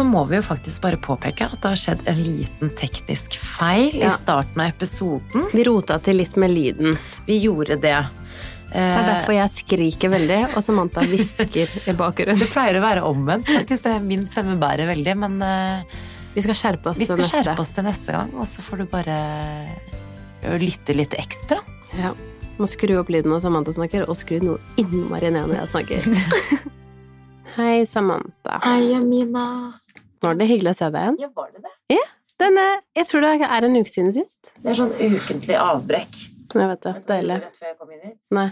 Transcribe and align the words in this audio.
så 0.00 0.04
må 0.08 0.22
vi 0.30 0.38
jo 0.38 0.44
faktisk 0.46 0.80
bare 0.80 0.96
påpeke 0.96 1.44
at 1.44 1.58
det 1.60 1.70
har 1.74 1.76
skjedd 1.76 2.06
en 2.08 2.20
liten 2.24 2.70
teknisk 2.78 3.34
feil 3.36 3.90
Ja. 3.98 4.08
i 4.08 4.10
starten 4.16 4.62
av 4.64 4.70
episoden. 4.72 5.44
Vi 5.52 5.64
rota 5.68 5.98
til 6.00 6.16
litt 6.22 6.36
med 6.40 6.50
lyden. 6.54 6.96
Vi 7.26 7.36
gjorde 7.44 7.76
det. 7.76 7.80
Det 7.82 7.90
er 7.98 8.08
Eh, 8.70 9.06
derfor 9.10 9.34
jeg 9.34 9.50
skriker 9.50 10.10
veldig, 10.12 10.36
og 10.56 10.62
Samantha 10.62 11.02
hvisker 11.02 11.68
i 11.90 11.92
bakgrunnen. 11.98 12.38
det 12.38 12.48
pleier 12.52 12.78
å 12.78 12.82
være 12.84 13.02
omvendt, 13.02 13.48
faktisk. 13.50 13.82
Det, 13.82 13.96
min 14.06 14.22
stemme 14.30 14.54
bærer 14.62 14.86
veldig, 14.86 15.16
men 15.18 15.42
eh, 15.42 15.82
Vi 16.36 16.40
skal 16.46 16.54
skjerpe 16.54 16.86
oss 16.92 16.98
vi 17.00 17.04
til 17.04 17.16
skal 17.16 17.24
neste. 17.24 17.42
skjerpe 17.42 17.60
oss 17.64 17.72
til 17.74 17.84
neste 17.84 18.12
gang, 18.14 18.30
og 18.38 18.46
så 18.46 18.62
får 18.62 18.78
du 18.78 18.84
bare 18.86 19.16
eh, 20.44 20.56
lytte 20.62 20.94
litt 20.94 21.12
ekstra. 21.18 21.58
Ja. 21.98 22.14
Må 22.62 22.68
skru 22.70 22.94
opp 23.00 23.10
lyden 23.10 23.32
når 23.34 23.42
Samantha 23.42 23.74
snakker, 23.74 24.06
og 24.08 24.14
skru 24.16 24.38
noe 24.40 24.58
innmari 24.78 25.32
ned 25.34 25.50
når 25.50 25.64
jeg 25.64 25.72
snakker. 25.74 26.70
Hei, 27.58 27.82
Samantha. 27.90 28.60
Hei, 28.62 28.94
Amina. 28.94 29.48
Var 30.20 30.36
det 30.36 30.48
hyggelig 30.50 30.74
å 30.74 30.78
se 30.82 30.90
deg 30.92 31.06
igjen? 31.06 31.20
Ja, 31.22 31.30
var 31.36 31.52
det 31.54 31.62
det? 31.64 32.00
Denne, 32.40 32.66
jeg 32.96 33.08
tror 33.08 33.24
det 33.24 33.30
er 33.44 33.66
en 33.66 33.76
uke 33.76 33.90
siden 33.90 34.12
sist. 34.16 34.52
Det 34.60 34.72
er 34.72 34.78
sånn 34.78 34.92
ukentlig 34.96 35.56
avbrekk. 35.60 36.20
Jeg 36.50 36.68
vet 36.72 36.86
det. 36.86 36.92
Deilig. 37.08 37.40
Rett 37.44 37.58
før 37.60 37.68
jeg 37.68 37.76
kom 37.78 37.90
inn 37.94 38.06
hit. 38.06 38.20
Nei. 38.36 38.46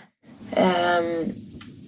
Um, 0.52 1.08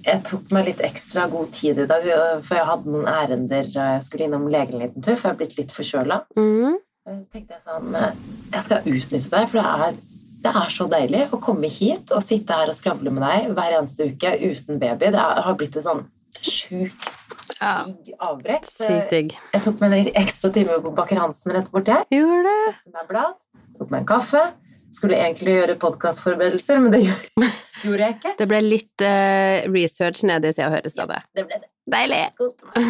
jeg 0.07 0.23
tok 0.27 0.55
meg 0.55 0.71
litt 0.71 0.81
ekstra 0.85 1.27
god 1.31 1.51
tid 1.57 1.83
i 1.85 1.87
dag, 1.91 2.07
for 2.47 2.57
jeg 2.57 2.69
hadde 2.71 2.95
noen 2.95 3.11
ærender. 3.11 3.69
og 3.69 3.91
Jeg 3.95 4.07
skulle 4.07 4.29
innom 4.29 4.49
legen 4.53 4.79
en 4.79 4.87
liten 4.87 5.05
tur, 5.05 5.19
for 5.21 5.29
jeg 5.29 5.37
er 5.37 5.41
blitt 5.43 5.59
litt 5.61 5.77
forkjøla. 5.77 6.23
Mm. 6.41 6.81
Så 7.11 7.33
tenkte 7.33 7.57
jeg 7.57 7.65
sånn 7.65 7.95
eh, 7.97 8.19
Jeg 8.53 8.65
skal 8.67 8.87
utnytte 8.87 9.33
deg, 9.33 9.47
for 9.51 9.61
det 9.61 9.87
er, 9.87 10.03
det 10.45 10.57
er 10.63 10.75
så 10.75 10.89
deilig 10.91 11.23
å 11.35 11.41
komme 11.43 11.71
hit 11.73 12.13
og 12.17 12.25
sitte 12.25 12.57
her 12.57 12.73
og 12.73 12.77
skravle 12.77 13.13
med 13.13 13.25
deg 13.27 13.53
hver 13.57 13.77
eneste 13.79 14.09
uke 14.09 14.35
uten 14.41 14.81
baby. 14.81 15.13
Det 15.13 15.31
har 15.45 15.57
blitt 15.59 15.77
et 15.77 15.85
sånn 15.85 16.07
sjukt 16.41 17.20
Ja. 17.61 17.85
digg 17.87 18.15
avbrekk. 18.25 18.65
Sykt 18.71 19.13
digg. 19.13 19.37
jeg 19.53 19.63
tok 19.67 19.81
meg 19.83 19.93
en 19.99 20.11
ekstra 20.23 20.51
time 20.55 20.79
på 20.81 20.93
Baker 20.97 21.21
Hansen 21.21 21.53
rett 21.53 21.71
borti 21.73 21.93
her. 21.93 22.07
Gjorde 22.15 22.43
det? 22.49 22.59
Kjøpte 22.73 22.95
meg 22.97 23.09
blad, 23.11 23.35
tok 23.79 23.91
meg 23.93 24.01
en 24.03 24.11
kaffe. 24.15 24.45
Skulle 24.91 25.19
egentlig 25.23 25.53
gjøre 25.55 25.77
podkastforberedelser, 25.79 26.81
men 26.83 26.95
det 26.97 27.03
gjorde, 27.85 28.01
jeg 28.01 28.17
ikke. 28.17 28.33
Det 28.41 28.47
ble 28.51 28.63
litt 28.65 29.05
uh, 29.07 29.69
research 29.71 30.25
nede 30.27 30.51
i 30.51 30.57
Se 30.57 30.65
og 30.67 30.75
Høres 30.75 30.99
av 30.99 31.13
det. 31.13 31.21
Det 31.39 31.45
ble 31.47 31.61
det. 31.61 31.69
Deilig! 31.91 32.19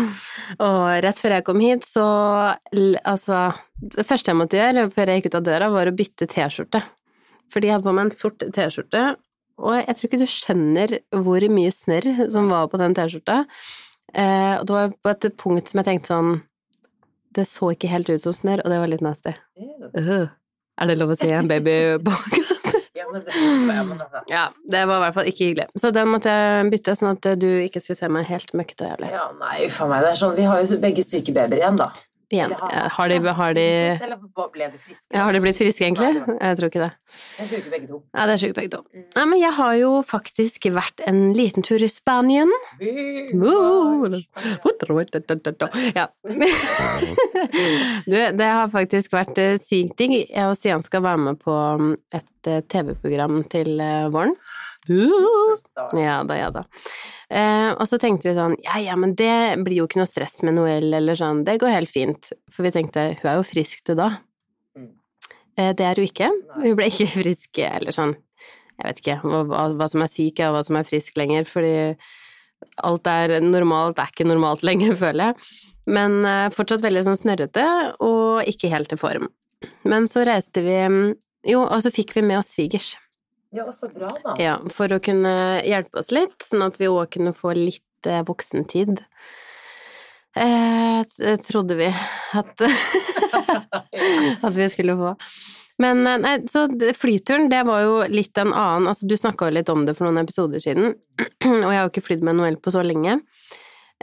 Og 0.67 0.87
rett 1.05 1.21
før 1.21 1.35
jeg 1.37 1.45
kom 1.47 1.61
hit, 1.63 1.87
så 1.89 2.07
Altså, 3.09 3.43
det 3.81 4.05
første 4.09 4.33
jeg 4.33 4.39
måtte 4.41 4.59
gjøre 4.59 4.89
før 4.95 5.13
jeg 5.13 5.21
gikk 5.21 5.31
ut 5.31 5.39
av 5.41 5.45
døra, 5.47 5.69
var 5.73 5.91
å 5.91 5.95
bytte 5.97 6.29
T-skjorte. 6.29 6.83
Fordi 7.53 7.69
jeg 7.69 7.77
hadde 7.77 7.89
på 7.89 7.95
meg 7.97 8.09
en 8.09 8.15
sort 8.15 8.45
T-skjorte, 8.57 9.05
og 9.61 9.77
jeg 9.77 9.97
tror 9.97 10.09
ikke 10.09 10.21
du 10.23 10.29
skjønner 10.31 10.97
hvor 11.25 11.45
mye 11.53 11.73
snørr 11.75 12.27
som 12.33 12.49
var 12.53 12.69
på 12.73 12.81
den 12.81 12.97
T-skjorta. 12.97 13.43
Eh, 14.15 14.55
og 14.59 14.67
det 14.67 14.77
var 14.77 14.95
på 15.03 15.13
et 15.15 15.27
punkt 15.39 15.71
som 15.71 15.81
jeg 15.81 15.87
tenkte 15.87 16.11
sånn 16.11 16.31
Det 17.31 17.45
så 17.47 17.69
ikke 17.71 17.91
helt 17.93 18.09
ut 18.11 18.23
som 18.25 18.35
snørr, 18.35 18.65
og 18.65 18.73
det 18.73 18.79
var 18.83 18.91
litt 18.91 19.05
nasty. 19.07 19.37
Uh, 19.95 20.27
Er 20.81 20.91
det 20.91 20.97
lov 20.99 21.13
å 21.15 21.19
si 21.19 21.31
en 21.31 21.51
babypodkast? 21.51 22.57
Altså. 23.11 24.21
ja, 24.31 24.43
det 24.71 24.81
var 24.87 25.01
i 25.01 25.03
hvert 25.03 25.15
fall 25.17 25.29
ikke 25.31 25.47
hyggelig. 25.49 25.65
Så 25.83 25.91
den 25.95 26.11
måtte 26.13 26.31
jeg 26.31 26.69
bytte, 26.71 26.93
sånn 26.95 27.17
at 27.17 27.27
du 27.41 27.47
ikke 27.65 27.81
skulle 27.83 27.99
se 27.99 28.11
meg 28.13 28.29
helt 28.29 28.53
møkkete 28.55 28.85
og 28.85 28.91
jævlig. 28.93 29.09
ja, 29.17 29.25
nei, 29.41 29.55
uff 29.67 29.79
meg. 29.91 30.05
Det 30.05 30.11
er 30.13 30.19
sånn, 30.21 30.35
vi 30.37 30.45
har 30.47 30.61
jo 30.61 30.79
begge 30.85 31.03
syke 31.07 31.35
babyer 31.35 31.59
igjen, 31.63 31.81
da. 31.81 31.89
Igjen. 32.31 32.53
Har 32.55 33.09
de, 33.11 33.17
har 33.19 33.55
de 33.55 33.65
har 35.19 35.33
de 35.35 35.41
blitt 35.43 35.59
friske, 35.59 35.83
egentlig? 35.83 36.11
Jeg 36.37 36.59
tror 36.61 36.69
ikke 36.71 36.83
det. 36.85 36.91
Jeg 37.41 37.49
tror 37.49 37.59
ikke 37.59 37.73
begge 37.73 37.89
to. 37.89 37.99
Ja, 38.15 38.27
det 38.29 38.35
er 38.37 38.43
syke 38.45 38.57
begge 38.61 38.71
to. 38.77 38.81
Nei, 39.17 39.25
men 39.33 39.41
jeg 39.41 39.51
har 39.57 39.73
jo 39.81 39.91
faktisk 40.07 40.69
vært 40.77 41.03
en 41.11 41.19
liten 41.35 41.67
tur 41.67 41.83
i 41.83 41.91
Spanien. 41.91 42.53
Ja. 45.99 46.07
Du, 48.11 48.15
det 48.15 48.47
har 48.47 48.71
faktisk 48.73 49.13
vært 49.15 49.39
eh, 49.41 49.57
sykt 49.61 49.97
digg. 49.99 50.15
Jeg 50.23 50.47
og 50.47 50.57
Stian 50.59 50.83
skal 50.85 51.03
være 51.05 51.21
med 51.25 51.39
på 51.43 51.55
mm, 51.81 51.93
et 52.17 52.51
eh, 52.51 52.63
TV-program 52.71 53.43
til 53.53 53.81
eh, 53.83 54.09
våren. 54.13 54.35
Superstar. 54.87 55.93
Ja 56.01 56.21
da, 56.25 56.37
ja 56.39 56.49
da. 56.55 56.65
Eh, 57.31 57.71
og 57.75 57.85
så 57.89 57.99
tenkte 58.01 58.31
vi 58.31 58.37
sånn, 58.39 58.57
ja 58.65 58.81
ja, 58.83 58.97
men 58.99 59.13
det 59.19 59.61
blir 59.65 59.83
jo 59.83 59.89
ikke 59.89 60.01
noe 60.01 60.09
stress 60.09 60.41
med 60.47 60.57
Noëlle 60.57 60.99
eller 60.99 61.19
sånn, 61.19 61.45
det 61.47 61.59
går 61.63 61.75
helt 61.75 61.93
fint. 61.93 62.33
For 62.53 62.67
vi 62.67 62.73
tenkte, 62.75 63.11
hun 63.21 63.31
er 63.31 63.39
jo 63.39 63.47
frisk 63.47 63.85
til 63.87 63.99
da. 64.01 64.11
Mm. 64.79 64.91
Eh, 65.57 65.73
det 65.77 65.87
er 65.87 66.01
hun 66.01 66.09
ikke. 66.09 66.31
Nei. 66.33 66.65
Hun 66.65 66.79
ble 66.81 66.89
ikke 66.91 67.11
frisk, 67.21 67.63
eller 67.67 67.97
sånn, 67.97 68.17
jeg 68.81 68.89
vet 68.89 69.03
ikke 69.05 69.19
hva, 69.27 69.69
hva, 69.77 69.91
som 69.93 70.07
er 70.07 70.13
syk, 70.13 70.41
og 70.47 70.57
hva 70.57 70.65
som 70.67 70.81
er 70.81 70.89
frisk 70.89 71.21
lenger, 71.21 71.45
fordi 71.49 71.75
alt 72.85 73.11
er 73.11 73.37
normalt, 73.45 74.01
er 74.01 74.15
ikke 74.15 74.29
normalt 74.29 74.65
lenger, 74.69 74.97
føler 75.01 75.31
jeg. 75.31 75.53
Men 75.91 76.23
eh, 76.29 76.49
fortsatt 76.55 76.85
veldig 76.85 77.05
sånn 77.07 77.21
snørrete, 77.21 77.67
og 78.05 78.49
ikke 78.49 78.73
helt 78.73 78.97
i 78.97 79.01
form. 79.01 79.29
Men 79.85 80.09
så 80.09 80.25
reiste 80.25 80.65
vi, 80.65 80.77
mm, 80.89 81.15
jo, 81.53 81.63
og 81.67 81.85
så 81.85 81.93
fikk 81.93 82.15
vi 82.17 82.25
med 82.25 82.41
oss 82.41 82.55
svigers. 82.57 82.95
Ja, 83.51 83.67
så 83.75 83.89
bra, 83.91 84.09
da. 84.25 84.35
Ja, 84.39 84.57
for 84.71 84.93
å 84.95 85.01
kunne 85.03 85.61
hjelpe 85.67 86.03
oss 86.03 86.13
litt, 86.15 86.39
sånn 86.47 86.63
at 86.67 86.79
vi 86.79 86.91
òg 86.91 87.11
kunne 87.17 87.33
få 87.35 87.55
litt 87.59 88.07
eh, 88.07 88.23
voksentid. 88.27 89.03
Eh, 90.39 91.01
trodde 91.49 91.75
vi 91.75 91.89
at 92.39 92.63
At 94.47 94.55
vi 94.55 94.69
skulle 94.71 94.95
få. 94.95 95.17
Men 95.83 96.07
eh, 96.07 96.21
nei, 96.23 96.37
så 96.51 96.67
flyturen, 96.97 97.49
det 97.51 97.65
var 97.67 97.83
jo 97.83 97.97
litt 98.13 98.39
en 98.39 98.53
annen 98.53 98.87
Altså, 98.93 99.09
du 99.11 99.17
snakka 99.19 99.49
jo 99.49 99.57
litt 99.59 99.73
om 99.73 99.83
det 99.89 99.97
for 99.99 100.07
noen 100.07 100.23
episoder 100.23 100.63
siden, 100.63 100.95
og 101.49 101.71
jeg 101.73 101.79
har 101.79 101.85
jo 101.87 101.93
ikke 101.93 102.07
flydd 102.07 102.27
med 102.27 102.39
Noel 102.39 102.61
på 102.63 102.73
så 102.75 102.85
lenge. 102.87 103.19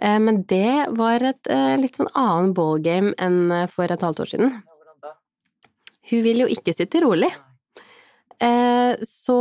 Eh, 0.02 0.19
men 0.19 0.44
det 0.50 0.88
var 0.97 1.24
et 1.25 1.52
eh, 1.52 1.75
litt 1.80 1.97
sånn 1.97 2.12
annen 2.13 2.53
ballgame 2.57 3.16
enn 3.22 3.52
eh, 3.63 3.69
for 3.72 3.90
et 3.90 4.03
halvt 4.03 4.25
år 4.25 4.34
siden. 4.36 4.57
Hun 6.07 6.24
vil 6.24 6.46
jo 6.46 6.52
ikke 6.52 6.75
sitte 6.75 7.02
rolig. 7.03 7.31
Eh, 8.44 8.96
så 9.08 9.38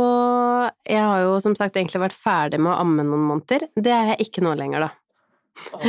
jeg 0.89 1.03
har 1.03 1.21
jo 1.25 1.35
som 1.43 1.53
sagt 1.57 1.75
egentlig 1.77 2.01
vært 2.01 2.17
ferdig 2.17 2.59
med 2.61 2.73
å 2.73 2.79
amme 2.81 3.05
noen 3.05 3.27
måneder. 3.29 3.67
Det 3.77 3.93
er 3.93 4.13
jeg 4.15 4.27
ikke 4.29 4.45
nå 4.47 4.55
lenger, 4.57 4.87
da. 4.87 4.93
Oh, 5.73 5.85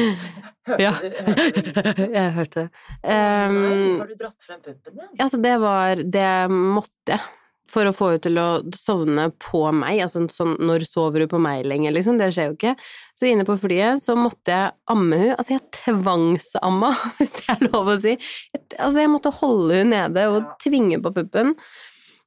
Hørte 0.68 0.80
Ja. 0.82 0.92
du? 0.96 1.08
Hørte 1.12 1.62
du 1.62 1.72
det? 1.72 2.06
jeg 2.18 2.30
hørte 2.38 2.62
det. 2.62 2.68
Um, 3.04 3.58
har 4.00 4.08
du 4.08 4.14
dratt 4.20 4.46
frem 4.46 4.60
puppen 4.64 4.94
din? 4.96 5.10
altså, 5.20 5.40
det 5.44 5.56
var 5.60 6.00
Det 6.04 6.30
måtte 6.52 7.16
jeg. 7.18 7.26
For 7.68 7.84
å 7.84 7.92
få 7.92 8.06
henne 8.14 8.22
til 8.24 8.38
å 8.40 8.46
sovne 8.72 9.26
på 9.44 9.58
meg. 9.76 9.98
Altså 10.00 10.22
sånn 10.32 10.54
når 10.64 10.86
sover 10.88 11.20
du 11.20 11.26
på 11.28 11.36
meg 11.44 11.66
lenger, 11.68 11.92
liksom? 11.92 12.16
Det 12.16 12.30
skjer 12.32 12.46
jo 12.48 12.54
ikke. 12.56 12.72
Så 13.12 13.28
inne 13.28 13.44
på 13.44 13.58
flyet 13.60 14.00
så 14.00 14.14
måtte 14.16 14.54
jeg 14.54 14.72
amme 14.88 15.18
hun. 15.20 15.34
Altså, 15.34 15.58
jeg 15.58 15.66
tvangsamma, 15.76 16.94
hvis 17.18 17.36
det 17.36 17.44
er 17.58 17.66
lov 17.68 17.90
å 17.92 17.98
si. 18.00 18.14
Jeg, 18.16 18.62
altså, 18.78 19.02
jeg 19.02 19.12
måtte 19.12 19.34
holde 19.42 19.82
hun 19.82 19.92
nede 19.92 20.24
og 20.32 20.48
tvinge 20.64 20.96
på 21.04 21.12
puppen. 21.20 21.52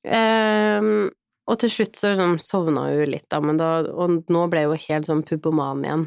Ehm, 0.06 1.10
og 1.50 1.60
til 1.62 1.72
slutt 1.74 1.98
så 2.00 2.14
sånn, 2.18 2.38
sovna 2.42 2.88
hun 2.90 3.12
litt, 3.12 3.28
da, 3.30 3.42
men 3.44 3.58
da, 3.60 3.82
og 3.92 4.30
nå 4.32 4.44
ble 4.52 4.66
hun 4.70 4.82
helt 4.88 5.10
sånn 5.10 5.24
pupoman 5.28 5.84
igjen. 5.86 6.06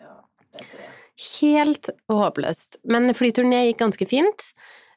Ja, 0.00 0.16
det 0.54 0.66
tror. 0.68 0.90
Helt 1.40 1.90
håpløst. 2.10 2.80
Men 2.90 3.12
flyturen 3.14 3.54
gikk 3.54 3.78
ganske 3.82 4.06
fint. 4.10 4.48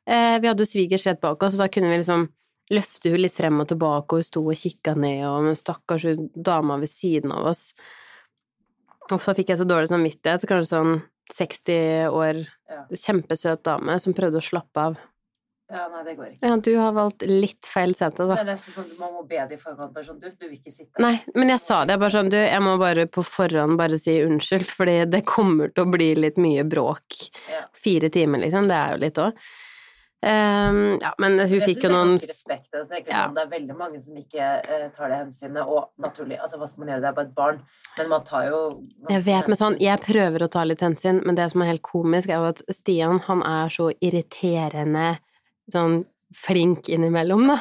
Eh, 0.08 0.40
vi 0.42 0.50
hadde 0.50 0.66
jo 0.66 0.70
svigers 0.70 1.06
rett 1.10 1.22
bak 1.22 1.44
oss, 1.44 1.54
og 1.58 1.66
da 1.66 1.70
kunne 1.72 1.92
vi 1.92 2.00
liksom 2.02 2.28
løfte 2.74 3.12
hun 3.14 3.22
litt 3.22 3.36
frem 3.36 3.62
og 3.64 3.70
tilbake, 3.70 4.12
og 4.12 4.20
hun 4.22 4.28
sto 4.28 4.44
og 4.44 4.58
kikka 4.60 4.96
ned, 4.98 5.24
og 5.30 5.46
men 5.46 5.56
stakkars 5.56 6.08
dama 6.36 6.80
ved 6.82 6.92
siden 6.92 7.32
av 7.32 7.52
oss. 7.54 7.70
Og 9.12 9.22
så 9.24 9.36
fikk 9.38 9.54
jeg 9.54 9.62
så 9.62 9.68
dårlig 9.68 9.88
samvittighet, 9.92 10.44
kanskje 10.50 10.74
sånn 10.74 10.98
60 11.32 12.10
år, 12.12 12.42
Ja. 12.68 12.84
kjempesøt 12.92 13.64
dame 13.64 14.00
som 14.00 14.14
prøvde 14.14 14.40
å 14.42 14.44
slappe 14.44 14.78
av. 14.78 14.98
ja, 15.70 15.84
nei, 15.92 16.02
det 16.08 16.14
går 16.16 16.28
ikke. 16.30 16.48
Ja, 16.48 16.56
du 16.64 16.70
har 16.80 16.94
valgt 16.96 17.24
litt 17.28 17.68
feil 17.68 17.92
sete, 17.98 18.24
da. 18.24 18.38
Det 18.38 18.44
er 18.46 18.50
nesten 18.54 18.72
sånn 18.78 18.88
du 18.88 18.96
må 19.02 19.10
be 19.28 19.42
de 19.50 19.58
i 19.58 19.60
forkant. 19.60 19.92
Bare 19.92 20.08
sånn, 20.08 20.20
du, 20.22 20.30
du 20.32 20.46
vil 20.48 20.56
ikke 20.62 20.72
sitte. 20.72 20.96
Nei, 21.04 21.18
men 21.36 21.52
jeg 21.52 21.60
sa 21.60 21.82
det. 21.84 21.98
Jeg 21.98 22.04
bare 22.06 22.16
sånn, 22.16 22.32
du, 22.32 22.38
jeg 22.40 22.64
må 22.64 22.78
bare 22.80 23.04
på 23.12 23.24
forhånd 23.28 23.76
bare 23.80 24.00
si 24.00 24.16
unnskyld, 24.24 24.64
fordi 24.64 24.98
det 25.12 25.26
kommer 25.28 25.74
til 25.76 25.84
å 25.84 25.92
bli 25.92 26.14
litt 26.16 26.40
mye 26.40 26.64
bråk. 26.64 27.20
Ja. 27.52 27.66
Fire 27.76 28.12
timer, 28.16 28.46
liksom. 28.46 28.70
Det 28.72 28.78
er 28.80 28.96
jo 28.96 29.02
litt 29.04 29.20
òg. 29.26 29.44
ja, 30.28 31.12
men 31.22 31.36
hun 31.38 31.52
Jeg 31.52 31.62
fikk 31.62 31.84
jo 31.84 31.92
det 31.92 31.92
er 31.92 31.94
noen 31.94 32.16
ganske 32.16 32.32
respekt. 32.32 32.72
Altså, 32.74 33.04
Ja. 33.04 33.28
sånn, 33.28 33.36
Det 33.36 33.44
er 33.44 33.52
veldig 33.60 33.78
mange 33.78 34.02
som 34.02 34.16
ikke 34.16 34.48
uh, 34.64 34.88
tar 34.96 35.12
det 35.12 35.20
hensynet, 35.20 35.68
og 35.68 35.92
naturlig 36.00 36.40
Altså, 36.42 36.58
hva 36.58 36.68
skal 36.68 36.86
man 36.86 36.96
gjøre, 36.96 37.02
det 37.04 37.12
er 37.12 37.20
bare 37.20 37.28
et 37.28 37.36
barn, 37.36 37.62
men 38.00 38.10
man 38.10 38.24
tar 38.24 38.48
jo 38.48 38.64
Jeg 39.10 39.24
vet, 39.28 39.48
men 39.48 39.58
sånn, 39.58 39.78
jeg 39.84 40.00
prøver 40.00 40.48
å 40.48 40.50
ta 40.50 40.64
litt 40.64 40.82
hensyn, 40.82 41.22
men 41.26 41.36
det 41.36 41.52
som 41.52 41.62
er 41.62 41.74
helt 41.76 41.84
komisk, 41.84 42.30
er 42.30 42.40
jo 42.40 42.50
at 42.56 42.64
Stian, 42.72 43.20
han 43.28 43.44
er 43.44 43.68
så 43.70 43.92
irriterende 44.02 45.18
sånn 45.74 46.02
flink 46.36 46.90
innimellom, 46.92 47.46
da. 47.48 47.60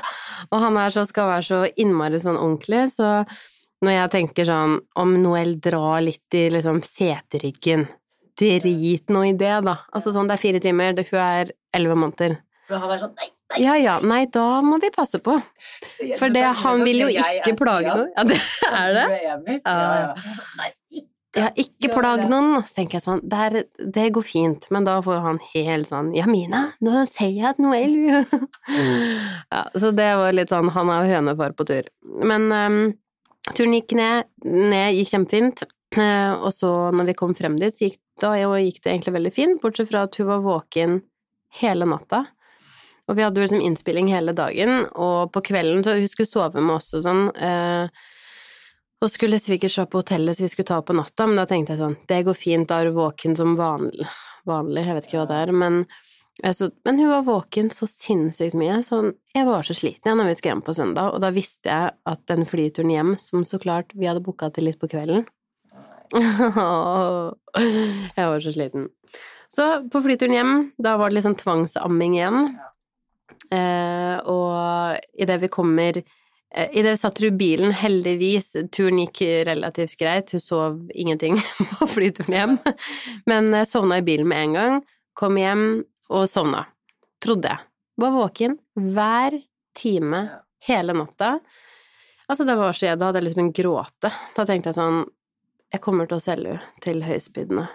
Og 0.50 0.62
han 0.62 0.78
er 0.80 0.94
så, 0.94 1.04
skal 1.06 1.30
være 1.30 1.46
så 1.46 1.60
innmari 1.78 2.18
sånn 2.22 2.38
ordentlig, 2.38 2.88
så 2.96 3.20
når 3.84 3.92
jeg 3.92 4.12
tenker 4.14 4.48
sånn 4.48 4.78
om 4.98 5.14
Noel 5.22 5.54
drar 5.62 6.00
litt 6.04 6.34
i 6.36 6.46
liksom 6.52 6.80
seteryggen, 6.86 7.86
drit 8.36 9.12
nå 9.12 9.22
i 9.28 9.36
det, 9.38 9.54
da. 9.66 9.78
Altså 9.94 10.12
sånn, 10.12 10.28
det 10.28 10.36
er 10.36 10.42
fire 10.42 10.62
timer, 10.64 10.96
det, 10.96 11.06
hun 11.12 11.22
er 11.22 11.54
elleve 11.76 11.98
måneder. 12.02 12.38
Men 12.66 12.82
han 12.82 12.92
er 12.96 13.02
sånn 13.04 13.14
Nei, 13.16 13.28
nei! 13.30 13.58
Ja 13.62 13.74
ja, 13.78 13.92
nei, 14.02 14.24
da 14.34 14.60
må 14.66 14.80
vi 14.82 14.90
passe 14.90 15.20
på. 15.22 15.36
For 16.18 16.32
det, 16.34 16.42
han 16.64 16.82
vil 16.82 17.04
jo 17.04 17.10
ikke 17.14 17.54
plage 17.60 17.92
noe. 17.94 18.08
Ja, 18.16 18.24
det 18.26 18.40
er 18.66 18.96
det. 18.96 19.04
Ja, 19.22 19.36
ja. 19.62 20.40
Nei, 20.58 20.70
ikke 21.36 21.44
Ja, 21.44 21.50
ikke 21.60 21.90
Gjør 21.90 21.98
plag 22.00 22.22
noen. 22.30 22.62
Så 22.64 22.80
tenker 22.80 22.98
jeg 22.98 23.04
sånn, 23.04 23.22
det, 23.22 23.46
er, 23.46 23.88
det 23.94 24.06
går 24.16 24.24
fint, 24.24 24.68
men 24.74 24.88
da 24.88 24.96
får 25.04 25.22
han 25.24 25.40
helt 25.52 25.90
sånn 25.90 26.12
Ja, 26.16 26.26
Mina, 26.30 26.62
nå 26.84 27.04
ser 27.10 27.32
jeg 27.34 27.46
at 27.52 27.60
Noel 27.62 27.96
Ja, 29.52 29.66
så 29.76 29.92
det 29.96 30.08
var 30.20 30.36
litt 30.36 30.52
sånn 30.54 30.72
Han 30.74 30.92
er 30.92 31.04
jo 31.04 31.18
hønefar 31.18 31.56
på 31.56 31.68
tur. 31.68 31.90
Men 32.24 32.48
um, 32.50 32.80
turen 33.52 33.76
gikk 33.76 33.94
ned, 33.98 34.30
ned 34.46 34.96
gikk 34.96 35.12
kjempefint. 35.12 35.66
Eh, 35.96 36.32
og 36.34 36.50
så, 36.54 36.70
når 36.92 37.12
vi 37.12 37.18
kom 37.18 37.34
frem 37.38 37.58
dit, 37.60 37.74
så 37.74 37.86
gikk, 37.86 38.00
da 38.20 38.32
gikk 38.36 38.80
det 38.82 38.90
egentlig 38.90 39.14
veldig 39.18 39.34
fint, 39.36 39.60
bortsett 39.62 39.90
fra 39.90 40.06
at 40.08 40.16
hun 40.18 40.30
var 40.30 40.42
våken 40.44 40.98
hele 41.60 41.88
natta. 41.88 42.24
Og 43.06 43.14
vi 43.14 43.22
hadde 43.22 43.38
jo 43.38 43.46
liksom 43.46 43.62
innspilling 43.62 44.10
hele 44.10 44.34
dagen, 44.36 44.82
og 44.98 45.30
på 45.34 45.44
kvelden 45.46 45.84
så 45.86 45.94
hun 45.94 46.10
skulle 46.10 46.30
sove 46.30 46.62
med 46.62 46.78
oss 46.80 46.90
og 46.96 47.04
sånn. 47.06 47.28
Eh, 47.38 48.06
og 49.02 49.12
skulle 49.12 49.38
svigers 49.40 49.78
opp 49.82 49.92
på 49.92 50.00
hotellet 50.00 50.36
så 50.36 50.46
vi 50.46 50.50
skulle 50.52 50.68
ta 50.70 50.80
opp 50.80 50.88
på 50.90 50.96
natta, 50.96 51.26
men 51.28 51.38
da 51.38 51.44
tenkte 51.48 51.74
jeg 51.74 51.82
sånn, 51.82 51.96
det 52.08 52.22
går 52.26 52.36
fint, 52.38 52.68
da 52.70 52.80
er 52.80 52.88
du 52.88 52.96
våken 52.96 53.36
som 53.38 53.56
vanlig, 53.58 54.08
vanlig 54.48 54.86
jeg 54.86 54.96
vet 54.96 55.08
ikke 55.08 55.20
hva 55.20 55.28
det 55.30 55.40
er, 55.44 55.52
men, 55.64 55.74
så, 56.56 56.70
men 56.88 57.00
hun 57.02 57.12
var 57.12 57.26
våken 57.28 57.68
så 57.74 57.88
sinnssykt 57.90 58.56
mye, 58.56 58.80
sånn, 58.86 59.12
jeg 59.36 59.48
var 59.48 59.68
så 59.68 59.76
sliten 59.76 60.10
jeg 60.10 60.20
når 60.20 60.30
vi 60.30 60.36
skulle 60.38 60.54
hjem 60.54 60.66
på 60.66 60.76
søndag, 60.78 61.12
og 61.12 61.20
da 61.24 61.32
visste 61.36 61.72
jeg 61.72 61.96
at 62.14 62.20
den 62.32 62.48
flyturen 62.48 62.94
hjem, 62.94 63.12
som 63.20 63.44
så 63.48 63.60
klart 63.62 63.92
vi 63.94 64.08
hadde 64.08 64.24
booka 64.24 64.48
til 64.54 64.64
litt 64.70 64.80
på 64.80 64.90
kvelden, 64.92 65.26
jeg 68.16 68.26
var 68.30 68.38
så 68.38 68.52
sliten. 68.54 68.84
Så 69.50 69.64
på 69.90 69.98
flyturen 70.04 70.36
hjem, 70.36 70.52
da 70.78 70.96
var 71.00 71.10
det 71.10 71.18
liksom 71.18 71.34
tvangsamming 71.40 72.16
igjen, 72.16 72.38
eh, 73.52 74.16
og 74.24 74.96
idet 75.18 75.42
vi 75.42 75.50
kommer 75.52 76.00
Idet 76.54 76.92
vi 76.92 76.96
satt 76.96 77.20
i 77.26 77.30
bilen, 77.30 77.72
heldigvis, 77.74 78.52
turen 78.72 79.00
gikk 79.02 79.20
relativt 79.48 79.96
greit, 79.98 80.30
hun 80.32 80.40
sov 80.40 80.78
ingenting 80.94 81.40
på 81.78 81.88
flyturen 81.90 82.36
hjem, 82.36 82.54
men 83.26 83.50
eh, 83.54 83.66
sovna 83.66 83.98
i 83.98 84.04
bilen 84.06 84.28
med 84.30 84.44
en 84.44 84.54
gang, 84.56 84.78
kom 85.18 85.36
hjem 85.40 85.66
og 86.08 86.28
sovna. 86.30 86.62
Trodde 87.22 87.50
jeg. 87.50 87.66
Var 87.96 88.14
våken 88.14 88.58
hver 88.94 89.38
time 89.76 90.22
hele 90.68 90.94
natta. 90.96 91.38
Altså, 92.26 92.44
det 92.44 92.56
var 92.58 92.76
så 92.76 92.90
jeg, 92.90 93.00
da 93.00 93.10
hadde 93.10 93.20
jeg 93.20 93.28
liksom 93.28 93.44
en 93.44 93.52
gråte. 93.56 94.12
Da 94.36 94.46
tenkte 94.46 94.72
jeg 94.72 94.78
sånn 94.78 95.04
Jeg 95.74 95.82
kommer 95.82 96.06
til 96.06 96.20
å 96.20 96.22
selge 96.22 96.54
henne 96.54 96.82
til 96.84 97.02
høyspydende. 97.02 97.66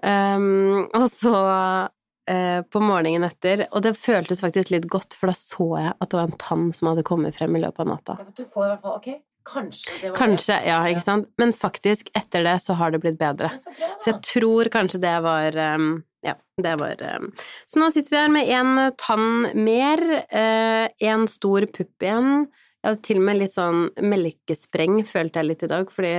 Um, 0.00 0.86
og 0.98 1.06
så 1.12 1.34
eh, 1.36 1.92
på 2.24 2.80
morgenen 2.80 3.26
etter, 3.28 3.66
og 3.70 3.82
det 3.84 3.94
føltes 4.00 4.40
faktisk 4.40 4.70
litt 4.72 4.86
godt, 4.88 5.12
for 5.18 5.28
da 5.28 5.34
så 5.36 5.66
jeg 5.76 5.92
at 5.92 6.08
det 6.08 6.16
var 6.16 6.30
en 6.30 6.40
tann 6.40 6.66
som 6.72 6.88
hadde 6.88 7.04
kommet 7.04 7.36
frem 7.36 7.58
i 7.58 7.60
løpet 7.60 7.84
av 7.84 7.90
natta. 7.90 8.16
Du 8.32 8.46
får 8.46 8.64
i 8.64 8.68
hvert 8.70 8.86
fall 8.86 8.96
Ok, 8.96 9.08
kanskje 9.44 9.92
det 10.00 10.10
var 10.10 10.16
Kanskje, 10.18 10.56
ja, 10.66 10.80
ikke 10.88 11.04
sant? 11.04 11.28
Men 11.40 11.52
faktisk, 11.56 12.10
etter 12.16 12.44
det 12.46 12.56
så 12.64 12.76
har 12.80 12.94
det 12.94 13.02
blitt 13.04 13.20
bedre. 13.20 13.52
det. 13.52 13.60
Så 13.60 13.70
bra, 13.76 13.92
Så 13.98 14.10
jeg 14.10 14.20
tror 14.30 14.72
kanskje 14.72 15.00
det 15.04 15.14
var 15.24 15.58
um, 15.76 16.02
Ja, 16.24 16.34
det 16.62 16.74
var 16.80 17.02
um. 17.20 17.30
Så 17.68 17.80
nå 17.80 17.90
sitter 17.92 18.16
vi 18.16 18.22
her 18.22 18.32
med 18.32 18.48
en 18.48 18.92
tann 19.00 19.50
mer, 19.54 20.04
uh, 20.32 20.88
en 21.12 21.28
stor 21.28 21.66
pupp 21.66 22.08
igjen. 22.08 22.46
Jeg 22.84 22.90
hadde 22.92 23.00
til 23.06 23.16
og 23.16 23.22
med 23.24 23.38
litt 23.40 23.52
sånn 23.54 23.78
melkespreng, 24.12 24.98
følte 25.08 25.40
jeg 25.40 25.48
litt 25.48 25.62
i 25.64 25.68
dag, 25.70 25.88
fordi 25.88 26.10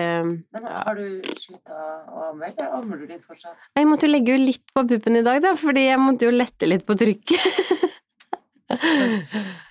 Men 0.55 0.63
har 0.65 0.95
du 0.97 1.21
slutta 1.37 1.75
å 2.09 2.23
amme, 2.31 2.47
eller 2.49 2.71
ammer 2.79 2.97
du 2.97 3.05
litt 3.11 3.21
fortsatt? 3.21 3.53
Jeg 3.77 3.85
måtte 3.85 4.07
jo 4.07 4.13
legge 4.15 4.33
jo 4.33 4.39
litt 4.41 4.63
på 4.73 4.81
puppen 4.89 5.19
i 5.19 5.21
dag, 5.27 5.43
da, 5.45 5.51
fordi 5.61 5.83
jeg 5.85 5.99
måtte 6.01 6.25
jo 6.25 6.31
lette 6.33 6.65
litt 6.71 6.81
på 6.87 6.97
trykket. 6.97 7.93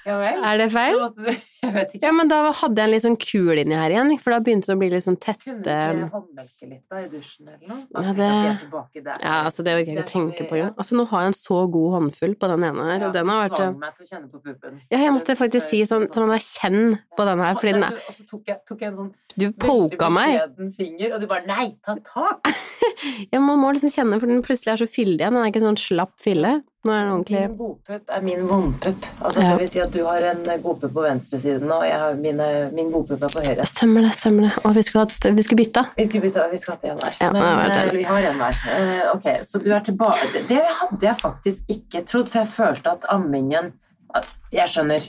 Ja 0.07 0.21
vel? 0.23 0.39
er 0.53 0.63
det 0.63 0.71
feil? 0.71 0.95
Så 0.95 1.03
måtte 1.09 1.27
du- 1.27 1.51
Jeg 1.65 1.73
vet 1.75 1.95
ikke. 1.97 2.03
Ja, 2.05 2.13
men 2.13 2.29
da 2.29 2.39
hadde 2.53 2.77
jeg 2.83 2.85
en 2.89 2.93
litt 2.95 3.05
sånn 3.05 3.17
kul 3.25 3.61
inni 3.63 3.75
her 3.79 3.91
igjen, 3.95 4.13
for 4.21 4.35
da 4.35 4.41
begynte 4.45 4.69
det 4.71 4.77
å 4.77 4.81
bli 4.83 4.91
litt 4.93 5.05
sånn 5.07 5.17
Kunne 5.25 5.63
du 5.65 5.71
ikke 5.71 6.11
håndmelke 6.13 6.69
litt 6.69 6.83
da 6.93 7.01
i 7.01 7.09
dusjen 7.09 7.49
eller 7.49 7.69
noe? 7.69 7.81
Ja, 7.95 8.01
Ja, 8.05 8.13
det- 8.13 8.31
Vi 8.45 8.67
tilbake 8.67 9.05
der. 9.05 9.17
Ja, 9.25 9.37
altså 9.49 9.65
det 9.65 9.73
orker 9.79 9.93
jeg 9.95 9.99
ikke 9.99 10.11
tenke 10.13 10.49
på, 10.49 10.57
engang. 10.59 10.75
Altså 10.77 10.93
nå 11.01 11.07
har 11.09 11.21
jeg 11.25 11.27
en 11.33 11.39
så 11.41 11.59
god 11.73 11.91
håndfull 11.97 12.35
på 12.37 12.49
den 12.53 12.65
ene 12.69 12.85
her, 12.85 12.99
Ja, 13.01 13.07
og 13.09 13.13
den 13.15 13.29
har 13.29 13.49
vært 13.49 13.57
tvang 13.57 13.79
meg 13.79 13.97
til 13.97 14.05
å 14.05 14.09
kjenne 14.13 14.31
på 14.31 14.43
puppen. 14.45 14.81
Ja, 14.91 14.99
jeg 14.99 15.13
måtte 15.17 15.37
faktisk 15.37 15.67
si 15.69 15.83
sånn, 15.89 16.13
som 16.15 16.31
at 16.31 16.41
jeg 16.41 16.47
kjenner 16.61 16.99
på 17.17 17.25
den 17.25 17.39
her, 17.41 17.55
fordi 17.55 17.73
den 17.73 17.83
er 17.85 17.93
Og 17.95 18.13
så 18.15 18.27
tok 18.29 18.43
jeg, 18.47 18.59
tok 18.69 18.81
jeg 18.81 18.89
en 18.93 18.97
sånn 18.97 19.13
Du 19.37 19.51
poka 19.53 20.11
meg. 20.11 20.41
finger, 20.77 21.15
og 21.15 21.21
du 21.21 21.27
bare 21.27 21.47
Nei, 21.47 21.75
ta 21.85 21.97
tak! 21.97 22.45
Ja, 23.33 23.41
man 23.41 23.59
må 23.59 23.73
liksom 23.75 23.91
kjenne, 23.91 24.21
for 24.21 24.27
den 24.27 24.43
plutselig 24.43 24.73
er 24.75 24.77
så 24.85 24.87
fyldig 24.89 25.21
igjen. 25.21 25.35
Den 25.35 25.43
er 25.43 25.51
ikke 25.51 25.63
sånn 25.65 25.77
slapp 25.81 26.13
fille. 26.21 26.63
Nå 26.85 26.93
er 26.93 27.01
den 27.05 27.13
ordentlig 27.15 27.41
Min 27.49 27.57
godpupp 27.59 28.11
er 28.13 28.21
min 28.23 28.47
vondpupp. 28.49 29.05
Altså, 29.25 29.41
Ja. 29.43 29.51
Det 29.51 29.59
vil 29.61 29.69
si 29.69 29.81
at 29.81 29.91
du 29.93 30.05
har 30.05 30.23
en 30.23 30.45
godpupp 30.63 30.93
på 30.93 31.05
venstresiden, 31.55 31.73
og 31.73 31.85
jeg 31.87 31.99
har 31.99 32.15
mine, 32.15 32.71
min 32.75 32.91
godpupp 32.93 33.23
er 33.23 33.29
på 33.35 33.43
høyre. 33.45 33.67
Stemmer 33.67 34.03
det, 34.03 34.13
stemmer 34.15 34.43
det. 34.49 34.53
Og 34.65 34.75
vi 34.75 34.83
skulle, 34.83 35.05
hatt, 35.07 35.29
vi 35.37 35.43
skulle 35.43 35.63
bytta. 35.65 35.85
Vi 35.97 36.07
skulle 36.07 36.23
bytte, 36.23 36.47
vi 36.51 36.57
skulle 36.59 36.77
hatt 36.77 36.85
én 36.91 37.01
hver. 37.01 37.17
Ja, 37.21 37.31
Men 37.33 37.71
eh, 37.71 37.93
vi 37.93 38.03
har 38.05 38.23
én 38.23 38.37
hver. 38.41 38.61
Eh, 38.75 39.15
ok, 39.15 39.29
så 39.45 39.59
du 39.63 39.71
er 39.73 39.81
tilbake 39.81 40.45
Det 40.49 40.61
hadde 40.81 41.07
jeg 41.07 41.17
faktisk 41.21 41.65
ikke 41.69 42.05
trodd, 42.05 42.29
for 42.29 42.39
jeg 42.39 42.49
følte 42.49 42.91
at 42.91 43.05
ammingen 43.11 43.73
at- 44.15 44.35
Jeg 44.53 44.69
skjønner 44.69 45.01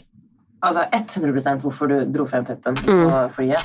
altså 0.64 0.86
100% 0.92 1.62
hvorfor 1.62 1.88
du 1.88 2.06
dro 2.12 2.26
frem 2.26 2.46
puppen 2.46 2.76
på 2.76 2.92
Mm. 2.92 3.30
flyet. 3.32 3.62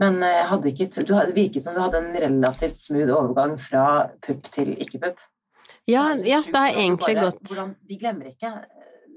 Men 0.00 0.22
eh, 0.22 0.42
ikke 0.66 0.90
Det 1.26 1.34
virket 1.34 1.62
som 1.62 1.74
du 1.74 1.80
hadde 1.80 1.98
en 1.98 2.16
relativt 2.16 2.76
smooth 2.76 3.10
overgang 3.14 3.58
fra 3.60 4.08
pupp 4.26 4.42
til 4.50 4.76
ikke-pupp. 4.78 5.16
Ja, 5.86 6.14
Det 6.16 6.24
er 6.24 6.28
ja, 6.28 6.40
det 6.46 6.54
har 6.56 6.68
egentlig 6.68 7.16
godt. 7.20 7.38
hvordan, 7.48 7.74
De 7.88 7.98
glemmer 7.98 8.24
ikke. 8.26 8.50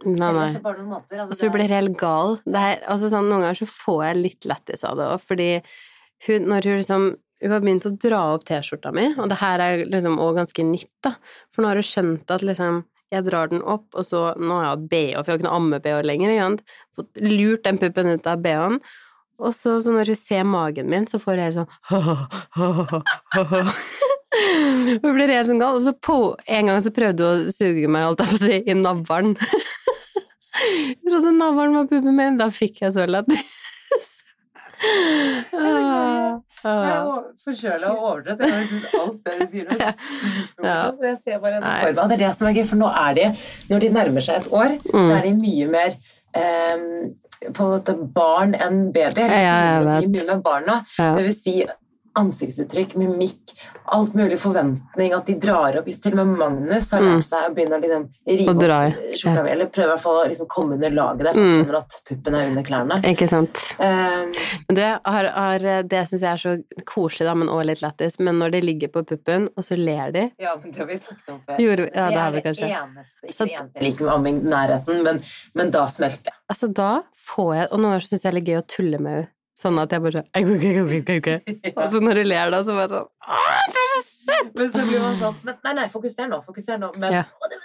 Nei, 0.06 0.32
nei. 0.32 0.50
etter 0.52 0.64
bare 0.64 0.78
noen 0.82 0.92
måneder. 0.94 1.20
Altså, 1.24 1.32
Altså, 1.34 1.46
hun 1.48 1.56
blir 1.56 1.74
helt 1.74 1.96
gal. 2.00 2.30
Det 2.46 2.64
er, 2.64 2.76
altså, 2.88 3.06
sånn, 3.14 3.30
noen 3.32 3.44
ganger 3.48 3.60
så 3.62 3.70
får 3.72 4.02
jeg 4.08 4.20
litt 4.22 4.44
lættis 4.50 4.84
av 4.88 4.94
det 5.00 5.06
òg, 5.14 5.20
fordi 5.26 5.50
hun, 6.28 6.40
når 6.52 6.62
hun 6.70 6.78
liksom 6.82 7.04
hun 7.38 7.54
har 7.54 7.62
begynt 7.62 7.86
å 7.86 7.98
dra 8.02 8.20
opp 8.34 8.44
T-skjorta 8.50 8.90
mi, 8.96 9.06
og 9.14 9.28
det 9.30 9.38
her 9.38 9.62
er 9.62 9.84
liksom 9.86 10.16
også 10.18 10.38
ganske 10.40 10.64
nytt, 10.72 10.96
da. 11.06 11.12
For 11.54 11.62
nå 11.62 11.70
har 11.70 11.78
hun 11.78 11.86
skjønt 11.86 12.28
at 12.34 12.42
liksom 12.46 12.74
jeg 13.14 13.22
drar 13.24 13.48
den 13.52 13.62
opp, 13.64 13.86
og 13.96 14.04
så 14.04 14.20
Nå 14.36 14.52
har 14.58 14.64
jeg 14.66 14.72
hatt 14.74 14.90
BH, 14.92 15.16
for 15.16 15.30
jeg 15.30 15.32
har 15.32 15.38
ikke 15.40 15.48
noe 15.48 15.60
amme-BH 15.62 16.00
lenger. 16.04 16.30
Ikke? 16.34 16.64
Fått 16.98 17.12
lurt 17.24 17.64
den 17.64 17.80
puppen 17.80 18.12
ut 18.12 18.26
av 18.28 18.42
BH-en. 18.44 18.78
Og 19.38 19.54
så, 19.54 19.78
så 19.80 19.94
når 19.94 20.10
hun 20.12 20.18
ser 20.20 20.44
magen 20.50 20.90
min, 20.92 21.06
så 21.08 21.20
får 21.22 21.38
hun 21.38 21.46
helt 21.46 21.60
sånn 21.62 21.72
Hun 25.04 25.16
blir 25.16 25.32
helt 25.32 25.48
sånn 25.50 25.62
gal. 25.62 25.76
Og 25.78 25.84
så 25.86 25.94
på 25.94 26.18
en 26.58 26.68
gang 26.72 26.82
så 26.84 26.92
prøvde 26.94 27.24
hun 27.24 27.48
å 27.48 27.52
suge 27.54 27.88
meg, 27.88 28.06
holdt 28.10 28.22
jeg 28.26 28.32
på 28.34 28.38
å 28.38 28.44
si, 28.44 28.56
i 28.66 28.74
navlen. 28.76 29.36
Jeg 30.58 31.12
trodde 31.12 31.32
navlen 31.38 31.76
var 31.78 31.86
puppen 31.92 32.16
min. 32.18 32.38
Da 32.40 32.48
fikk 32.54 32.82
jeg 32.86 32.94
så 32.96 33.06
lættis. 33.10 33.54
Ah, 35.58 36.40
Jeg 36.64 36.74
ah. 36.74 37.08
er 37.08 37.24
forkjøla 37.46 37.90
og 37.94 38.04
overdrett. 38.10 38.42
Jeg 38.42 38.68
syns 38.70 38.86
alt 38.98 39.18
det 39.26 39.36
du 39.40 39.46
sier. 39.52 39.72
er. 39.78 40.92
Jeg 41.08 41.18
ser 41.22 41.40
bare 41.44 41.60
en 41.62 41.64
Det 41.96 42.18
er 42.18 42.22
det 42.26 42.32
som 42.38 42.50
er 42.50 42.58
gøy, 42.58 42.66
for 42.70 42.80
nå 42.82 42.90
er 42.90 43.18
de 43.18 43.26
Når 43.70 43.84
de 43.86 43.90
nærmer 43.96 44.26
seg 44.26 44.42
et 44.42 44.52
år, 44.52 44.76
så 44.84 44.98
Mm. 44.98 45.12
er 45.18 45.22
de 45.28 45.34
mye 45.38 45.68
mer 45.72 45.98
um, 46.38 46.86
på 47.54 47.64
en 47.64 47.72
måte 47.76 47.94
barn 48.14 48.56
enn 48.58 48.80
baby. 48.94 49.22
Ja, 49.30 49.56
jeg 49.78 49.86
vet. 49.86 50.10
mye 50.16 50.26
mer 50.32 50.42
barna. 50.46 50.80
Det 50.98 51.24
vil 51.28 51.36
si 51.38 51.56
ansiktsuttrykk, 52.18 52.96
mimikk, 53.00 53.54
alt 53.96 54.14
mulig 54.18 54.38
forventning, 54.42 55.14
at 55.16 55.26
de 55.30 55.36
drar 55.40 55.78
opp. 55.80 55.86
Hvis 55.88 56.02
til 56.04 56.18
og 56.18 56.26
med 56.28 56.38
Magnus 56.42 56.90
har 56.92 57.00
Mm. 57.02 57.08
lært 57.18 57.26
seg 57.30 57.46
å 57.48 57.54
begynne 57.56 57.78
å 57.78 57.82
liksom 57.84 58.08
rive 58.28 58.50
opp 58.52 59.16
skjorta, 59.22 59.46
eller 59.52 59.66
prøve 59.72 59.86
i 59.88 59.92
hvert 59.94 60.02
fall 60.04 60.18
å 60.26 60.28
liksom 60.28 60.48
komme 60.52 60.74
under 60.76 60.90
laget 60.92 61.24
der, 61.24 61.34
for 61.34 61.40
Mm. 61.42 61.54
skjønner 61.66 61.78
at 61.78 62.02
puppen 62.10 62.36
er 62.36 62.48
under 62.50 62.64
klærne. 62.64 63.02
Ikke 63.04 63.28
sant. 63.30 63.64
Um, 63.80 64.32
Men 64.68 64.76
det, 64.76 65.00
har, 65.06 65.24
har, 65.32 65.60
det 65.84 66.04
syns 66.10 66.22
jeg 66.22 66.34
er 66.34 66.42
så 66.44 66.64
koselig, 66.86 67.26
da, 67.28 67.34
men 67.36 67.48
også 67.48 67.66
litt 67.66 67.82
lættis. 67.82 68.20
Men 68.20 68.40
når 68.40 68.52
de 68.52 68.62
ligger 68.62 68.88
på 68.90 69.06
puppen, 69.08 69.48
og 69.56 69.64
så 69.64 69.78
ler 69.78 70.12
de 70.12 70.32
ja, 70.40 70.56
men 70.62 70.72
det 70.72 70.78
har 70.78 70.86
vi 70.86 70.96
snakket 70.96 71.30
om 71.30 71.40
før. 71.48 71.58
Gjorde 71.58 71.90
ja, 71.96 72.10
det 72.10 72.18
har 72.18 72.32
vi 72.32 72.38
er 72.38 72.42
kanskje. 72.42 72.68
det 72.68 72.76
eneste, 72.76 73.24
ikke 73.24 73.34
Så- 73.38 73.46
det 73.48 73.56
eneste 73.60 73.74
jeg 73.82 73.92
liker 73.94 74.06
med 74.06 74.14
amming, 74.14 74.42
nærheten, 74.44 75.04
men, 75.04 75.22
men 75.56 75.72
da 75.72 75.86
smelter 75.86 76.26
jeg. 76.26 76.34
Altså, 76.50 76.74
da 76.74 77.02
får 77.16 77.56
jeg 77.56 77.68
Og 77.72 77.80
noen 77.80 77.92
ganger 77.92 78.02
syns 78.08 78.24
jeg 78.24 78.34
det 78.34 78.42
er 78.48 78.54
gøy 78.54 78.62
å 78.62 78.68
tulle 78.68 79.00
med 79.00 79.14
henne. 79.14 79.28
Sånn 79.58 79.80
at 79.82 79.90
jeg 79.90 80.04
bare 80.04 80.22
sånn. 80.22 80.28
Og 81.74 81.88
så 81.90 82.00
når 82.04 82.20
du 82.20 82.28
ler 82.28 82.52
da, 82.54 82.60
så 82.62 82.76
bare 82.78 82.90
sånn 82.92 83.08
Å, 83.08 83.38
du 83.74 83.78
er 83.82 83.88
så 83.90 84.02
søt! 84.06 84.52
Men 84.54 84.68
så 84.70 84.84
blir 84.86 85.02
man 85.02 85.16
sånn 85.18 85.40
men, 85.48 85.56
Nei, 85.66 85.72
nei, 85.80 85.86
fokuser 85.90 86.28
nå, 86.30 86.38
fokuser 86.46 86.78
nå. 86.82 86.92
Men 87.02 87.16
Ja. 87.16 87.24
Å, 87.26 87.50
det, 87.50 87.58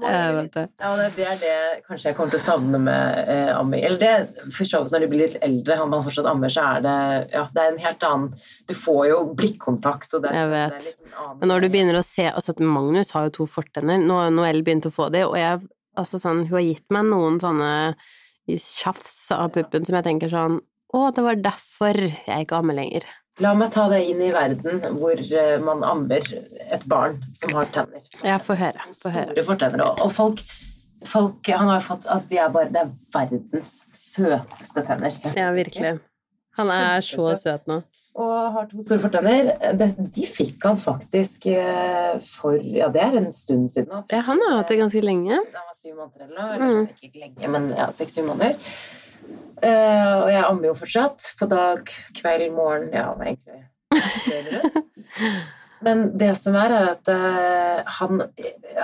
det, 0.00 0.14
vet 0.38 0.56
det. 0.56 0.64
Ja, 0.80 0.92
det, 0.96 1.10
det 1.18 1.26
er 1.28 1.36
det 1.42 1.58
kanskje 1.84 2.10
jeg 2.10 2.16
kommer 2.16 2.32
til 2.32 2.40
å 2.40 2.44
savne 2.46 2.80
med 2.80 3.28
eh, 3.34 3.52
amming. 3.58 3.84
Eller 3.88 4.00
det 4.00 4.48
for 4.56 4.68
så 4.68 4.80
vidt 4.82 4.96
når 4.96 5.04
de 5.04 5.10
blir 5.12 5.22
litt 5.26 5.36
eldre 5.44 5.76
har 5.82 5.92
man 5.92 6.06
fortsatt 6.06 6.30
ammer, 6.32 6.52
så 6.52 6.64
er 6.70 6.88
det 6.88 6.96
ja, 7.36 7.44
det 7.52 7.66
er 7.66 7.74
en 7.74 7.84
helt 7.84 8.08
annen 8.08 8.48
Du 8.72 8.74
får 8.86 9.04
jo 9.12 9.20
blikkontakt, 9.36 10.16
og 10.16 10.24
det, 10.24 10.32
Jeg 10.38 10.50
det 10.54 10.64
er 10.64 10.74
litt 10.78 10.90
en 10.96 11.20
annen 11.26 11.38
Men 11.42 11.54
når 11.54 11.66
du 11.66 11.70
begynner 11.76 12.00
å 12.00 12.04
se 12.06 12.28
Altså, 12.32 12.56
Magnus 12.64 13.12
har 13.12 13.28
jo 13.28 13.36
to 13.42 13.50
fortenner. 13.58 14.00
Nå 14.00 14.18
har 14.22 14.32
Noel 14.32 14.64
begynt 14.64 14.88
å 14.88 14.94
få 14.94 15.12
de, 15.12 15.26
og 15.28 15.36
jeg 15.40 15.60
Altså 16.00 16.16
sånn 16.16 16.46
Hun 16.46 16.56
har 16.56 16.64
gitt 16.64 16.86
meg 16.94 17.04
noen 17.12 17.36
sånne 17.42 17.72
tjafs 18.48 19.28
av 19.36 19.52
puppen 19.54 19.84
som 19.86 19.94
jeg 19.98 20.06
tenker 20.08 20.30
sånn 20.32 20.56
Å, 20.92 21.02
det 21.16 21.22
var 21.24 21.38
derfor 21.40 21.96
jeg 22.02 22.44
ikke 22.46 22.58
ammer 22.58 22.76
lenger. 22.76 23.06
La 23.40 23.54
meg 23.56 23.70
ta 23.72 23.86
deg 23.88 24.10
inn 24.10 24.20
i 24.20 24.32
verden 24.34 24.82
hvor 25.00 25.16
eh, 25.16 25.54
man 25.64 25.80
ammer 25.88 26.26
et 26.68 26.82
barn 26.90 27.14
som 27.38 27.54
har 27.56 27.70
tenner. 27.72 28.02
Ja, 28.20 28.36
få 28.44 28.56
høre. 28.60 28.82
Høre. 29.06 29.24
Store 29.32 29.44
fortenner. 29.48 29.84
Og, 29.86 30.02
og 30.04 30.12
folk, 30.12 30.42
folk 31.08 31.48
Han 31.48 31.70
har 31.72 31.80
fått 31.82 32.04
altså 32.12 32.28
de 32.28 32.38
er 32.44 32.52
bare, 32.52 32.68
Det 32.74 32.82
er 32.84 32.92
verdens 33.16 33.78
søteste 33.96 34.84
tenner. 34.90 35.16
Ja, 35.32 35.48
virkelig. 35.56 35.94
Han 36.60 36.70
er 36.76 37.00
så 37.08 37.30
søt 37.40 37.64
nå. 37.72 37.80
og 38.20 38.32
har 38.52 38.66
to 38.68 38.82
store 38.84 39.00
fortenner. 39.06 39.46
De 40.12 40.26
fikk 40.28 40.66
han 40.68 40.76
faktisk 40.76 41.46
eh, 41.48 42.18
for 42.36 42.58
Ja, 42.60 42.90
det 42.92 43.00
er 43.06 43.16
en 43.22 43.30
stund 43.32 43.70
siden. 43.72 44.04
Ja, 44.12 44.20
han 44.28 44.44
har 44.44 44.58
hatt 44.58 44.68
det 44.74 44.76
ganske 44.82 45.00
lenge. 45.00 45.40
Han 45.40 45.70
var 45.70 45.78
syv 45.78 45.96
måneder 45.96 46.26
eller 46.28 46.36
noe. 46.36 46.50
Eller 46.52 46.82
Mm. 46.84 46.90
ikke 47.00 47.22
lenge, 47.24 47.48
men 47.56 47.70
ja, 47.80 47.88
seks-syv 47.96 48.28
måneder. 48.28 48.60
Eh, 49.62 50.14
og 50.18 50.28
jeg 50.32 50.44
ammer 50.44 50.70
jo 50.72 50.78
fortsatt. 50.78 51.32
På 51.38 51.48
dag, 51.50 51.90
kveld, 52.18 52.52
morgen, 52.56 52.90
ja, 52.94 53.10
egentlig. 53.22 53.62
Men 55.82 56.02
det 56.18 56.30
som 56.38 56.54
er, 56.54 56.70
er 56.70 56.88
at 56.92 57.08
uh, 57.10 57.80
han, 57.98 58.20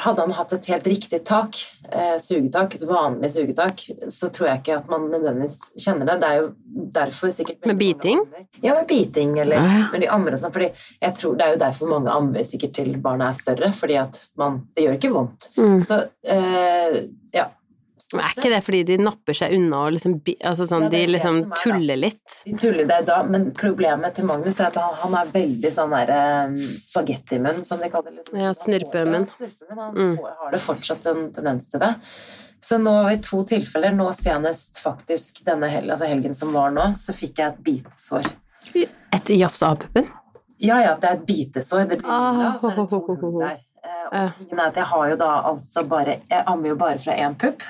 hadde 0.03 0.25
han 0.25 0.33
hatt 0.35 0.55
et 0.57 0.67
helt 0.73 0.89
riktig 0.91 1.21
tak, 1.29 1.55
uh, 1.93 2.17
sugetak, 2.19 2.75
et 2.75 2.87
vanlig 2.89 3.31
sugetak, 3.37 3.85
så 4.11 4.33
tror 4.35 4.49
jeg 4.51 4.63
ikke 4.63 4.79
at 4.81 4.91
man 4.91 5.07
nødvendigvis 5.13 5.61
kjenner 5.79 6.09
det. 6.11 6.17
Det 6.23 6.31
er 6.31 6.41
jo 6.41 6.49
derfor 6.97 7.31
sikkert 7.35 7.71
Med 7.71 7.79
biting? 7.79 8.25
Ja, 8.65 8.75
med 8.75 8.89
biting, 8.91 9.37
eller 9.39 9.63
Ah, 9.63 9.77
ja. 9.77 9.85
når 9.93 10.03
de 10.03 10.11
ammer 10.17 10.35
og 10.35 10.43
sånn. 10.43 10.55
Fordi 10.55 10.73
jeg 10.75 11.17
tror 11.21 11.39
det 11.39 11.47
er 11.47 11.55
jo 11.55 11.63
derfor 11.63 11.95
mange 11.95 12.19
ammer 12.19 12.51
sikkert 12.51 12.75
til 12.81 12.91
barnet 13.05 13.31
er 13.31 13.39
større, 13.45 13.71
fordi 13.79 14.01
at 14.03 14.21
man 14.39 14.61
Det 14.75 14.89
gjør 14.89 14.99
ikke 14.99 15.15
vondt. 15.15 15.51
Mm. 15.55 15.79
Så 15.87 16.03
eh, 16.27 16.99
ja. 18.13 18.29
sett. 18.29 18.39
er 18.39 18.41
ikke 18.41 18.51
det 18.55 18.61
fordi 18.65 18.81
de 18.89 18.97
napper 19.05 19.37
seg 19.37 19.53
unna 19.59 19.83
og 19.87 19.93
liksom 19.97 20.15
Altså 20.49 20.67
sånn, 20.71 20.87
Ja, 20.87 20.89
de 20.95 21.01
liksom 21.13 21.39
er, 21.45 21.57
tuller 21.63 21.97
litt? 22.01 22.37
De 22.47 22.55
tuller 22.57 22.89
det 22.89 23.01
da, 23.11 23.19
men 23.29 23.51
problemet 23.53 24.15
til 24.17 24.25
Magnus 24.31 24.61
er 24.61 24.71
at 24.71 24.79
han, 24.81 24.95
han 25.03 25.15
er 25.21 25.33
veldig 25.35 25.73
sånn 25.75 25.93
der 25.93 26.13
um, 26.49 26.57
spagettimunn, 26.81 27.65
som 27.69 27.79
de 27.83 27.91
kaller 27.93 28.11
det. 28.15 28.23
Liksom. 28.23 28.39
Ja, 28.41 28.51
Han 28.51 28.59
snurpemunn. 28.63 29.27
Ja. 29.41 29.75
Han 29.77 29.95
Mm. 29.99 30.19
har 30.41 30.51
det 30.53 30.61
fortsatt 30.65 31.07
en 31.07 31.33
tendens 31.33 31.69
til 31.71 31.81
det. 31.81 31.95
Så 32.61 32.79
nå 32.83 32.95
i 33.13 33.17
to 33.23 33.45
tilfeller, 33.47 33.93
nå 33.95 34.09
senest 34.17 34.81
faktisk 34.83 35.45
denne 35.47 35.69
hel, 35.71 35.91
altså 35.91 36.09
helgen 36.11 36.35
som 36.35 36.51
var 36.53 36.73
nå, 36.75 36.89
så 36.99 37.15
fikk 37.15 37.39
jeg 37.39 37.53
et 37.53 37.61
bitesår. 37.63 38.27
Et 39.15 39.31
jafs 39.39 39.63
av 39.63 39.79
puppen? 39.85 40.09
Ja, 40.59 40.81
ja, 40.83 40.97
det 40.99 41.07
er 41.09 41.19
et 41.21 41.27
bitesår. 41.29 41.85
Det 41.89 42.01
blir 42.01 42.11
ah, 42.11 42.55
og 42.55 42.61
så 42.61 42.73
er 42.73 42.81
det 42.81 42.89
to 42.91 42.99
hull 43.07 43.39
der. 43.39 43.61
Eh. 43.85 44.25
Og 44.25 44.33
tingen 44.41 44.59
er 44.59 44.71
at 44.73 44.81
jeg 44.81 44.89
har 44.91 45.11
jo 45.13 45.17
da 45.21 45.29
altså 45.53 45.85
bare 45.89 46.17
Jeg 46.31 46.43
ammer 46.47 46.73
jo 46.73 46.77
bare 46.81 46.99
fra 46.99 47.15
én 47.15 47.37
pupp. 47.39 47.63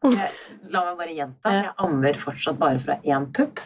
Jeg, 0.00 0.32
la 0.72 0.86
meg 0.86 0.96
bare 0.96 1.12
gjenta. 1.12 1.52
Jeg 1.52 1.76
ammer 1.84 2.18
fortsatt 2.20 2.58
bare 2.60 2.80
fra 2.80 2.96
én 3.04 3.28
pupp. 3.36 3.60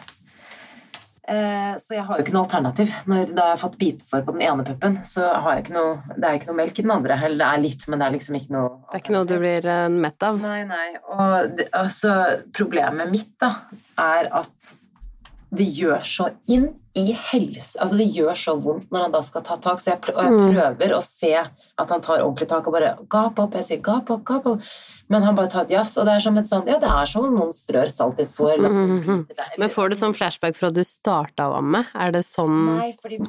Eh, 1.27 1.73
så 1.81 1.95
jeg 1.95 2.03
har 2.05 2.19
jo 2.19 2.25
ikke 2.25 2.35
noe 2.35 2.43
alternativ. 2.45 2.91
Når, 3.09 3.31
da 3.33 3.47
jeg 3.47 3.55
har 3.55 3.61
fått 3.61 3.77
bitesår 3.81 4.25
på 4.27 4.35
den 4.35 4.43
ene 4.45 4.65
puppen, 4.67 4.99
så 5.07 5.31
har 5.31 5.55
jeg 5.55 5.65
ikke 5.65 5.77
noe, 5.77 5.95
det 6.13 6.27
er 6.27 6.37
ikke 6.37 6.51
noe 6.51 6.59
melk 6.59 6.77
i 6.77 6.85
den 6.85 6.95
andre. 6.95 7.17
Eller 7.25 7.39
det 7.41 7.47
er 7.47 7.63
litt, 7.63 7.85
men 7.89 8.01
det 8.01 8.07
er 8.07 8.15
liksom 8.17 8.39
ikke 8.39 8.55
noe 8.57 8.71
Det 8.83 8.99
er 8.99 9.03
ikke 9.03 9.15
noe 9.15 9.29
du 9.31 9.35
blir 9.41 9.69
eh, 9.73 9.85
mett 10.05 10.27
av? 10.27 10.41
Nei, 10.43 10.61
nei. 10.69 10.87
Og 11.15 11.55
det, 11.57 11.69
altså, 11.81 12.15
problemet 12.55 13.13
mitt 13.13 13.31
da, 13.41 13.53
er 14.05 14.29
at 14.43 14.75
det 15.55 15.69
gjør 15.71 16.03
så 16.05 16.29
inn 16.51 16.73
i 16.95 17.11
helse 17.11 17.75
Altså, 17.81 17.97
det 17.99 18.07
gjør 18.15 18.35
så 18.39 18.53
vondt 18.63 18.89
når 18.91 19.01
han 19.07 19.11
da 19.11 19.21
skal 19.21 19.41
ta 19.43 19.55
tak, 19.59 19.79
så 19.83 19.91
jeg, 19.93 20.01
prøver, 20.01 20.17
og 20.17 20.23
jeg 20.23 20.33
Mm. 20.35 20.53
prøver 20.55 20.93
å 20.97 21.03
se 21.03 21.33
at 21.35 21.89
han 21.91 22.01
tar 22.01 22.21
ordentlig 22.23 22.47
tak 22.47 22.67
og 22.67 22.73
bare 22.73 22.97
gap 23.11 23.37
opp. 23.39 23.53
Jeg 23.53 23.65
sier 23.67 23.81
gap 23.83 24.09
opp, 24.09 24.23
gap 24.23 24.45
opp. 24.47 24.61
Men 25.09 25.21
han 25.21 25.35
bare 25.35 25.47
tar 25.51 25.65
et 25.67 25.69
jafs, 25.75 25.97
og 25.99 26.05
det 26.07 26.13
er 26.15 26.19
som 26.23 26.37
et 26.39 26.45
sånn 26.49 26.65
Ja, 26.67 26.79
det 26.79 26.87
er 26.89 27.05
som 27.05 27.25
om 27.25 27.35
noen 27.35 27.51
strør 27.53 27.91
salt 27.91 28.17
i 28.17 28.23
et 28.23 28.29
sår. 28.31 28.55
Deg, 28.57 28.65
eller- 28.65 29.57
Men 29.59 29.69
får 29.69 29.89
du 29.89 29.95
sånn 29.95 30.15
flashback 30.15 30.55
fra 30.55 30.69
du 30.71 30.81
starta 30.81 31.45
å 31.51 31.57
amme? 31.59 31.85
Er 31.93 32.11
det 32.11 32.23
sånn 32.23 32.77
Nei, 32.77 32.93
fordi 33.03 33.19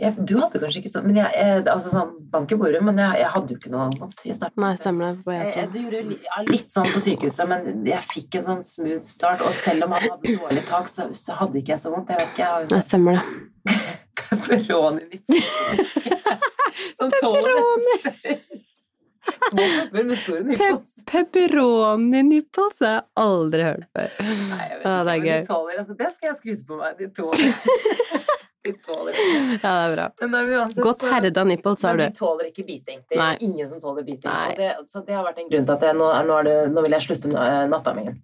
jeg, 0.00 0.14
Du 0.24 0.36
hadde 0.38 0.60
kanskje 0.62 0.80
ikke 0.82 0.92
sånn 0.94 1.04
Men 1.04 1.16
jeg, 1.16 1.32
jeg, 1.34 1.64
altså 1.66 1.90
sånn 1.92 2.30
bank 2.30 2.52
i 2.52 2.54
bordet, 2.56 2.80
men 2.82 2.96
jeg, 2.96 3.18
jeg 3.18 3.26
hadde 3.34 3.48
jo 3.48 3.56
ikke 3.58 3.70
noe 3.70 3.90
vondt 3.98 4.24
i 4.24 4.32
starten. 4.32 4.56
Nei, 4.62 4.76
det. 4.76 5.24
På 5.24 5.32
jeg 5.32 5.54
Jeg, 5.56 5.72
det 5.72 5.82
gjorde 5.82 6.18
ja, 6.24 6.42
litt 6.46 6.70
sånn 6.72 6.86
på 6.94 7.00
sykehuset, 7.04 7.48
men 7.48 7.84
jeg 7.84 8.00
fikk 8.02 8.34
en 8.36 8.44
sånn 8.44 8.62
smooth 8.64 9.04
start. 9.04 9.40
Og 9.42 9.52
selv 9.52 9.84
om 9.84 9.92
han 9.92 10.02
hadde 10.08 10.38
dårlig 10.38 10.64
tak, 10.66 10.86
så, 10.88 11.10
så 11.12 11.34
hadde 11.34 11.54
ikke 11.60 11.74
jeg 11.74 11.80
så 11.80 11.92
vondt. 11.94 12.08
Jeg 12.08 12.18
vet 12.18 12.28
ikke, 12.32 12.38
jeg 12.38 12.46
har 12.46 12.60
jo 12.62 12.68
Nei, 13.16 13.24
stemmer 13.66 14.46
det. 14.60 14.66
pepperoni 14.66 15.20
Som 16.96 17.10
tåler 17.20 17.50
Små 19.50 19.62
pepper 19.62 20.04
med 20.06 20.18
store 20.18 20.40
nipples. 20.46 20.92
Pepperoni 21.10 22.20
nipples 22.22 22.78
har 22.80 22.92
jeg 22.92 23.02
aldri 23.18 23.62
hørt 23.66 23.86
før. 23.96 24.12
Nei, 24.22 24.66
jeg 24.70 24.76
vet 24.78 24.84
ikke, 24.84 24.86
det 24.86 24.92
er 24.92 25.04
men 25.04 25.22
de 25.24 25.30
gøy. 25.32 25.40
tåler, 25.48 25.78
altså, 25.82 25.96
det 25.98 26.10
skal 26.14 26.28
jeg 26.30 26.36
skryte 26.40 26.66
på 26.68 26.78
meg. 26.78 26.94
De 27.00 27.08
tåler 27.16 27.48
De 28.66 28.72
tåler 28.82 29.18
Ja, 29.18 29.58
det 29.62 29.72
er 29.72 29.92
bra. 29.96 30.06
Men 30.26 30.52
uansett, 30.54 30.80
Godt 30.82 31.04
herda 31.10 31.44
nipples, 31.46 31.82
har 31.86 31.94
Men 31.98 32.06
du. 32.06 32.14
de 32.14 32.18
tåler 32.20 32.48
ikke 32.52 32.64
biting. 32.66 33.02
Det 33.10 33.18
er 33.18 33.22
Nei. 33.22 33.34
ingen 33.46 33.68
som 33.70 33.82
tåler 33.82 34.06
biting. 34.06 34.30
Det, 34.58 34.70
så 34.90 35.02
det 35.06 35.14
har 35.18 35.26
vært 35.26 35.42
en 35.42 35.50
grunn 35.52 35.66
til 35.68 35.74
at 35.76 35.86
jeg, 35.90 35.98
nå, 36.00 36.08
nå, 36.30 36.38
det, 36.46 36.56
nå 36.74 36.86
vil 36.86 36.96
jeg 36.96 37.06
slutte 37.08 37.30
eh, 37.34 37.60
nattammingen. 37.70 38.16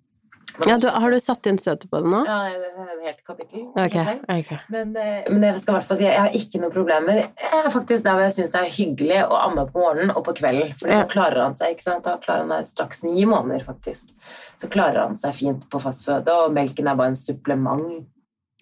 Ja, 0.68 0.76
du, 0.78 0.86
har 0.92 1.10
du 1.10 1.18
satt 1.20 1.46
inn 1.48 1.58
støtet 1.58 1.88
på 1.90 2.00
det 2.02 2.10
nå? 2.12 2.20
Ja, 2.28 2.38
det 2.52 2.68
er 2.68 2.90
et 2.92 3.06
helt 3.06 3.22
kapittel. 3.26 3.64
Okay, 3.72 3.88
for 3.88 4.10
seg 4.10 4.20
selv. 4.20 4.24
ok. 4.36 4.70
Men, 4.74 4.94
eh, 5.00 5.30
men 5.32 5.46
jeg 5.48 5.60
skal 5.62 5.72
i 5.72 5.76
hvert 5.78 5.88
fall 5.88 6.00
si 6.00 6.04
jeg 6.06 6.20
har 6.20 6.36
ikke 6.38 6.60
noen 6.62 6.74
problemer. 6.74 7.20
Jeg 7.40 7.60
er 7.64 7.70
faktisk 7.72 8.04
der 8.06 8.18
hvor 8.18 8.26
jeg 8.26 8.34
syns 8.36 8.52
det 8.54 8.60
er 8.62 8.74
hyggelig 8.76 9.20
å 9.26 9.40
amme 9.40 9.64
på 9.72 9.82
morgenen 9.82 10.12
og 10.16 10.24
på 10.28 10.34
kvelden. 10.42 10.74
For 10.80 10.92
da 10.92 11.02
klarer 11.10 11.42
han 11.46 11.56
seg. 11.58 11.74
ikke 11.76 11.86
sant? 11.88 12.04
Da 12.04 12.18
klarer 12.22 12.44
han 12.46 12.54
seg 12.66 12.72
straks 12.74 13.02
ni 13.06 13.24
måneder, 13.28 13.64
faktisk. 13.66 14.10
Så 14.60 14.68
klarer 14.72 15.06
han 15.06 15.16
seg 15.18 15.34
fint 15.38 15.68
på 15.72 15.80
fast 15.82 16.04
føde, 16.06 16.34
og 16.44 16.52
melken 16.56 16.90
er 16.92 16.98
bare 17.00 17.14
en 17.14 17.18
supplement. 17.18 18.04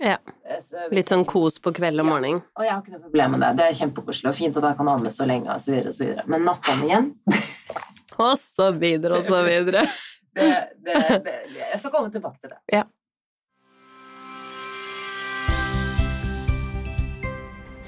Ja. 0.00 0.16
Eh, 0.49 0.62
Litt 0.97 1.11
sånn 1.12 1.26
kos 1.28 1.59
på 1.61 1.75
kveld 1.76 2.00
og 2.00 2.06
Ja. 2.09 2.40
Og 2.56 2.64
jeg 2.64 2.73
har 2.73 2.80
ikke 2.80 2.94
noe 2.94 3.02
problem 3.04 3.35
med 3.35 3.40
det. 3.44 3.50
Det 3.59 3.66
er 3.66 3.75
kjempekoselig 3.82 4.30
og 4.30 4.38
fint, 4.38 4.56
og 4.56 4.62
da 4.64 4.73
kan 4.78 4.87
du 4.87 4.92
amme 4.94 5.11
så 5.12 5.26
lenge 5.28 5.50
og 5.52 5.61
så 5.61 5.75
videre 5.75 5.88
og 5.92 5.94
så 5.99 6.06
videre. 6.06 6.25
Men 6.26 6.47
nattammingen 6.49 7.11
Og 8.20 8.37
så 8.38 8.70
videre 8.76 9.18
og 9.18 9.25
så 9.25 9.42
videre. 9.47 9.85
det, 10.37 10.49
det, 10.87 10.96
det, 11.25 11.37
Jeg 11.58 11.78
skal 11.78 11.90
komme 11.90 12.10
tilbake 12.14 12.38
til 12.40 12.52
det. 12.52 12.58
Ja. 12.72 12.84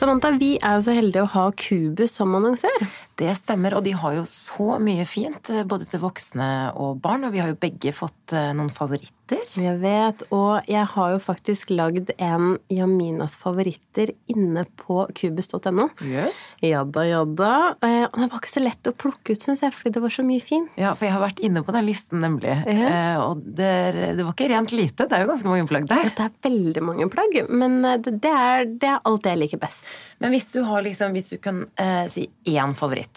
Samantha, 0.03 0.33
vi 0.35 0.57
er 0.59 0.79
jo 0.79 0.83
så 0.83 0.95
heldige 0.97 1.23
å 1.23 1.31
ha 1.31 1.43
Kubus 1.55 2.17
som 2.19 2.33
annonsør. 2.35 2.87
Det 3.23 3.33
stemmer, 3.39 3.77
og 3.79 3.85
de 3.87 3.93
har 3.95 4.17
jo 4.17 4.25
så 4.27 4.81
mye 4.83 5.05
fint, 5.07 5.51
eh, 5.53 5.63
både 5.69 5.87
til 5.87 6.01
voksne 6.03 6.47
og 6.75 6.99
barn. 7.05 7.23
Og 7.29 7.35
vi 7.37 7.43
har 7.43 7.53
jo 7.53 7.59
begge 7.61 7.93
fått 7.95 8.35
eh, 8.35 8.51
noen 8.57 8.73
favoritter. 8.75 9.45
Jeg 9.57 9.79
vet, 9.81 10.25
og 10.35 10.67
jeg 10.69 10.83
har 10.93 11.13
jo 11.15 11.21
faktisk 11.23 11.71
lagd 11.73 12.11
en 12.19 12.59
Jaminas 12.69 13.39
favoritter 13.41 14.11
inne 14.33 14.67
på 14.81 15.07
kubus.no. 15.17 15.87
Yes. 16.05 16.41
Ja 16.65 16.83
da, 16.85 17.05
ja 17.07 17.23
da. 17.25 17.53
Eh, 17.79 18.09
Og 18.09 18.19
det 18.19 18.29
var 18.33 18.43
ikke 18.43 18.53
så 18.57 18.65
lett 18.65 18.91
å 18.91 18.95
plukke 19.05 19.37
ut, 19.37 19.47
syns 19.47 19.63
jeg, 19.63 19.73
fordi 19.77 19.95
det 19.95 20.03
var 20.03 20.15
så 20.17 20.27
mye 20.27 20.43
fint. 20.43 20.75
Ja, 20.81 20.93
for 20.97 21.07
jeg 21.07 21.15
har 21.15 21.23
vært 21.23 21.45
inne 21.47 21.63
på 21.63 21.77
den 21.77 21.87
listen, 21.87 22.21
nemlig. 22.27 22.59
Uh 22.67 22.83
-huh. 22.83 23.23
og 23.29 23.43
det, 23.47 24.17
det 24.19 24.25
var 24.25 24.33
ikke 24.35 24.51
rent 24.51 24.73
lite. 24.73 25.07
Det 25.07 25.13
er 25.13 25.23
jo 25.23 25.31
ganske 25.31 25.49
mange 25.49 25.69
plagg 25.69 25.87
der. 25.87 26.11
Det 26.11 26.27
er 26.27 26.33
veldig 26.43 26.83
mange 26.83 27.09
plagg, 27.09 27.47
men 27.49 27.83
det, 28.03 28.19
det, 28.21 28.35
er, 28.35 28.65
det 28.67 28.89
er 28.89 29.01
alt 29.05 29.25
jeg 29.25 29.39
liker 29.39 29.59
best. 29.59 29.87
Men 30.19 30.31
hvis 30.31 30.53
du 30.53 30.63
har 30.63 30.83
liksom, 30.83 31.13
hvis 31.13 31.31
du 31.31 31.39
kan 31.39 31.67
eh, 31.77 32.09
si 32.09 32.29
én 32.45 32.75
favoritt 32.75 33.12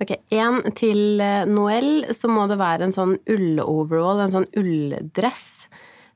Ok, 0.00 0.14
En 0.32 0.62
til 0.78 1.20
eh, 1.20 1.46
Noel 1.48 2.10
så 2.16 2.30
må 2.32 2.46
det 2.50 2.60
være 2.60 2.88
en 2.88 2.96
sånn 2.96 3.16
ulloverall, 3.30 4.24
en 4.24 4.36
sånn 4.38 4.50
ulldress 4.58 5.68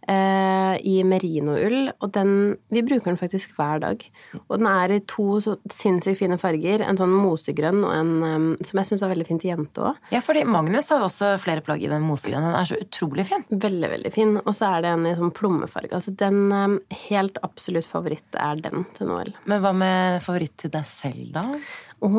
eh, 0.09 0.75
i 0.87 0.95
merinoull. 1.07 1.91
Og 2.03 2.13
den 2.15 2.57
Vi 2.69 2.83
bruker 2.83 3.11
den 3.11 3.21
faktisk 3.21 3.55
hver 3.59 3.81
dag. 3.83 4.03
Og 4.49 4.59
den 4.59 4.69
er 4.69 4.93
i 4.93 5.01
to 5.09 5.41
så 5.45 5.57
sinnssykt 5.71 6.19
fine 6.21 6.39
farger. 6.41 6.83
En 6.85 6.99
sånn 6.99 7.13
mosegrønn 7.13 7.85
og 7.85 7.93
en 7.95 8.13
um, 8.25 8.49
som 8.65 8.81
jeg 8.81 8.91
syns 8.91 9.05
er 9.05 9.13
veldig 9.13 9.29
fin 9.29 9.41
til 9.43 9.53
jente 9.53 9.85
òg. 9.85 10.01
Ja, 10.15 10.21
fordi 10.25 10.45
Magnus 10.49 10.91
har 10.93 11.03
jo 11.03 11.09
også 11.09 11.35
flere 11.43 11.65
plagg 11.65 11.85
i 11.85 11.91
den 11.91 12.05
mosegrønne. 12.07 12.51
Den 12.51 12.61
er 12.61 12.71
så 12.71 12.81
utrolig 12.81 13.29
fin. 13.31 13.47
Veldig, 13.51 13.91
veldig 13.97 14.15
fin. 14.15 14.37
Og 14.43 14.53
så 14.57 14.73
er 14.73 14.85
det 14.85 14.93
en 14.95 15.09
i 15.09 15.17
sånn 15.19 15.35
plommefarge. 15.37 15.95
Altså 15.95 16.15
den 16.25 16.53
um, 16.53 16.79
helt 17.07 17.41
absolutt 17.47 17.89
favoritt 17.89 18.41
er 18.41 18.63
den 18.65 18.89
til 18.99 19.13
Noel. 19.13 19.35
Men 19.51 19.65
hva 19.65 19.75
med 19.77 20.23
favoritt 20.25 20.57
til 20.65 20.75
deg 20.75 20.89
selv, 20.89 21.27
da? 21.37 21.47
Å, 22.05 22.11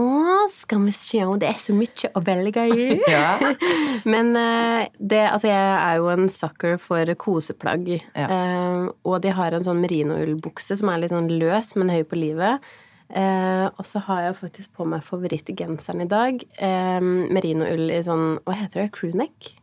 skal 0.54 0.86
vi 0.88 0.94
se, 0.96 1.20
det 1.42 1.50
er 1.50 1.60
så 1.62 1.76
mye 1.76 2.12
å 2.16 2.24
velge 2.26 2.64
i. 2.72 2.88
Ja. 3.16 3.36
Men 4.14 4.32
eh, 4.40 4.88
det, 5.00 5.22
altså 5.30 5.50
jeg 5.52 5.76
er 5.76 6.00
jo 6.00 6.10
en 6.14 6.30
sucker 6.32 6.80
for 6.82 7.12
koseplagg. 7.22 7.92
Ja. 8.16 8.26
Eh, 8.26 8.88
og 9.06 9.20
de 9.26 9.36
har 9.36 9.56
en 9.56 9.66
sånn 9.66 9.84
merinoullbukse 9.84 10.80
som 10.80 10.92
er 10.92 11.04
litt 11.04 11.14
sånn 11.14 11.30
løs, 11.40 11.76
men 11.80 11.94
høy 11.94 12.04
på 12.08 12.20
livet. 12.20 12.64
Eh, 13.10 13.66
og 13.68 13.86
så 13.86 14.02
har 14.08 14.24
jeg 14.26 14.40
faktisk 14.40 14.72
på 14.80 14.88
meg 14.90 15.06
favorittgenseren 15.06 16.02
i 16.06 16.10
dag. 16.10 16.42
Eh, 16.58 17.04
Merinoull 17.04 17.92
i 17.94 18.02
sånn 18.06 18.40
Hva 18.48 18.58
heter 18.58 18.86
det? 18.86 18.96
Crewneck? 18.98 19.54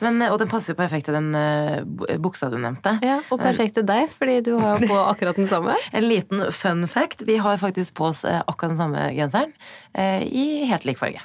Men, 0.00 0.22
og 0.30 0.38
den 0.40 0.48
passer 0.48 0.72
jo 0.72 0.78
perfekt 0.78 1.08
til 1.10 1.16
den 1.16 1.34
uh, 1.36 2.16
buksa 2.22 2.48
du 2.52 2.56
nevnte. 2.60 2.96
ja. 3.04 3.18
Og 3.28 3.40
perfekt 3.42 3.76
til 3.76 3.84
deg, 3.88 4.08
fordi 4.16 4.38
du 4.48 4.54
har 4.60 4.80
på 4.80 4.96
akkurat 5.12 5.36
den 5.36 5.48
samme. 5.50 5.76
En 5.92 6.06
liten 6.08 6.46
fun 6.56 6.86
fact. 6.88 7.26
Vi 7.28 7.36
har 7.36 7.60
faktisk 7.60 7.98
på 8.00 8.08
oss 8.08 8.24
eh, 8.24 8.40
akkurat 8.46 8.72
den 8.72 8.80
samme 8.80 9.10
genseren 9.16 9.52
uh, 9.98 10.22
i 10.24 10.64
helt 10.70 10.88
lik 10.88 11.00
farge. 11.00 11.20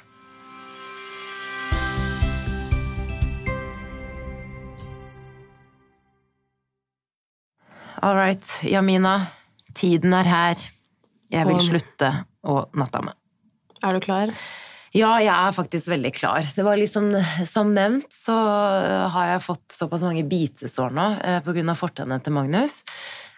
All 8.04 8.14
right, 8.14 8.44
Jamina. 8.62 9.32
Tiden 9.74 10.12
er 10.14 10.28
her. 10.28 10.60
Jeg 11.32 11.48
vil 11.48 11.58
slutte 11.64 12.12
å 12.46 12.60
nattamme. 12.76 13.16
Er 13.82 13.96
du 13.96 14.04
klar? 14.04 14.30
Ja, 14.96 15.10
jeg 15.20 15.32
er 15.34 15.52
faktisk 15.52 15.90
veldig 15.92 16.12
klar. 16.16 16.46
Det 16.46 16.64
var 16.64 16.78
liksom, 16.80 17.10
Som 17.44 17.74
nevnt 17.76 18.08
så 18.14 18.34
har 19.12 19.32
jeg 19.34 19.44
fått 19.44 19.76
såpass 19.76 20.04
mange 20.06 20.24
bitesår 20.28 20.94
nå 20.96 21.06
eh, 21.20 21.40
av 21.44 21.76
fortennene 21.76 22.22
til 22.24 22.36
Magnus. 22.36 22.80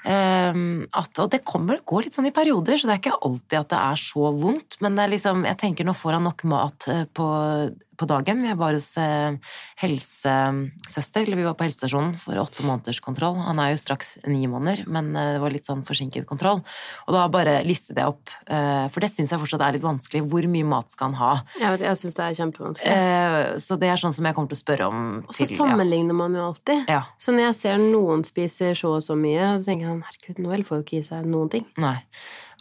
Um, 0.09 0.87
at, 0.95 1.11
og 1.19 1.33
det 1.33 1.43
kommer, 1.45 1.81
går 1.85 2.07
litt 2.07 2.17
sånn 2.17 2.29
i 2.31 2.33
perioder, 2.33 2.79
så 2.79 2.87
det 2.87 2.95
er 2.95 3.01
ikke 3.03 3.19
alltid 3.27 3.57
at 3.59 3.73
det 3.73 3.81
er 3.81 3.99
så 4.01 4.31
vondt. 4.39 4.79
Men 4.85 5.01
liksom, 5.11 5.43
jeg 5.49 5.59
tenker 5.59 5.89
nå 5.89 5.97
får 5.99 6.17
han 6.17 6.29
nok 6.29 6.45
mat 6.49 6.87
eh, 6.93 7.05
på, 7.11 7.27
på 7.99 8.09
dagen. 8.09 8.43
Vi 8.47 8.55
var 8.59 8.77
hos 8.77 8.91
eh, 9.01 9.37
helsesøster, 9.83 11.25
eller 11.27 11.41
vi 11.41 11.47
var 11.47 11.57
på 11.59 11.67
helsestasjonen 11.67 12.15
for 12.21 12.39
åtte 12.41 12.65
måneders 12.67 13.01
kontroll. 13.05 13.39
Han 13.45 13.61
er 13.63 13.73
jo 13.73 13.81
straks 13.83 14.17
ni 14.29 14.47
måneder, 14.51 14.85
men 14.91 15.11
eh, 15.17 15.35
det 15.37 15.43
var 15.43 15.55
litt 15.55 15.69
sånn 15.69 15.85
forsinket 15.87 16.29
kontroll. 16.29 16.63
Og 17.07 17.17
da 17.17 17.27
bare 17.33 17.59
listet 17.67 17.99
jeg 17.99 18.15
opp, 18.15 18.33
eh, 18.47 18.87
for 18.93 19.05
det 19.05 19.11
syns 19.13 19.35
jeg 19.35 19.43
fortsatt 19.43 19.67
er 19.67 19.79
litt 19.79 19.87
vanskelig. 19.87 20.25
Hvor 20.31 20.49
mye 20.51 20.69
mat 20.69 20.95
skal 20.95 21.13
han 21.13 21.19
ha? 21.21 21.33
Vet, 21.59 21.87
jeg 21.87 22.03
syns 22.03 22.19
det 22.19 22.27
er 22.27 22.39
kjempevanskelig. 22.43 22.97
Eh, 22.99 23.53
så 23.63 23.79
det 23.81 23.93
er 23.93 24.03
sånn 24.03 24.17
som 24.17 24.29
jeg 24.29 24.39
kommer 24.39 24.53
til 24.53 24.61
å 24.61 24.65
spørre 24.65 24.91
om. 24.91 25.07
Og 25.27 25.39
så 25.39 25.49
sammenligner 25.51 26.17
man 26.19 26.37
jo 26.39 26.49
alltid. 26.51 26.89
Ja. 26.91 27.05
Så 27.21 27.35
når 27.35 27.51
jeg 27.51 27.61
ser 27.63 27.81
noen 27.83 28.27
spiser 28.27 28.79
så 28.79 28.99
og 28.99 29.05
så 29.05 29.17
mye, 29.19 29.57
så 29.59 29.71
tenker 29.71 29.89
jeg 29.89 30.05
herregud, 30.09 30.45
Noel 30.45 30.67
får 30.67 30.81
jo 30.81 30.87
ikke 30.87 31.01
i 31.03 31.07
seg 31.07 31.27
noen 31.29 31.51
ting. 31.53 31.67
Nei. 31.81 31.99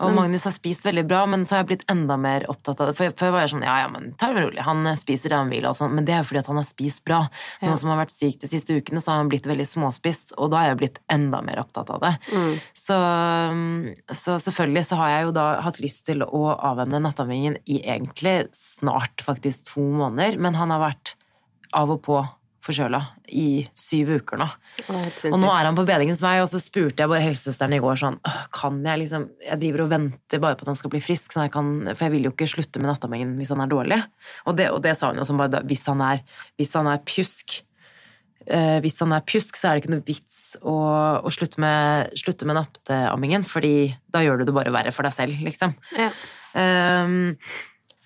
Og 0.04 0.14
Magnus 0.14 0.44
har 0.46 0.54
spist 0.54 0.86
veldig 0.86 1.04
bra, 1.10 1.24
men 1.26 1.46
så 1.48 1.56
har 1.56 1.64
jeg 1.64 1.70
blitt 1.72 1.86
enda 1.90 2.18
mer 2.22 2.44
opptatt 2.52 2.80
av 2.84 2.92
det. 2.92 2.96
For 3.00 3.16
før 3.18 3.32
var 3.34 3.46
jeg 3.46 3.54
sånn 3.56 3.66
ja, 3.66 3.80
ja, 3.82 3.88
men 3.90 4.12
ta 4.20 4.30
det 4.34 4.44
rolig, 4.46 4.62
han 4.62 4.86
spiser 5.00 5.34
det 5.34 5.40
han 5.40 5.50
vil, 5.50 5.66
altså. 5.66 5.88
Men 5.90 6.06
det 6.06 6.14
er 6.14 6.22
jo 6.22 6.28
fordi 6.30 6.42
at 6.44 6.50
han 6.52 6.60
har 6.62 6.68
spist 6.68 7.04
bra. 7.08 7.20
Noen 7.64 7.74
Ja. 7.74 7.80
som 7.82 7.90
har 7.90 8.02
vært 8.04 8.14
syk 8.14 8.38
de 8.44 8.50
siste 8.52 8.78
ukene, 8.78 9.02
så 9.02 9.12
har 9.14 9.24
han 9.24 9.32
blitt 9.32 9.50
veldig 9.50 9.66
småspist, 9.66 10.36
og 10.38 10.52
da 10.54 10.62
har 10.62 10.70
jeg 10.70 10.82
blitt 10.84 11.00
enda 11.10 11.42
mer 11.42 11.64
opptatt 11.64 11.90
av 11.96 12.04
det. 12.06 12.14
Mm. 12.30 12.54
Så, 12.78 12.98
så 14.14 14.38
selvfølgelig 14.46 14.86
så 14.86 15.02
har 15.02 15.14
jeg 15.16 15.28
jo 15.28 15.36
da 15.40 15.48
hatt 15.66 15.82
lyst 15.84 16.06
til 16.06 16.22
å 16.26 16.44
avvende 16.56 17.02
nattavingen 17.02 17.58
i 17.66 17.82
egentlig 17.82 18.38
snart 18.56 19.26
faktisk 19.26 19.72
to 19.74 19.82
måneder, 19.82 20.38
men 20.38 20.58
han 20.62 20.74
har 20.74 20.84
vært 20.92 21.16
av 21.74 21.90
og 21.98 22.04
på 22.06 22.22
forkjøla 22.68 23.00
i 23.34 23.66
syv 23.78 24.12
uker 24.20 24.40
nå. 24.42 24.48
Og 25.32 25.38
nå 25.42 25.50
er 25.52 25.70
han 25.70 25.78
på 25.78 25.86
bedringens 25.88 26.22
vei, 26.24 26.38
og 26.44 26.50
så 26.52 26.62
spurte 26.62 27.04
jeg 27.04 27.12
bare 27.12 27.24
helsesøsteren 27.26 27.76
i 27.78 27.82
går 27.84 28.00
sånn 28.00 28.18
Kan 28.56 28.80
jeg 28.86 29.04
liksom 29.04 29.28
Jeg 29.44 29.60
driver 29.62 29.86
og 29.86 29.94
venter 29.94 30.42
bare 30.44 30.58
på 30.60 30.66
at 30.66 30.72
han 30.72 30.80
skal 30.80 30.94
bli 30.94 31.04
frisk, 31.04 31.34
sånn 31.34 31.48
jeg 31.48 31.54
kan, 31.56 31.72
for 31.94 32.08
jeg 32.08 32.16
vil 32.16 32.28
jo 32.28 32.34
ikke 32.36 32.50
slutte 32.52 32.82
med 32.82 32.92
nattavingen 32.92 33.36
hvis 33.40 33.54
han 33.54 33.64
er 33.64 33.72
dårlig. 33.72 34.02
Og 34.50 34.58
det, 34.60 34.70
og 34.74 34.82
det 34.86 34.98
sa 35.00 35.12
hun 35.12 35.22
jo 35.22 35.28
som 35.28 35.40
bare 35.40 35.64
hvis 35.68 35.88
han 35.90 36.04
er, 36.06 36.24
hvis 36.60 36.76
han 36.78 36.90
er 36.92 37.04
pjusk 37.08 37.60
eh, 38.48 38.78
Hvis 38.84 39.00
han 39.04 39.16
er 39.16 39.26
pjusk, 39.28 39.60
så 39.60 39.70
er 39.70 39.78
det 39.78 39.86
ikke 39.86 39.96
noe 39.96 40.08
vits 40.08 40.42
å, 40.62 40.76
å 41.24 41.34
slutte 41.34 41.62
med, 41.64 42.14
slutte 42.20 42.48
med 42.50 42.60
nattammingen, 42.60 43.48
fordi 43.48 43.94
da 44.14 44.24
gjør 44.26 44.42
du 44.42 44.50
det 44.50 44.58
bare 44.58 44.76
verre 44.76 44.94
for 44.96 45.08
deg 45.08 45.16
selv, 45.16 45.42
liksom. 45.48 45.76
Ja. 45.98 46.12
Ehm, 46.58 47.36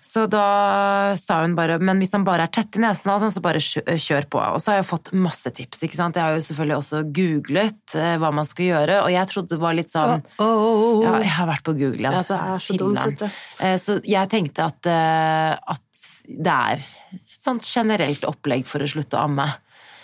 så 0.02 0.24
da 0.26 1.14
sa 1.18 1.38
hun 1.44 1.52
bare 1.54 1.76
Men 1.78 2.00
hvis 2.02 2.10
han 2.16 2.24
bare 2.26 2.48
er 2.48 2.52
tett 2.52 2.74
i 2.74 2.80
nesen, 2.82 3.06
sånn, 3.22 3.30
så 3.30 3.42
bare 3.44 3.60
kjør 3.62 4.26
på. 4.32 4.40
Og 4.42 4.58
så 4.62 4.72
har 4.72 4.80
jeg 4.80 4.88
fått 4.88 5.12
masse 5.14 5.52
tips. 5.54 5.84
ikke 5.86 5.98
sant? 5.98 6.18
Jeg 6.18 6.26
har 6.26 6.34
jo 6.34 6.42
selvfølgelig 6.48 6.78
også 6.80 7.02
googlet 7.14 7.96
eh, 7.98 8.16
hva 8.18 8.32
man 8.34 8.48
skal 8.48 8.66
gjøre, 8.66 8.98
og 9.04 9.12
jeg 9.14 9.30
trodde 9.30 9.54
det 9.54 9.60
var 9.62 9.78
litt 9.78 9.94
sånn 9.94 10.24
åh, 10.42 10.42
åh, 10.42 10.82
åh. 10.88 11.04
Ja, 11.06 11.14
jeg 11.22 11.34
har 11.36 11.50
vært 11.52 11.66
på 11.68 11.76
Google. 11.78 12.10
Ja, 12.18 12.24
det 12.26 12.40
er 12.40 12.66
så 12.66 12.78
dumt. 12.82 13.24
Eh, 13.62 13.76
Så 13.78 13.98
jeg 14.02 14.32
tenkte 14.32 14.66
at, 14.72 14.90
eh, 14.90 15.54
at 15.76 16.06
det 16.26 16.58
er 16.74 16.82
et 17.14 17.42
sånt 17.42 17.66
generelt 17.66 18.26
opplegg 18.26 18.66
for 18.70 18.82
å 18.82 18.90
slutte 18.90 19.18
å 19.18 19.26
amme. 19.28 19.48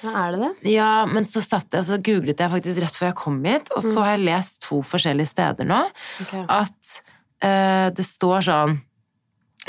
Ja, 0.04 0.14
er 0.14 0.34
det 0.34 0.40
det? 0.44 0.72
Ja, 0.76 0.90
men 1.10 1.26
så 1.26 1.42
satt 1.42 1.74
jeg, 1.74 1.86
så 1.88 1.98
googlet 1.98 2.38
jeg 2.38 2.54
faktisk 2.54 2.84
rett 2.84 2.98
før 2.98 3.10
jeg 3.10 3.18
kom 3.18 3.38
hit, 3.42 3.72
og 3.74 3.82
så 3.82 4.04
har 4.04 4.14
jeg 4.14 4.28
lest 4.28 4.60
to 4.62 4.78
forskjellige 4.86 5.32
steder 5.34 5.66
nå 5.66 5.80
okay. 6.22 6.44
at 6.46 6.98
eh, 7.42 7.88
det 7.94 8.06
står 8.06 8.46
sånn 8.46 8.78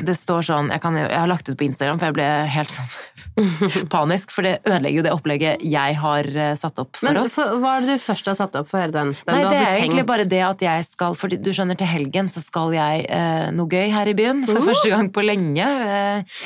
det 0.06 0.16
står 0.18 0.46
sånn, 0.48 0.70
jeg, 0.74 0.82
kan, 0.84 0.96
jeg 1.00 1.10
har 1.12 1.30
lagt 1.30 1.50
ut 1.50 1.58
på 1.60 1.66
Instagram, 1.68 2.00
for 2.02 2.10
jeg 2.10 2.18
ble 2.18 2.28
helt 2.54 2.74
sånn 2.74 3.88
panisk, 3.96 4.32
for 4.36 4.48
det 4.48 4.56
ødelegger 4.64 4.98
jo 5.00 5.06
det 5.08 5.14
opplegget 5.16 5.66
jeg 5.66 5.98
har 6.02 6.30
eh, 6.34 6.54
satt 6.60 6.80
opp 6.84 7.00
for 7.00 7.10
Men 7.10 7.22
oss. 7.24 7.36
for, 7.38 7.58
hva 7.62 7.76
er 7.78 7.86
det 7.88 7.98
du 8.00 8.04
først 8.04 8.32
har 8.32 8.38
satt 8.40 8.58
opp 8.60 8.70
for 8.72 8.96
den? 8.96 9.14
den 9.16 9.36
Nei, 9.36 9.44
det 9.46 9.60
er 9.60 9.68
er 9.74 9.82
egentlig 9.84 10.06
bare 10.10 10.28
det 10.30 10.42
at 10.46 10.64
jeg 10.66 10.88
skal 10.90 11.16
For 11.20 11.32
du 11.32 11.52
skjønner, 11.56 11.78
til 11.80 11.90
helgen 11.90 12.32
så 12.32 12.44
skal 12.44 12.74
jeg 12.76 13.06
eh, 13.10 13.50
noe 13.56 13.70
gøy 13.72 13.94
her 13.94 14.10
i 14.12 14.16
byen. 14.18 14.44
For 14.50 14.60
Uh. 14.60 14.68
første 14.72 14.92
gang 14.92 15.12
på 15.14 15.24
lenge. 15.26 15.66
Eh, 15.66 16.42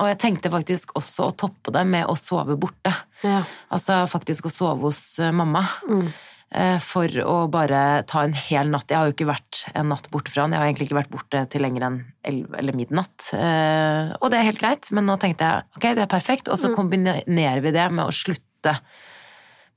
og 0.00 0.08
jeg 0.08 0.18
tenkte 0.22 0.48
faktisk 0.52 0.94
også 0.96 1.26
å 1.28 1.32
toppe 1.36 1.72
det 1.74 1.82
med 1.84 2.06
å 2.08 2.14
sove 2.16 2.56
borte. 2.60 2.92
Ja. 3.22 3.42
Altså 3.72 4.02
faktisk 4.08 4.48
å 4.48 4.52
sove 4.52 4.86
hos 4.88 5.02
eh, 5.20 5.32
mamma. 5.36 5.66
Mm. 5.88 6.06
Eh, 6.54 6.76
for 6.84 7.08
å 7.24 7.36
bare 7.48 8.02
ta 8.04 8.24
en 8.26 8.34
hel 8.36 8.68
natt. 8.68 8.90
Jeg 8.92 8.98
har 8.98 9.06
jo 9.08 9.14
ikke 9.14 9.28
vært 9.30 9.62
en 9.74 9.88
natt 9.88 10.10
borte 10.12 10.28
fra 10.34 10.42
han. 10.44 10.52
Jeg 10.52 10.60
har 10.60 10.66
egentlig 10.68 10.88
ikke 10.90 10.98
vært 10.98 11.12
borte 11.14 11.44
til 11.48 11.62
lenger 11.64 11.86
enn 11.86 11.96
11 12.28 12.58
eller 12.60 12.76
midnatt. 12.76 13.30
Eh, 13.32 14.10
og 14.20 14.28
det 14.30 14.38
er 14.42 14.48
helt 14.50 14.60
greit, 14.60 14.90
men 14.92 15.06
nå 15.08 15.16
tenkte 15.22 15.48
jeg 15.48 15.64
ok, 15.78 15.86
det 15.96 16.04
er 16.04 16.10
perfekt. 16.12 16.50
Og 16.52 16.58
så 16.60 16.68
Mm. 16.68 16.76
kombinerer 16.76 17.62
vi 17.64 17.70
det 17.72 17.86
med 17.90 18.04
å 18.04 18.12
slutte 18.12 18.76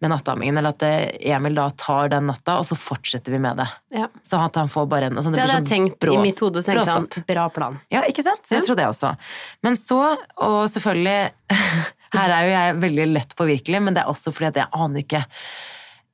med 0.01 0.11
nattammingen, 0.11 0.57
eller 0.59 0.73
at 0.75 0.83
Emil 1.23 1.55
da 1.55 1.69
tar 1.69 2.09
den 2.11 2.27
natta, 2.27 2.57
og 2.59 2.65
så 2.67 2.75
fortsetter 2.75 3.31
vi 3.31 3.39
med 3.39 3.55
det. 3.55 3.67
Ja. 3.95 4.07
Så 4.21 4.35
at 4.43 4.55
han 4.59 4.67
får 4.67 4.89
bare 4.91 5.05
en 5.07 5.15
altså 5.15 5.31
Det 5.31 5.39
hadde 5.39 5.63
jeg 5.63 5.69
tenkt 5.71 5.99
brå- 6.03 6.13
i 6.19 6.21
mitt 6.21 6.37
hode, 6.43 6.59
så 6.61 6.73
tenkte 6.75 6.91
han 6.91 7.07
bra 7.25 7.47
plan. 7.49 7.79
Ja, 7.89 8.01
ikke 8.01 8.21
sant? 8.21 8.43
Jeg 8.51 8.59
Ja. 8.59 8.65
tror 8.67 8.75
det 8.75 8.85
også. 8.91 9.17
Men 9.63 9.73
så, 9.75 10.17
og 10.37 10.67
selvfølgelig 10.67 11.31
Her 12.15 12.29
er 12.31 12.43
jo 12.43 12.51
jeg 12.51 12.75
veldig 12.81 13.13
lett 13.13 13.35
påvirkelig, 13.35 13.81
men 13.81 13.93
det 13.93 14.03
er 14.03 14.07
også 14.11 14.31
fordi 14.33 14.47
at 14.47 14.55
jeg 14.55 14.67
aner 14.73 14.99
ikke 15.01 15.25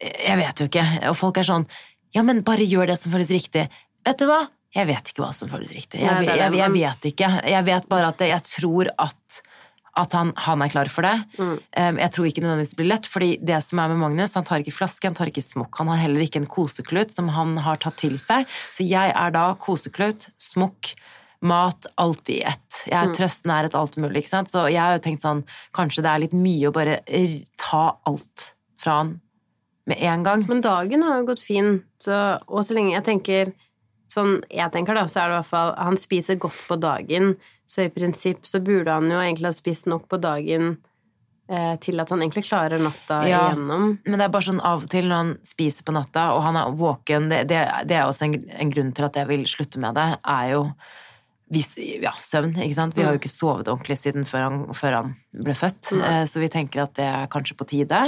Jeg 0.02 0.38
vet 0.40 0.60
jo 0.64 0.66
ikke. 0.70 0.86
Og 1.10 1.16
folk 1.20 1.38
er 1.38 1.44
sånn 1.48 1.68
Ja, 2.16 2.24
men 2.28 2.42
bare 2.44 2.66
gjør 2.68 2.88
det 2.92 2.98
som 3.00 3.12
føles 3.14 3.30
riktig. 3.32 3.68
Vet 4.06 4.18
du 4.20 4.26
hva? 4.28 4.42
Jeg 4.76 4.88
vet 4.88 5.12
ikke 5.12 5.22
hva 5.24 5.30
som 5.36 5.48
føles 5.52 5.72
riktig. 5.76 6.00
Jeg, 6.02 6.26
jeg, 6.26 6.38
jeg 6.40 6.52
men- 6.52 6.74
vet 6.74 7.06
ikke. 7.12 7.30
Jeg 7.48 7.66
vet 7.68 7.88
bare 7.92 8.08
at 8.12 8.20
jeg 8.20 8.42
tror 8.48 8.90
at, 9.00 9.42
at 10.00 10.12
han, 10.16 10.34
han 10.36 10.62
er 10.62 10.70
klar 10.74 10.90
for 10.92 11.04
det. 11.08 11.14
Mm. 11.38 11.54
Um, 11.78 11.98
Jeg 12.02 12.12
tror 12.16 12.26
ikke 12.28 12.42
nødvendigvis 12.44 12.70
det 12.74 12.80
blir 12.82 12.90
lett, 12.92 13.08
fordi 13.08 13.30
det 13.44 13.62
som 13.64 13.80
er 13.84 13.88
med 13.94 14.00
Magnus, 14.04 14.34
han 14.40 14.44
tar 14.48 14.60
ikke 14.64 14.76
flaske, 14.76 15.08
han 15.08 15.16
tar 15.16 15.28
ikke 15.32 15.44
smokk. 15.44 15.76
Han 15.84 15.88
har 15.92 16.02
heller 16.04 16.24
ikke 16.26 16.40
en 16.42 16.48
koseklut 16.52 17.12
som 17.16 17.30
han 17.36 17.56
har 17.64 17.76
tatt 17.84 17.98
til 18.02 18.18
seg. 18.20 18.48
Så 18.72 18.84
jeg 18.88 19.12
er 19.16 19.32
da 19.36 19.54
koseklut, 19.60 20.30
smokk, 20.40 20.94
mat, 21.44 21.88
alt 21.98 22.30
i 22.30 22.42
ett. 22.44 22.84
Jeg 22.88 22.96
er 22.96 23.08
Mm. 23.12 23.16
trøsten 23.18 23.52
er 23.52 23.66
et 23.66 23.76
alt 23.76 23.96
mulig, 23.98 24.24
ikke 24.24 24.36
sant. 24.36 24.52
Så 24.52 24.68
jeg 24.72 24.80
har 24.80 24.98
jo 24.98 25.04
tenkt 25.04 25.22
sånn, 25.24 25.44
kanskje 25.74 26.04
det 26.04 26.12
er 26.12 26.20
litt 26.28 26.34
mye 26.34 26.68
å 26.70 26.74
bare 26.76 27.00
ta 27.58 27.98
alt 28.08 28.54
fra 28.78 28.98
han 29.04 29.20
med 29.90 29.98
en 30.06 30.24
gang. 30.24 30.46
Men 30.48 30.62
dagen 30.62 31.02
har 31.04 31.20
jo 31.22 31.26
gått 31.32 31.42
fin, 31.44 31.82
så, 32.02 32.38
og 32.48 32.64
så 32.68 32.78
lenge 32.78 32.94
jeg 32.98 33.06
tenker 33.08 33.54
Sånn 34.12 34.42
jeg 34.52 34.68
tenker 34.74 34.98
da, 34.98 35.06
så 35.08 35.22
er 35.22 35.30
det 35.30 35.36
i 35.38 35.40
hvert 35.40 35.48
fall 35.48 35.70
Han 35.80 35.96
spiser 35.96 36.36
godt 36.44 36.58
på 36.68 36.76
dagen, 36.84 37.30
så 37.66 37.86
i 37.86 37.92
prinsipp 37.96 38.42
så 38.44 38.60
burde 38.60 38.92
han 38.92 39.08
jo 39.08 39.22
egentlig 39.24 39.48
ha 39.48 39.56
spist 39.56 39.88
nok 39.88 40.10
på 40.12 40.20
dagen 40.20 40.74
eh, 41.48 41.78
til 41.80 42.00
at 42.04 42.12
han 42.12 42.20
egentlig 42.26 42.44
klarer 42.50 42.82
natta 42.84 43.22
Ja. 43.30 43.46
igjennom. 43.54 43.86
Men 44.06 44.20
det 44.20 44.26
er 44.28 44.34
bare 44.36 44.48
sånn 44.50 44.60
av 44.60 44.84
og 44.84 44.90
til 44.92 45.08
når 45.08 45.16
han 45.22 45.32
spiser 45.48 45.88
på 45.88 45.96
natta, 45.96 46.26
og 46.36 46.44
han 46.44 46.60
er 46.60 46.76
våken 46.76 47.30
Det, 47.32 47.40
det, 47.54 47.62
det 47.88 47.96
er 48.02 48.04
også 48.10 48.28
en, 48.28 48.36
en 48.52 48.74
grunn 48.76 48.92
til 49.00 49.08
at 49.08 49.16
jeg 49.22 49.32
vil 49.32 49.48
slutte 49.48 49.80
med 49.80 49.96
det, 49.96 50.10
er 50.28 50.52
jo 50.58 50.66
hvis, 51.52 51.74
ja, 52.04 52.12
søvn, 52.16 52.54
ikke 52.64 52.76
sant. 52.78 52.94
Vi 52.96 53.04
har 53.04 53.16
jo 53.16 53.20
ikke 53.24 53.32
sovet 53.32 53.68
ordentlig 53.72 53.98
siden 54.00 54.24
før 54.28 54.46
han, 54.50 54.62
før 54.76 54.94
han 55.00 55.16
ble 55.36 55.56
født, 55.56 55.90
Nei. 56.00 56.12
eh, 56.20 56.24
så 56.28 56.40
vi 56.44 56.52
tenker 56.52 56.84
at 56.86 56.94
det 57.00 57.08
er 57.08 57.28
kanskje 57.32 57.58
på 57.60 57.68
tide. 57.68 58.06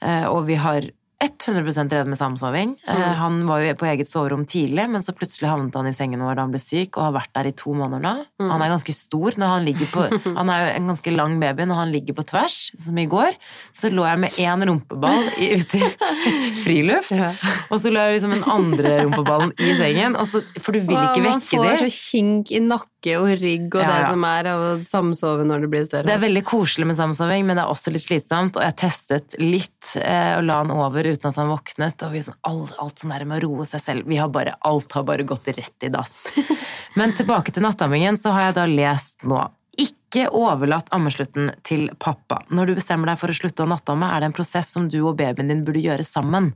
Eh, 0.00 0.24
Og 0.32 0.46
vi 0.48 0.56
har 0.56 0.86
100% 1.20 1.90
drevet 1.92 2.08
med 2.08 2.16
samsoving. 2.18 2.76
Eh, 2.88 2.96
Mm. 3.00 3.14
Han 3.20 3.46
var 3.46 3.58
jo 3.60 3.74
på 3.74 3.86
eget 3.86 4.08
soverom 4.08 4.46
tidlig, 4.48 4.86
men 4.88 5.00
så 5.04 5.12
plutselig 5.12 5.48
havnet 5.50 5.74
han 5.76 5.86
i 5.86 5.92
sengen 5.92 6.20
vår 6.20 6.34
da 6.36 6.42
han 6.46 6.50
ble 6.52 6.60
syk, 6.60 6.96
og 6.96 7.02
har 7.04 7.12
vært 7.12 7.32
der 7.34 7.48
i 7.48 7.52
to 7.52 7.74
måneder 7.76 8.00
nå. 8.00 8.12
Mm. 8.40 8.50
Han 8.50 8.62
er 8.62 8.72
ganske 8.72 8.94
stor 8.94 9.36
når 9.36 9.52
han 9.54 9.66
på 9.92 10.06
Han 10.38 10.48
er 10.50 10.60
jo 10.64 10.70
en 10.76 10.86
ganske 10.92 11.12
lang 11.14 11.38
baby 11.40 11.66
når 11.68 11.74
han 11.80 11.92
ligger 11.92 12.14
på 12.16 12.24
tvers, 12.24 12.70
som 12.78 12.96
i 12.98 13.06
går. 13.06 13.36
Så 13.72 13.90
lå 13.92 14.04
jeg 14.08 14.18
med 14.18 14.30
én 14.40 14.64
rumpeball 14.66 15.20
i, 15.40 15.50
ute 15.60 15.76
i 15.78 15.90
friluft, 16.64 17.10
Ja. 17.12 17.32
og 17.70 17.80
så 17.80 17.90
lå 17.92 18.00
jeg 18.00 18.16
liksom 18.20 18.34
den 18.38 18.44
andre 18.48 18.96
rumpeballen 19.04 19.52
i 19.60 19.74
sengen, 19.76 20.16
så, 20.26 20.42
for 20.60 20.72
du 20.72 20.80
vil 20.80 20.96
ikke 20.96 21.22
man 21.24 21.40
vekke 21.40 21.50
får 21.50 21.68
dem. 21.68 21.78
så 21.90 22.10
kink 22.10 22.50
i 22.52 22.60
nakke 23.00 23.16
og 23.18 23.40
rygg 23.40 23.74
og 23.74 23.82
Ja, 23.82 23.98
det 23.98 24.08
som 24.10 24.24
er 24.24 24.48
og 24.52 24.84
samsove 24.84 25.44
når 25.44 25.60
det 25.64 25.70
blir 25.70 25.84
større. 25.84 26.06
Det 26.06 26.14
er 26.14 26.20
veldig 26.20 26.44
koselig 26.44 26.86
med 26.86 26.96
samsoving, 26.96 27.46
men 27.46 27.56
det 27.56 27.64
er 27.64 27.70
også 27.70 27.90
litt 27.90 28.04
slitsomt. 28.04 28.56
Og 28.56 28.62
jeg 28.62 28.76
testet 28.76 29.36
litt 29.38 29.94
eh, 29.96 30.36
og 30.36 30.44
la 30.44 30.60
han 30.60 30.70
over 30.70 31.04
uten 31.04 31.30
at 31.30 31.36
han 31.36 31.50
våknet. 31.50 32.02
Og 32.04 32.12
vi 32.12 32.22
sånn, 32.22 32.36
alt, 32.42 32.74
alt 32.78 32.98
sånn 32.98 33.14
der 33.14 33.24
med 33.24 33.40
å 33.40 33.48
roe 33.48 33.64
seg 33.68 33.80
selv 33.80 34.10
vi 34.10 34.20
har 34.20 34.28
bare, 34.28 34.56
Alt 34.60 34.92
har 34.92 35.04
bare 35.04 35.24
gått 35.24 35.48
rett 35.48 35.86
i 35.86 35.88
dass. 35.88 36.26
Men 36.98 37.14
tilbake 37.16 37.52
til 37.52 37.64
nattammingen, 37.64 38.18
så 38.20 38.34
har 38.34 38.50
jeg 38.50 38.58
da 38.60 38.68
lest 38.68 39.24
nå. 39.24 39.40
Ikke 39.80 40.26
overlatt 40.34 40.90
ammeslutten 40.92 41.52
til 41.64 41.88
pappa. 41.98 42.42
Når 42.50 42.66
du 42.66 42.78
bestemmer 42.80 43.12
deg 43.12 43.20
for 43.20 43.32
å 43.32 43.36
slutte 43.36 43.64
å 43.64 43.70
nattamme, 43.70 44.10
er 44.10 44.20
det 44.20 44.30
en 44.30 44.36
prosess 44.36 44.72
som 44.74 44.90
du 44.90 44.98
og 45.00 45.14
babyen 45.20 45.48
din 45.48 45.62
burde 45.64 45.80
gjøre 45.80 46.04
sammen. 46.04 46.50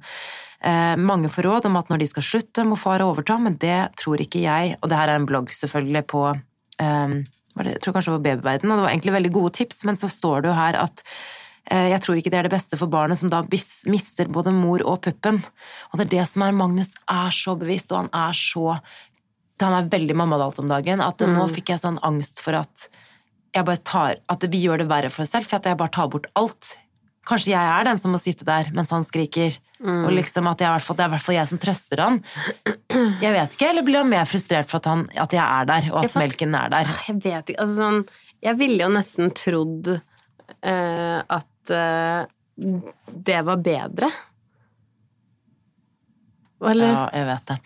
Eh, 0.64 0.96
mange 0.96 1.28
får 1.28 1.44
råd 1.44 1.66
om 1.68 1.76
at 1.76 1.90
når 1.92 2.00
de 2.00 2.06
skal 2.08 2.24
slutte, 2.24 2.64
må 2.64 2.78
far 2.80 3.02
overta, 3.04 3.36
men 3.42 3.58
det 3.60 3.92
tror 4.00 4.22
ikke 4.24 4.40
jeg. 4.46 4.76
Og 4.80 4.88
det 4.88 4.96
her 4.96 5.12
er 5.12 5.20
en 5.20 5.28
blogg 5.28 5.52
selvfølgelig 5.52 6.04
på 6.08 6.22
eh, 6.32 7.16
det, 7.54 7.76
jeg 7.76 7.82
tror 7.84 7.94
kanskje 7.94 8.10
det 8.10 8.16
var 8.16 8.26
Babyverden, 8.26 8.70
og 8.72 8.78
det 8.80 8.84
var 8.86 8.90
egentlig 8.94 9.12
veldig 9.14 9.32
gode 9.36 9.52
tips, 9.60 9.84
men 9.86 9.98
så 10.00 10.08
står 10.10 10.42
det 10.42 10.48
jo 10.50 10.54
her 10.58 10.78
at 10.80 11.02
eh, 11.70 11.90
jeg 11.92 12.00
tror 12.02 12.18
ikke 12.18 12.32
det 12.32 12.38
er 12.40 12.48
det 12.48 12.54
beste 12.56 12.78
for 12.80 12.90
barnet 12.90 13.20
som 13.20 13.30
da 13.30 13.44
mister 13.86 14.26
både 14.32 14.54
mor 14.56 14.82
og 14.82 15.02
puppen. 15.04 15.38
Og 15.92 16.00
det 16.00 16.08
er 16.08 16.14
det 16.16 16.24
som 16.32 16.42
er 16.42 16.56
Magnus 16.56 16.90
er 17.06 17.30
så 17.30 17.54
bevisst, 17.60 17.92
og 17.92 18.06
han 18.06 18.14
er 18.26 18.32
så 18.34 18.78
Han 19.62 19.70
er 19.70 19.86
veldig 19.86 20.16
mammadalt 20.18 20.58
om 20.58 20.66
dagen, 20.68 21.00
at 21.00 21.20
Mm. 21.22 21.36
nå 21.36 21.44
fikk 21.46 21.68
jeg 21.70 21.78
sånn 21.78 22.00
angst 22.02 22.40
for 22.42 22.56
at 22.58 22.88
jeg 23.54 23.64
bare 23.64 23.78
tar, 23.86 24.16
at 24.28 24.42
vi 24.50 24.64
gjør 24.66 24.78
det 24.78 24.88
verre 24.88 25.10
for 25.14 25.22
oss 25.22 25.30
selv, 25.30 25.46
for 25.46 25.56
at 25.60 25.64
jeg 25.64 25.78
bare 25.78 25.94
tar 25.94 26.08
bort 26.10 26.26
alt. 26.34 26.76
Kanskje 27.24 27.52
jeg 27.54 27.62
er 27.62 27.84
den 27.84 27.96
som 27.96 28.10
må 28.10 28.18
sitte 28.18 28.44
der 28.44 28.72
mens 28.74 28.90
han 28.90 29.06
skriker. 29.06 29.54
Og 29.84 30.12
liksom 30.16 30.46
at 30.48 30.62
jeg, 30.64 30.80
det 30.88 31.02
er 31.04 31.08
i 31.10 31.12
hvert 31.12 31.24
fall 31.26 31.36
jeg 31.36 31.48
som 31.50 31.58
trøster 31.60 32.00
han. 32.00 32.14
Jeg 33.20 33.32
vet 33.34 33.56
ikke, 33.56 33.68
eller 33.68 33.84
blir 33.84 34.00
han 34.00 34.08
mer 34.08 34.24
frustrert 34.28 34.70
for 34.70 34.80
at, 34.80 34.86
han, 34.88 35.02
at 35.12 35.34
jeg 35.36 35.44
er 35.44 35.68
der, 35.68 35.88
og 35.92 35.98
at 36.04 36.14
fa- 36.14 36.22
melken 36.22 36.56
er 36.56 36.72
der? 36.72 36.92
Jeg 37.08 37.18
vet 37.20 37.52
ikke, 37.52 37.60
altså 37.60 37.76
sånn 37.76 37.98
Jeg 38.46 38.58
ville 38.60 38.80
jo 38.80 38.88
nesten 38.94 39.34
trodd 39.36 39.90
uh, 39.92 41.20
at 41.36 41.74
uh, 41.74 42.24
det 43.28 43.42
var 43.44 43.60
bedre. 43.64 44.08
Eller? 46.64 46.92
Ja, 46.94 47.04
jeg 47.12 47.28
vet 47.28 47.46
det. 47.50 47.56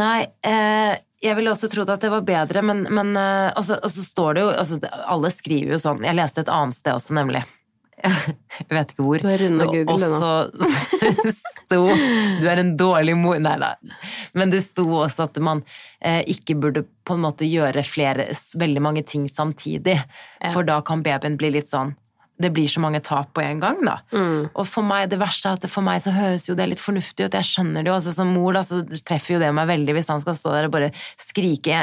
Nei, 0.00 0.18
eh, 0.48 0.92
jeg 1.20 1.36
ville 1.36 1.52
også 1.52 1.68
trodd 1.68 1.90
at 1.92 2.00
det 2.00 2.08
var 2.12 2.22
bedre, 2.24 2.62
men, 2.64 2.86
men 2.88 3.10
og 3.18 3.64
så 3.66 3.76
står 3.90 4.38
det 4.38 4.44
jo 4.46 4.52
altså, 4.54 4.78
Alle 5.12 5.28
skriver 5.34 5.74
jo 5.74 5.80
sånn 5.82 6.06
Jeg 6.06 6.16
leste 6.16 6.40
et 6.40 6.52
annet 6.54 6.78
sted 6.78 6.94
også, 6.94 7.12
nemlig. 7.18 7.42
Jeg 8.68 8.70
vet 8.72 8.92
ikke 8.92 9.04
hvor. 9.04 9.22
Du 9.22 9.28
har 9.28 9.42
rundet 9.42 9.72
Google, 9.72 10.08
og 10.16 10.20
nå. 10.22 11.32
sto 11.40 11.80
Du 12.40 12.46
er 12.50 12.62
en 12.62 12.74
dårlig 12.80 13.16
mor 13.18 13.40
Nei, 13.42 13.56
da. 13.60 13.74
Men 14.36 14.52
det 14.52 14.62
sto 14.66 14.86
også 15.02 15.28
at 15.28 15.40
man 15.42 15.62
eh, 15.98 16.22
ikke 16.30 16.56
burde 16.60 16.84
på 17.06 17.16
en 17.16 17.24
måte 17.24 17.48
gjøre 17.48 17.84
flere, 17.86 18.30
veldig 18.60 18.84
mange 18.84 19.04
ting 19.08 19.26
samtidig. 19.30 19.98
Ja. 20.00 20.52
For 20.54 20.66
da 20.66 20.80
kan 20.86 21.04
babyen 21.06 21.38
bli 21.40 21.52
litt 21.58 21.72
sånn 21.72 21.94
Det 22.40 22.50
blir 22.54 22.68
så 22.70 22.82
mange 22.82 23.02
tap 23.04 23.32
på 23.36 23.42
en 23.44 23.60
gang, 23.62 23.80
da. 23.84 23.98
Mm. 24.14 24.50
Og 24.50 24.64
for 24.68 24.86
meg, 24.86 25.08
det 25.12 25.20
verste 25.20 25.50
er 25.50 25.58
at 25.58 25.64
det 25.64 25.72
for 25.72 25.84
meg 25.86 26.00
så 26.04 26.14
høres 26.14 26.48
jo 26.48 26.56
det 26.58 26.68
litt 26.70 26.82
fornuftig 26.82 27.26
ut. 27.26 27.36
Jeg 27.36 27.48
skjønner 27.48 27.84
det 27.84 27.92
jo. 27.92 27.96
Altså, 27.98 28.14
som 28.16 28.32
mor 28.34 28.56
da, 28.56 28.64
så 28.66 28.80
treffer 29.06 29.36
jo 29.36 29.42
det 29.42 29.50
meg 29.56 29.68
veldig 29.70 29.96
hvis 29.96 30.10
han 30.12 30.22
skal 30.22 30.38
stå 30.38 30.54
der 30.54 30.70
og 30.70 30.74
bare 30.74 30.90
skrike. 31.20 31.82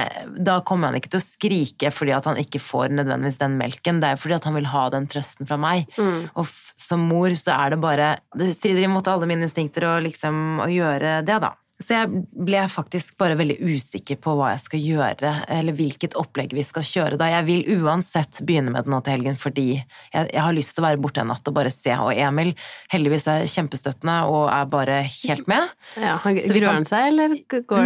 Da 0.49 0.59
kommer 0.67 0.91
han 0.91 0.99
ikke 0.99 1.13
til 1.13 1.21
å 1.21 1.27
skrike 1.27 1.93
fordi 1.93 2.15
at 2.17 2.29
han 2.29 2.41
ikke 2.41 2.61
får 2.63 2.95
nødvendigvis 2.97 3.39
den 3.43 3.59
melken. 3.61 4.01
Det 4.01 4.09
er 4.09 4.17
jo 4.17 4.23
fordi 4.25 4.39
at 4.39 4.49
han 4.49 4.57
vil 4.57 4.71
ha 4.73 4.87
den 4.93 5.07
trøsten 5.11 5.49
fra 5.49 5.59
meg. 5.61 5.85
Mm. 5.97 6.27
Og 6.33 6.49
som 6.49 7.05
mor 7.09 7.33
så 7.37 7.53
er 7.57 7.73
det 7.73 7.81
bare 7.83 8.09
Det 8.37 8.51
strider 8.55 8.87
imot 8.87 9.07
alle 9.11 9.29
mine 9.29 9.45
instinkter 9.47 9.85
å 9.87 9.97
liksom 10.03 10.61
å 10.63 10.69
gjøre 10.71 11.21
det, 11.27 11.39
da. 11.43 11.53
Så 11.79 11.93
jeg 11.93 12.21
ble 12.33 12.63
faktisk 12.73 13.17
bare 13.21 13.35
veldig 13.37 13.59
usikker 13.61 14.17
på 14.17 14.33
hva 14.33 14.47
jeg 14.55 14.61
skal 14.63 14.81
gjøre, 14.81 15.33
eller 15.53 15.75
hvilket 15.77 16.15
opplegg 16.17 16.55
vi 16.57 16.63
skal 16.65 16.81
kjøre 16.87 17.19
da. 17.21 17.27
Jeg 17.35 17.45
vil 17.45 17.83
uansett 17.83 18.39
begynne 18.47 18.73
med 18.73 18.87
det 18.87 18.93
nå 18.95 18.97
til 19.05 19.13
helgen, 19.13 19.37
fordi 19.37 19.65
jeg, 19.75 20.23
jeg 20.33 20.41
har 20.41 20.55
lyst 20.57 20.73
til 20.73 20.81
å 20.81 20.87
være 20.87 21.01
borte 21.03 21.21
en 21.21 21.29
natt 21.29 21.51
og 21.51 21.53
bare 21.59 21.69
se. 21.75 21.93
Og 22.01 22.09
Emil 22.17 22.55
heldigvis 22.89 23.27
er 23.29 23.45
kjempestøttende 23.53 24.17
og 24.25 24.47
er 24.49 24.65
bare 24.73 24.97
helt 25.05 25.45
med. 25.47 25.69
Ja, 26.01 26.17
han- 26.25 26.41
Gruer 26.41 26.73
han 26.79 26.89
seg, 26.89 27.11
eller 27.13 27.37
går 27.53 27.85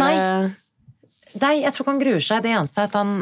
Nei, 1.40 1.54
jeg 1.62 1.72
tror 1.72 1.84
ikke 1.84 1.92
han 1.92 2.02
gruer 2.02 2.24
seg. 2.24 2.42
Det 2.44 2.50
eneste 2.52 2.80
er 2.82 2.88
at 2.90 2.96
han 2.98 3.12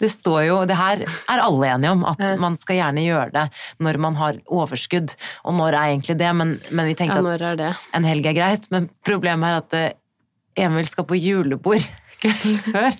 Det 0.00 0.08
står 0.08 0.42
jo 0.46 0.58
Det 0.68 0.76
her 0.78 1.02
er 1.04 1.42
alle 1.42 1.72
enige 1.74 1.92
om, 1.92 2.04
at 2.08 2.22
man 2.40 2.56
skal 2.56 2.78
gjerne 2.78 3.04
gjøre 3.04 3.30
det 3.34 3.46
når 3.84 3.98
man 4.00 4.16
har 4.16 4.38
overskudd. 4.48 5.14
Og 5.44 5.56
når 5.58 5.74
er 5.74 5.94
egentlig 5.94 6.16
det? 6.20 6.30
Men, 6.36 6.54
men 6.70 6.88
vi 6.88 6.96
tenkte 6.98 7.20
Ja, 7.20 7.56
at 7.70 7.96
en 7.98 8.08
helg 8.08 8.30
er 8.30 8.36
greit. 8.38 8.70
Men 8.72 8.88
problemet 9.06 9.50
er 9.50 9.60
at 9.60 9.76
eh, 9.76 10.64
Emil 10.64 10.88
skal 10.88 11.06
på 11.08 11.18
julebord 11.20 11.84
kvelden 12.22 12.58
før. 12.64 12.96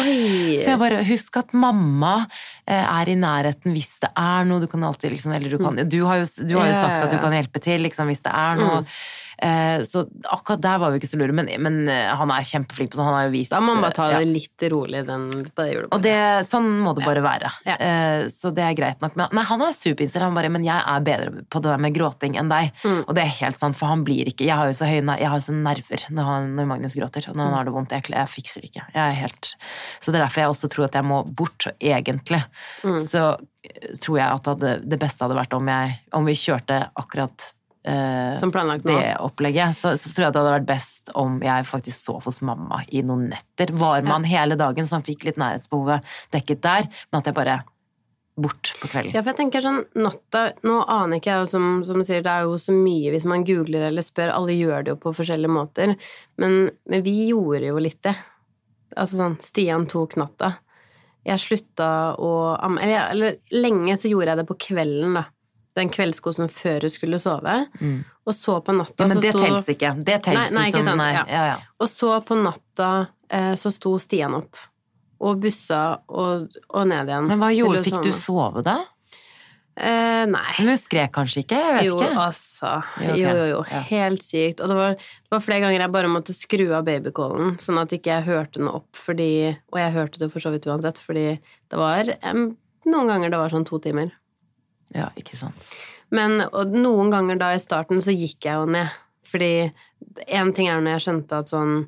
Oi! 0.00 0.58
Så 0.60 0.68
jeg 0.70 0.78
bare 0.78 1.00
Husk 1.06 1.40
at 1.40 1.54
mamma 1.56 2.20
eh, 2.68 2.78
er 2.78 3.10
i 3.10 3.16
nærheten 3.18 3.74
hvis 3.74 3.96
det 4.04 4.12
er 4.18 4.46
noe. 4.48 4.62
Du 4.62 4.68
kan 4.70 4.84
alltid 4.86 5.16
liksom 5.16 5.34
Eller 5.36 5.50
du 5.52 5.58
kan 5.60 5.80
Du 5.90 6.00
har 6.06 6.22
jo, 6.22 6.28
du 6.46 6.54
har 6.58 6.70
jo 6.70 6.76
sagt 6.78 7.06
at 7.06 7.12
du 7.12 7.18
kan 7.22 7.34
hjelpe 7.34 7.62
til 7.62 7.82
liksom, 7.84 8.10
hvis 8.10 8.22
det 8.24 8.32
er 8.32 8.60
noe. 8.60 8.82
Eh, 8.84 9.00
så 9.88 10.04
akkurat 10.28 10.60
der 10.60 10.80
var 10.82 10.92
vi 10.92 11.00
ikke 11.00 11.08
så 11.08 11.18
lure, 11.20 11.34
men, 11.36 11.48
men 11.64 11.78
eh, 11.88 12.10
han 12.16 12.32
er 12.34 12.46
kjempeflink 12.46 12.92
på 12.92 12.98
sånn. 12.98 13.08
Han 13.08 13.16
har 13.16 13.28
jo 13.28 13.32
vist 13.34 13.54
Da 13.54 13.60
må 13.64 13.74
man 13.74 13.84
bare 13.86 13.96
ta 13.96 14.08
ja. 14.12 14.18
det 14.20 14.28
litt 14.34 14.64
rolig 14.72 15.02
den, 15.08 15.28
på 15.30 15.64
det 15.64 15.68
julebordet. 15.70 15.92
Og 15.96 16.04
det, 16.04 16.16
sånn 16.48 16.68
må 16.84 16.92
det 16.96 17.06
bare 17.06 17.22
være. 17.24 17.52
Ja. 17.68 17.76
Eh, 17.76 18.24
så 18.32 18.52
det 18.54 18.66
er 18.66 18.76
greit 18.78 19.00
nok. 19.04 19.16
Men, 19.16 19.32
nei, 19.36 19.44
han 19.48 19.64
er 19.64 19.76
superinstilt. 19.76 20.24
Han 20.26 20.36
bare 20.36 20.52
Men 20.52 20.66
jeg 20.66 20.76
er 20.76 21.06
bedre 21.06 21.44
på 21.48 21.62
det 21.62 21.72
der 21.72 21.84
med 21.86 21.96
gråting 21.96 22.36
enn 22.40 22.52
deg. 22.52 22.72
Mm. 22.84 22.98
Og 23.06 23.14
det 23.16 23.24
er 23.24 23.38
helt 23.40 23.60
sant, 23.60 23.78
for 23.78 23.92
han 23.92 24.04
blir 24.06 24.28
ikke 24.30 24.46
Jeg 24.48 24.56
har 24.60 24.70
jo 24.70 24.76
så 24.76 24.88
høye 24.88 25.00
jeg 25.00 25.28
har 25.32 25.40
jo 25.40 25.46
så 25.46 25.54
nerver 25.56 26.04
når, 26.12 26.26
han, 26.28 26.50
når 26.58 26.68
Magnus 26.74 26.96
gråter. 26.98 27.30
Og 27.30 27.38
når 27.38 27.48
han 27.48 27.56
har 27.58 27.68
det 27.68 27.76
vondt. 27.76 27.94
Jeg, 27.96 28.08
jeg 28.12 28.32
fikser 28.34 28.64
det 28.64 28.72
ikke. 28.72 28.88
Jeg 28.96 29.02
er 29.06 29.22
helt 29.22 29.54
Så 30.00 30.10
det 30.10 30.20
er 30.20 30.26
derfor 30.26 30.44
jeg 30.44 30.56
også 30.56 30.72
tror 30.74 30.88
at 30.90 31.00
jeg 31.00 31.08
må 31.08 31.22
bort, 31.24 31.70
egentlig. 31.80 32.42
Mm. 32.84 32.98
Så 33.02 33.24
eh, 33.64 33.96
tror 34.02 34.20
jeg 34.20 34.28
at 34.28 34.52
det, 34.60 34.76
det 34.90 35.00
beste 35.00 35.24
hadde 35.24 35.38
vært 35.38 35.56
om, 35.56 35.72
jeg, 35.72 35.96
om 36.16 36.28
vi 36.28 36.36
kjørte 36.38 36.82
akkurat 37.00 37.50
eh, 37.84 38.36
Som 38.40 38.52
planlagt 38.52 38.86
nå. 38.88 38.96
det 38.98 39.16
opplegget, 39.22 39.76
så, 39.76 39.94
så 39.96 40.12
tror 40.12 40.26
jeg 40.26 40.34
det 40.34 40.42
hadde 40.42 40.54
vært 40.58 40.70
best 40.70 41.12
om 41.18 41.40
jeg 41.44 41.68
faktisk 41.68 42.06
sov 42.10 42.28
hos 42.28 42.40
mamma 42.46 42.82
i 42.88 43.04
noen 43.06 43.28
netter. 43.32 43.72
Var 43.76 44.06
man 44.06 44.26
hele 44.28 44.58
dagen, 44.60 44.86
så 44.86 44.98
han 44.98 45.06
fikk 45.06 45.28
litt 45.28 45.40
nærhetsbehovet 45.40 46.06
dekket 46.34 46.64
der, 46.66 46.88
men 47.10 47.22
at 47.22 47.30
jeg 47.30 47.38
bare 47.38 47.60
bort 48.40 48.72
på 48.80 48.88
kvelden. 48.88 49.14
Ja, 49.14 49.22
for 49.22 49.32
jeg 49.32 49.40
tenker 49.40 49.64
sånn, 49.64 49.82
natta 50.00 50.46
Nå 50.66 50.80
aner 50.88 51.18
ikke 51.18 51.34
jeg, 51.34 51.48
som, 51.50 51.68
som 51.86 52.00
du 52.00 52.06
sier, 52.06 52.22
det 52.24 52.32
er 52.32 52.48
jo 52.48 52.56
så 52.60 52.74
mye 52.74 53.12
hvis 53.14 53.26
man 53.28 53.44
googler 53.48 53.88
eller 53.90 54.04
spør. 54.06 54.32
Alle 54.34 54.56
gjør 54.56 54.86
det 54.86 54.94
jo 54.94 55.00
på 55.02 55.14
forskjellige 55.16 55.52
måter. 55.52 55.94
Men, 56.40 56.70
men 56.88 57.04
vi 57.06 57.16
gjorde 57.30 57.68
jo 57.68 57.82
litt 57.82 58.00
det. 58.06 58.16
Altså 58.96 59.20
sånn 59.20 59.36
Stian 59.44 59.86
tok 59.90 60.16
natta. 60.20 60.54
Jeg 61.26 61.42
slutta 61.42 61.90
å 62.16 62.30
amme 62.56 62.80
eller, 62.84 63.10
eller 63.12 63.36
lenge 63.52 63.98
så 64.00 64.08
gjorde 64.08 64.32
jeg 64.32 64.40
det 64.40 64.48
på 64.48 64.58
kvelden, 64.70 65.18
da. 65.20 65.26
Den 65.78 65.90
kveldskosen 65.94 66.50
før 66.50 66.86
hun 66.86 66.92
skulle 66.92 67.20
sove. 67.22 67.56
Mm. 67.78 68.00
Og 68.26 68.34
så 68.36 68.56
på 68.64 68.74
natta 68.74 69.04
Ja, 69.04 69.08
men 69.10 69.18
så 69.18 69.22
det 69.22 69.32
sto 69.34 69.44
telles 69.44 69.70
ikke. 69.74 69.94
Det 70.06 70.18
telles 70.26 70.50
Nei, 70.50 70.58
nei, 70.58 70.68
ikke 70.72 70.82
som 70.82 70.90
sant, 70.90 71.02
Nei, 71.02 71.10
ja. 71.14 71.24
ja. 71.52 71.56
Og 71.78 71.90
så 71.90 72.12
på 72.26 72.38
natta 72.40 72.90
eh, 73.30 73.52
så 73.60 73.72
sto 73.74 73.94
Stian 74.02 74.34
opp. 74.38 74.58
Og 75.20 75.42
bussa 75.42 75.82
og, 76.08 76.56
og 76.72 76.88
ned 76.88 77.12
igjen. 77.12 77.28
Men 77.28 77.42
hva 77.42 77.52
gjorde 77.54 77.82
du? 77.82 77.90
Fikk 77.90 78.02
du 78.08 78.10
sove. 78.16 78.64
da? 78.66 78.80
Eh, 79.80 80.26
nei. 80.28 80.54
Men 80.58 80.72
hun 80.72 80.78
skrek 80.78 81.12
kanskje 81.14 81.44
ikke? 81.44 81.58
Jeg 81.60 81.74
vet 81.76 81.86
jo, 81.86 81.96
ikke. 81.96 82.24
altså. 82.26 82.72
Jo, 83.00 83.12
okay. 83.12 83.20
Jo, 83.22 83.34
jo, 83.38 83.44
jo. 83.54 83.82
Helt 83.90 84.24
sykt. 84.26 84.60
Og 84.60 84.72
det 84.72 84.76
var, 84.76 84.96
det 84.98 85.34
var 85.36 85.44
flere 85.44 85.64
ganger 85.64 85.84
jeg 85.86 85.94
bare 85.94 86.10
måtte 86.12 86.36
skru 86.36 86.66
av 86.76 86.88
babycallen, 86.88 87.54
sånn 87.62 87.80
at 87.80 87.94
ikke 87.96 88.12
jeg 88.12 88.26
hørte 88.28 88.64
noe 88.64 88.82
opp, 88.82 88.90
fordi 88.98 89.30
Og 89.70 89.78
jeg 89.80 89.94
hørte 89.96 90.20
det 90.20 90.30
for 90.34 90.44
så 90.44 90.52
vidt 90.52 90.68
uansett, 90.68 91.00
fordi 91.00 91.28
det 91.38 91.80
var 91.80 92.10
eh, 92.18 92.42
Noen 92.90 93.10
ganger 93.10 93.32
det 93.32 93.38
var 93.38 93.52
sånn 93.52 93.66
to 93.68 93.76
timer. 93.84 94.08
Ja, 94.96 95.10
ikke 95.18 95.38
sant. 95.38 95.70
Men 96.10 96.42
noen 96.74 97.12
ganger 97.12 97.38
da 97.38 97.52
i 97.54 97.62
starten 97.62 98.02
så 98.02 98.14
gikk 98.14 98.48
jeg 98.48 98.58
jo 98.58 98.66
ned. 98.70 98.90
Fordi 99.30 99.70
én 100.26 100.50
ting 100.56 100.66
er 100.66 100.80
når 100.82 100.96
jeg 100.96 101.06
skjønte 101.06 101.42
at 101.44 101.54
sånn 101.54 101.82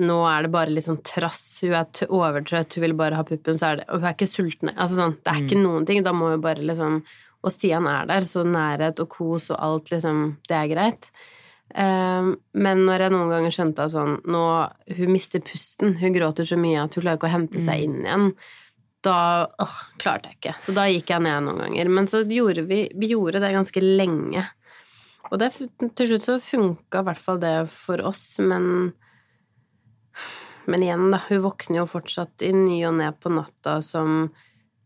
Nå 0.00 0.14
er 0.24 0.46
det 0.46 0.48
bare 0.54 0.72
litt 0.72 0.86
sånn 0.86 1.02
trass. 1.04 1.58
Hun 1.60 1.74
er 1.76 2.06
overtrøtt, 2.08 2.78
hun 2.78 2.84
vil 2.86 2.94
bare 2.96 3.18
ha 3.18 3.26
puppen, 3.28 3.58
så 3.60 3.66
er 3.68 3.82
det 3.82 3.90
Og 3.90 4.00
hun 4.00 4.08
er 4.08 4.14
ikke 4.16 4.30
sulten. 4.30 4.70
Altså 4.72 4.96
sånn, 4.96 5.18
det 5.20 5.34
er 5.34 5.42
ikke 5.42 5.58
noen 5.60 5.84
ting. 5.88 6.00
Da 6.00 6.14
må 6.16 6.30
hun 6.32 6.40
bare 6.40 6.64
liksom 6.64 7.02
Og 7.44 7.52
Stian 7.52 7.84
er 7.90 8.08
der, 8.08 8.24
så 8.24 8.46
nærhet 8.46 9.02
og 9.04 9.10
kos 9.12 9.50
og 9.52 9.60
alt, 9.60 9.90
liksom, 9.92 10.38
det 10.48 10.56
er 10.56 10.70
greit. 10.70 11.10
Ehm, 11.74 12.34
men 12.54 12.84
når 12.86 13.04
jeg 13.04 13.12
noen 13.14 13.30
ganger 13.32 13.54
skjønte 13.54 13.84
at 13.84 13.92
sånn 13.92 14.18
Nå 14.32 14.42
Hun 14.96 15.12
mister 15.12 15.44
pusten. 15.44 15.98
Hun 16.00 16.16
gråter 16.16 16.48
så 16.48 16.56
mye 16.60 16.86
at 16.86 16.96
hun 16.96 17.04
klarer 17.04 17.20
ikke 17.20 17.28
å 17.28 17.36
hente 17.36 17.64
seg 17.64 17.84
inn 17.84 18.00
igjen 18.00 18.30
da 19.02 19.18
øh, 19.62 19.76
klarte 20.02 20.30
jeg 20.30 20.38
ikke. 20.38 20.54
Så 20.62 20.74
da 20.76 20.86
gikk 20.90 21.10
jeg 21.10 21.24
ned 21.24 21.46
noen 21.46 21.62
ganger. 21.64 21.90
Men 21.98 22.08
så 22.10 22.22
gjorde 22.28 22.66
vi, 22.68 22.84
vi 22.94 23.12
gjorde 23.14 23.42
det 23.42 23.52
ganske 23.54 23.82
lenge. 23.82 24.46
Og 25.30 25.38
det, 25.40 25.52
til 25.96 26.10
slutt 26.10 26.26
så 26.26 26.38
funka 26.42 27.00
i 27.02 27.08
hvert 27.08 27.22
fall 27.22 27.40
det 27.42 27.56
for 27.72 28.02
oss, 28.04 28.38
men 28.42 28.92
Men 30.64 30.82
igjen, 30.82 31.08
da. 31.10 31.18
Hun 31.26 31.40
våkner 31.42 31.80
jo 31.80 31.90
fortsatt 31.90 32.42
i 32.46 32.52
ny 32.54 32.84
og 32.86 32.94
ne 33.00 33.08
på 33.18 33.32
natta 33.34 33.80
som 33.82 34.28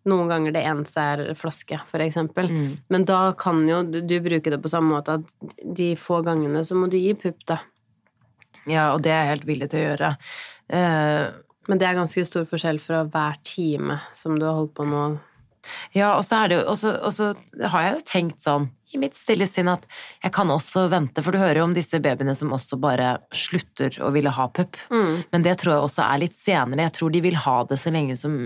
noen 0.06 0.28
ganger 0.30 0.54
det 0.54 0.62
eneste 0.64 1.02
er 1.02 1.22
flaske, 1.36 1.76
for 1.90 2.00
eksempel. 2.00 2.48
Mm. 2.48 2.76
Men 2.88 3.04
da 3.04 3.34
kan 3.36 3.60
jo 3.68 3.82
du 3.84 4.00
du 4.00 4.14
bruke 4.24 4.52
det 4.54 4.62
på 4.62 4.70
samme 4.72 4.94
måte 4.94 5.18
at 5.18 5.56
de 5.76 5.90
få 6.00 6.22
gangene 6.24 6.62
så 6.64 6.78
må 6.78 6.88
du 6.88 6.96
gi 6.96 7.12
pupp, 7.18 7.42
da. 7.44 7.58
Ja, 8.66 8.94
og 8.94 9.02
det 9.04 9.12
er 9.12 9.24
jeg 9.24 9.32
helt 9.34 9.48
villig 9.50 9.68
til 9.70 9.82
å 9.82 9.88
gjøre. 9.90 10.12
Eh, 10.78 11.24
Men 11.66 11.80
det 11.80 11.88
er 11.88 11.98
ganske 11.98 12.24
stor 12.28 12.46
forskjell 12.48 12.80
fra 12.82 13.04
hver 13.10 13.40
time 13.46 14.00
som 14.14 14.38
du 14.38 14.46
har 14.46 14.58
holdt 14.58 14.76
på 14.76 14.86
nå. 14.88 15.06
Ja, 15.96 16.12
og 16.14 16.22
så 16.22 16.44
er 16.44 16.52
det 16.52 16.58
Og 16.70 16.76
så 16.78 16.92
og 16.94 17.10
så 17.14 17.32
har 17.72 17.86
jeg 17.86 17.94
jo 17.96 18.08
tenkt 18.12 18.44
sånn 18.44 18.70
i 18.94 19.00
mitt 19.02 19.16
stille 19.18 19.48
sinn 19.50 19.66
at 19.66 19.82
jeg 20.22 20.30
kan 20.36 20.50
også 20.52 20.84
vente, 20.92 21.18
for 21.24 21.34
du 21.34 21.40
hører 21.40 21.58
jo 21.58 21.64
om 21.66 21.72
disse 21.74 21.98
babyene 21.98 22.36
som 22.38 22.52
også 22.54 22.78
bare 22.78 23.16
slutter 23.34 23.96
å 23.98 24.12
ville 24.14 24.30
ha 24.30 24.46
pupp. 24.46 24.78
Mm. 24.94 25.24
Men 25.32 25.42
det 25.42 25.56
tror 25.58 25.72
jeg 25.74 25.88
også 25.88 26.04
er 26.04 26.22
litt 26.22 26.38
senere. 26.38 26.84
Jeg 26.86 26.94
tror 26.94 27.10
de 27.10 27.22
vil 27.24 27.40
ha 27.42 27.56
det 27.66 27.80
så 27.82 27.92
lenge 27.94 28.14
som 28.18 28.38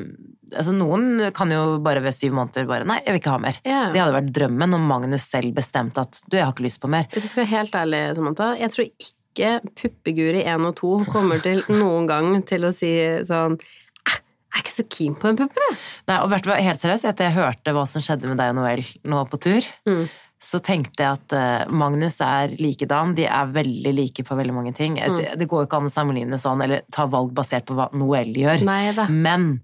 Altså 0.50 0.72
noen 0.74 1.28
kan 1.36 1.52
jo 1.52 1.76
bare 1.84 2.00
ved 2.02 2.16
syv 2.16 2.32
måneder 2.34 2.64
bare 2.66 2.88
Nei, 2.88 2.96
jeg 3.04 3.12
vil 3.12 3.20
ikke 3.20 3.36
ha 3.36 3.42
mer. 3.44 3.60
Yeah. 3.62 3.92
Det 3.92 4.00
hadde 4.00 4.16
vært 4.16 4.32
drømmen 4.34 4.80
om 4.80 4.88
Magnus 4.90 5.28
selv 5.30 5.52
bestemte 5.54 6.02
at 6.02 6.24
du, 6.24 6.40
jeg 6.40 6.42
har 6.42 6.56
ikke 6.56 6.66
lyst 6.66 6.80
på 6.82 6.90
mer. 6.90 7.06
Hvis 7.12 7.28
jeg 7.28 7.34
skal 7.34 7.44
være 7.44 7.52
helt 7.52 7.76
ærlig, 7.84 8.00
Samantha, 8.16 8.48
jeg 8.58 8.74
tror 8.74 8.88
ikke 8.88 9.19
Puppeguri 9.36 10.42
1 10.44 10.66
og 10.66 10.74
2 10.80 10.90
kommer 11.12 11.40
til 11.42 11.62
noen 11.68 12.06
gang 12.10 12.42
til 12.48 12.66
å 12.66 12.72
si 12.74 12.90
sånn 13.28 13.54
«Eh, 13.60 14.16
Jeg 14.50 14.56
er 14.58 14.64
ikke 14.64 14.74
så 14.74 14.86
keen 14.90 15.14
på 15.14 15.28
en 15.30 15.36
puppe. 15.38 15.68
Nei, 16.10 16.16
og 16.24 16.30
vet 16.32 16.46
helt 16.46 16.80
seriøst, 16.82 17.06
etter 17.06 17.28
jeg 17.28 17.36
hørte 17.38 17.72
hva 17.76 17.86
som 17.86 18.02
skjedde 18.02 18.26
med 18.28 18.36
deg 18.42 18.50
og 18.50 18.58
Noel 18.58 18.82
nå 19.06 19.20
på 19.30 19.38
tur, 19.40 19.62
Mm. 19.86 20.08
så 20.42 20.58
tenkte 20.64 21.04
jeg 21.04 21.12
at 21.20 21.32
eh, 21.36 21.68
Magnus 21.70 22.16
er 22.20 22.48
likedan. 22.58 23.14
De 23.14 23.26
er 23.28 23.46
veldig 23.54 23.92
like 23.94 24.24
på 24.24 24.36
veldig 24.36 24.54
mange 24.56 24.74
ting. 24.74 24.96
Mm. 24.98 25.38
Det 25.38 25.46
går 25.48 25.62
jo 25.62 25.66
ikke 25.68 25.78
an 25.78 25.86
å 25.90 25.94
sammenligne 25.94 26.38
sånn, 26.40 26.62
eller 26.64 26.82
ta 26.90 27.06
valg 27.06 27.30
basert 27.32 27.66
på 27.68 27.76
hva 27.78 27.90
Noel 27.94 28.32
gjør. 28.34 28.64
Nei. 28.64 28.90
Men 29.10 29.60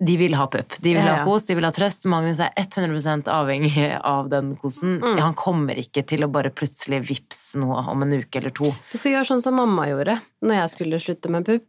de 0.00 0.16
vil 0.16 0.34
ha 0.34 0.46
pupp. 0.48 0.78
De 0.80 0.94
vil 0.94 1.04
Ja, 1.04 1.18
ha 1.20 1.24
kos, 1.28 1.44
de 1.46 1.54
vil 1.58 1.66
ha 1.66 1.70
trøst. 1.76 2.06
Magnus 2.08 2.38
er 2.40 2.54
100% 2.56 3.28
avhengig 3.28 3.84
av 4.00 4.30
den 4.32 4.54
kosen. 4.56 4.96
Mm. 5.02 5.18
Han 5.20 5.36
kommer 5.36 5.76
ikke 5.80 6.04
til 6.08 6.24
å 6.24 6.30
bare 6.32 6.52
plutselig 6.56 7.02
vips 7.10 7.42
noe 7.60 7.82
om 7.92 8.06
en 8.06 8.14
uke 8.22 8.40
eller 8.40 8.54
to. 8.56 8.72
Du 8.92 8.96
får 8.96 9.12
gjøre 9.12 9.28
sånn 9.34 9.44
som 9.44 9.58
mamma 9.60 9.90
gjorde 9.90 10.16
når 10.40 10.56
jeg 10.62 10.72
skulle 10.74 11.02
slutte 11.04 11.32
med 11.32 11.44
pupp. 11.48 11.68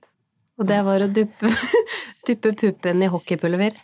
Og 0.62 0.68
det 0.70 0.80
var 0.88 1.04
å 1.04 1.10
duppe, 1.12 1.52
duppe 2.30 2.54
puppen 2.56 3.04
i 3.04 3.12
hockeypulver. 3.12 3.76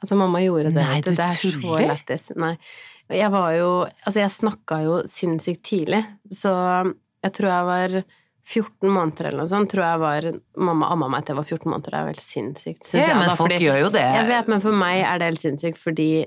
Altså, 0.00 0.16
mamma 0.16 0.44
gjorde 0.44 0.74
det. 0.74 0.84
Nei, 0.84 1.00
du 1.04 1.12
Det 1.14 1.24
er 1.24 1.36
så 1.40 1.80
lættis. 1.80 2.30
Nei. 2.36 2.54
Jeg 3.10 3.32
var 3.32 3.52
jo 3.56 3.70
Altså, 4.04 4.20
jeg 4.20 4.32
snakka 4.36 4.82
jo 4.84 5.00
sinnssykt 5.08 5.64
tidlig, 5.66 6.04
så 6.32 6.52
jeg 7.24 7.32
tror 7.36 7.50
jeg 7.50 7.68
var 7.70 7.96
14 8.46 8.88
måneder 8.90 9.26
eller 9.28 9.38
noe 9.44 9.46
sånt, 9.50 9.70
tror 9.70 9.84
jeg 9.84 10.00
var 10.00 10.40
Mamma 10.56 10.88
amma 10.90 11.08
meg 11.08 11.24
til 11.26 11.34
jeg 11.34 11.40
var 11.42 11.44
14 11.44 11.70
måneder, 11.70 11.90
det 11.90 12.00
er 12.00 12.06
helt 12.06 12.24
sinnssykt, 12.24 12.82
syns 12.84 13.02
Ja, 13.02 13.08
jeg. 13.08 13.16
men 13.18 13.28
da, 13.28 13.34
folk 13.36 13.50
fordi- 13.52 13.64
gjør 13.66 13.80
jo 13.80 13.88
det. 13.90 14.00
Jeg 14.16 14.26
vet, 14.28 14.48
men 14.48 14.60
for 14.60 14.72
meg 14.72 15.00
er 15.04 15.18
det 15.18 15.28
helt 15.30 15.40
sinnssykt, 15.44 15.78
fordi 15.78 16.26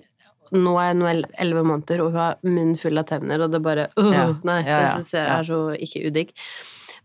nå 0.54 0.74
er 0.78 0.94
hun 0.94 1.26
11 1.40 1.64
måneder, 1.66 2.02
og 2.04 2.12
hun 2.12 2.20
har 2.20 2.36
munnen 2.44 2.78
full 2.78 2.98
av 2.98 3.06
tenner, 3.10 3.42
og 3.42 3.52
det 3.52 3.62
bare 3.64 3.88
øh, 3.98 4.12
Ja. 4.14 4.26
Nei, 4.44 4.60
Ja, 4.68 4.80
det 4.80 4.88
ja. 4.88 4.96
syns 4.98 5.12
jeg 5.12 5.28
er 5.28 5.44
så 5.44 5.62
ikke 5.82 6.06
udigg. 6.12 6.30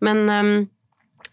Men 0.00 0.28
um, 0.30 0.68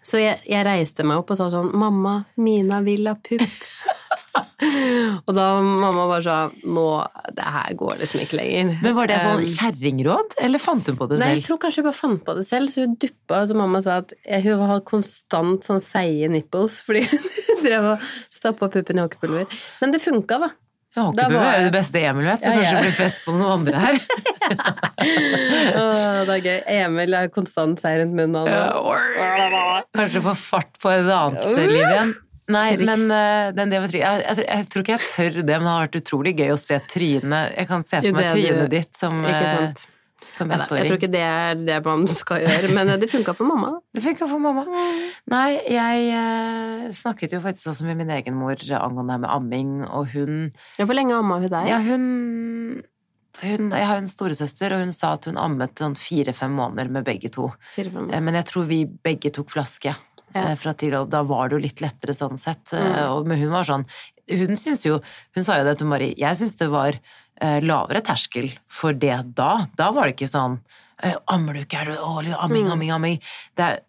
Så 0.01 0.19
jeg, 0.21 0.39
jeg 0.47 0.65
reiste 0.65 1.03
meg 1.03 1.17
opp 1.17 1.31
og 1.31 1.37
sa 1.37 1.49
sånn 1.49 1.71
Mamma, 1.73 2.25
Mina 2.37 2.81
vil 2.81 3.07
ha 3.07 3.15
pupp. 3.15 3.41
og 5.27 5.31
da 5.37 5.45
mamma 5.63 6.05
bare 6.09 6.23
sa 6.25 6.37
Nå, 6.65 6.85
det 7.37 7.45
her 7.55 7.75
går 7.79 8.01
liksom 8.01 8.21
ikke 8.23 8.39
lenger. 8.39 8.73
Men 8.83 8.95
var 8.97 9.07
det 9.11 9.19
sånn 9.23 9.43
Um, 9.43 9.47
kjerringråd, 9.55 10.35
eller 10.47 10.61
fant 10.63 10.87
hun 10.91 10.97
på 10.99 11.07
det 11.11 11.17
selv? 11.19 11.25
Nei, 11.25 11.35
jeg 11.37 11.45
tror 11.47 11.59
kanskje 11.63 11.81
hun 11.83 11.87
bare 11.89 11.99
fant 12.01 12.25
på 12.27 12.35
det 12.39 12.45
selv, 12.47 12.71
så 12.73 12.85
hun 12.85 12.97
duppa, 13.01 13.41
så 13.49 13.57
mamma 13.57 13.81
sa 13.85 13.97
at 14.03 14.13
hun 14.45 14.65
har 14.71 14.83
konstant 14.87 15.65
sånn 15.67 15.81
seige 15.83 16.29
nipples, 16.31 16.81
fordi 16.85 17.03
hun 17.49 17.63
drev 17.65 17.89
og 17.95 18.05
stappa 18.33 18.69
puppen 18.73 18.99
i 18.99 19.05
hockeypulver. 19.05 19.49
Men 19.81 19.95
det 19.95 20.03
funka, 20.03 20.39
da. 20.45 20.51
Ja, 20.95 21.09
Hockeypulver 21.09 21.43
er 21.49 21.57
jo 21.59 21.65
det 21.67 21.73
beste 21.75 21.99
Emil 22.07 22.23
vet, 22.29 22.39
så 22.39 22.47
Ja, 22.47 22.55
kanskje 22.55 22.75
det 22.77 22.83
blir 22.85 22.93
fest 22.95 23.25
på 23.25 23.33
noen 23.35 23.49
andre 23.57 23.81
her. 23.83 23.97
Åh, 25.05 26.21
det 26.25 26.35
er 26.37 26.43
gøy. 26.45 26.59
Emil 26.77 27.17
er 27.19 27.31
konstant 27.35 27.81
seig 27.81 27.99
rundt 27.99 28.15
munnen. 28.15 28.47
Og- 28.79 29.89
Kanskje 29.95 30.21
få 30.23 30.35
fart 30.39 30.71
på 30.81 30.91
et 30.93 31.09
annet 31.11 31.45
liv 31.51 31.75
igjen. 31.81 32.13
Nei, 32.51 32.75
Triks. 32.75 32.85
men 32.85 33.09
uh, 33.09 33.49
den 33.57 33.73
jeg, 33.73 33.89
jeg, 33.97 34.45
jeg 34.45 34.69
tror 34.69 34.83
ikke 34.83 34.95
jeg 34.99 35.09
tør 35.09 35.37
det, 35.39 35.57
men 35.57 35.65
det 35.65 35.71
har 35.71 35.83
vært 35.87 35.99
utrolig 36.01 36.35
gøy 36.37 36.53
å 36.53 36.61
se 36.61 36.77
trynet. 36.91 37.55
Jeg 37.55 37.69
kan 37.71 37.85
se 37.85 38.01
for 38.03 38.17
meg 38.19 38.31
trynet 38.35 38.69
ditt 38.69 38.99
som, 38.99 39.25
eh, 39.25 39.81
som 40.29 40.53
ettåring. 40.53 40.83
jeg 40.83 40.91
tror 40.91 40.99
ikke 41.01 41.11
det 41.15 41.23
er 41.25 41.57
det 41.57 41.79
man 41.87 42.05
skal 42.13 42.45
gjøre, 42.45 42.71
men 42.77 42.93
det 43.01 43.09
funka 43.09 43.33
for 43.37 43.49
mamma. 43.49 43.73
Det 43.95 44.03
funka 44.05 44.29
for 44.29 44.43
mamma. 44.43 44.65
Nei, 45.31 45.57
jeg 45.73 46.07
uh, 46.13 46.87
snakket 46.93 47.33
jo 47.33 47.41
faktisk 47.41 47.73
også 47.73 47.89
med 47.89 48.03
min 48.03 48.13
egen 48.13 48.37
mor 48.37 48.61
angående 48.77 49.21
med 49.25 49.31
amming, 49.31 49.77
og 49.87 50.11
hun 50.13 50.51
Ja, 50.77 50.85
Hvor 50.85 50.97
lenge 50.97 51.17
amma 51.17 51.41
hun 51.41 51.49
deg? 51.49 51.69
Ja, 51.71 51.81
hun, 51.81 52.03
hun 53.41 53.71
Jeg 53.73 53.89
har 53.89 53.97
jo 53.97 54.03
en 54.05 54.11
storesøster, 54.11 54.75
og 54.75 54.85
hun 54.85 54.93
sa 54.93 55.15
at 55.17 55.25
hun 55.25 55.41
ammet 55.41 55.81
sånn 55.81 55.97
fire-fem 55.97 56.53
måneder 56.53 56.93
med 56.93 57.09
begge 57.09 57.33
to. 57.33 57.49
Eh, 57.73 57.89
år. 57.89 58.19
Men 58.19 58.37
jeg 58.37 58.53
tror 58.53 58.69
vi 58.69 58.85
begge 58.85 59.33
tok 59.33 59.55
flaske. 59.55 59.95
Ja. 60.35 60.49
eh, 60.51 60.55
Fra 60.59 60.73
tidligere, 60.73 61.09
da 61.09 61.23
var 61.23 61.47
det 61.49 61.55
jo 61.57 61.63
litt 61.63 61.81
lettere 61.81 62.13
sånn 62.13 62.37
sett. 62.37 62.73
eh, 62.73 62.83
Mm. 62.83 63.11
Og, 63.15 63.25
men 63.27 63.39
hun 63.39 63.49
var 63.51 63.63
sånn 63.63 63.85
Hun 64.29 64.57
syns 64.57 64.83
jo 64.85 65.01
Hun 65.35 65.43
sa 65.43 65.57
jo 65.59 65.63
det 65.63 65.77
til 65.77 65.87
Marie. 65.87 66.15
Jeg 66.17 66.35
syns 66.35 66.55
det 66.57 66.69
var 66.69 66.99
eh, 67.41 67.59
lavere 67.61 68.01
terskel 68.01 68.51
for 68.67 68.93
det 68.93 69.35
da. 69.35 69.67
Da 69.75 69.91
var 69.91 70.05
det 70.07 70.15
ikke 70.17 70.29
sånn 70.31 70.59
Ammer 71.27 71.53
du 71.53 71.59
ikke? 71.65 71.81
Er 71.81 71.85
du 71.85 71.97
å, 71.99 72.19
amming, 72.39 72.65
Mm. 72.65 72.71
amming, 72.71 72.91
amming? 72.91 73.19
Det 73.55 73.63
er, 73.65 73.79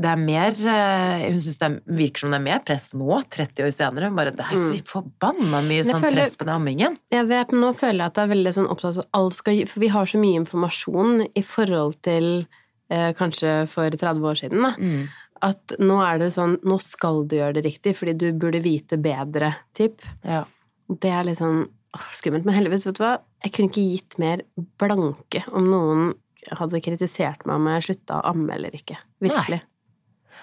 det 0.00 0.08
er 0.08 0.16
mer 0.16 0.52
Hun 0.54 1.38
syns 1.42 1.58
det 1.58 1.66
er, 1.68 1.80
virker 1.86 2.18
som 2.22 2.30
det 2.30 2.38
er 2.40 2.44
mer 2.46 2.60
press 2.60 2.92
nå, 2.94 3.18
30 3.28 3.66
år 3.66 3.72
senere. 3.74 4.14
Bare, 4.14 4.30
det 4.30 4.40
er 4.46 4.56
så 4.56 4.72
Mm. 4.78 4.86
forbanna 4.86 5.60
mye 5.68 5.82
sånn 5.84 6.00
føler- 6.00 6.22
press 6.22 6.36
på 6.36 6.46
den 6.46 6.54
ammingen. 6.54 6.96
Jeg 7.10 7.26
vet, 7.28 7.52
men 7.52 7.60
nå 7.60 7.74
føler 7.76 7.98
jeg 7.98 8.06
at 8.06 8.14
det 8.14 8.22
er 8.22 8.34
veldig 8.34 8.54
sånn 8.54 8.68
opptatt 8.70 8.96
av 8.96 8.98
at 9.00 9.08
alt 9.12 9.34
skal 9.34 9.54
gi 9.54 9.64
For 9.68 9.80
vi 9.80 9.88
har 9.88 10.04
så 10.06 10.18
mye 10.18 10.38
informasjon 10.40 11.28
i 11.36 11.42
forhold 11.42 12.00
til 12.02 12.46
eh, 12.90 13.12
kanskje 13.14 13.68
for 13.68 13.88
30 13.90 14.20
år 14.22 14.36
siden, 14.36 14.62
da. 14.62 14.72
Mm. 14.78 15.08
At 15.42 15.74
nå 15.82 15.96
er 16.06 16.20
det 16.22 16.28
sånn 16.36 16.58
Nå 16.62 16.76
skal 16.82 17.24
du 17.26 17.36
gjøre 17.40 17.56
det 17.58 17.64
riktig, 17.66 17.96
fordi 17.98 18.14
du 18.14 18.26
burde 18.38 18.60
vite 18.62 18.98
bedre, 19.02 19.52
typ. 19.74 20.04
Ja. 20.22 20.44
Det 20.88 21.10
er 21.10 21.24
litt 21.26 21.40
sånn 21.40 21.64
åh, 21.66 22.06
skummelt. 22.14 22.46
Men 22.46 22.54
heldigvis, 22.60 22.86
vet 22.86 22.98
du 23.00 23.04
hva, 23.04 23.16
jeg 23.42 23.52
kunne 23.56 23.72
ikke 23.72 23.88
gitt 23.90 24.18
mer 24.22 24.44
blanke 24.78 25.42
om 25.50 25.66
noen 25.72 26.12
hadde 26.58 26.80
kritisert 26.82 27.44
meg 27.46 27.54
om 27.58 27.68
jeg 27.70 27.84
slutta 27.88 28.18
å 28.20 28.32
amme 28.32 28.54
eller 28.54 28.74
ikke. 28.74 28.96
Virkelig. 29.22 29.60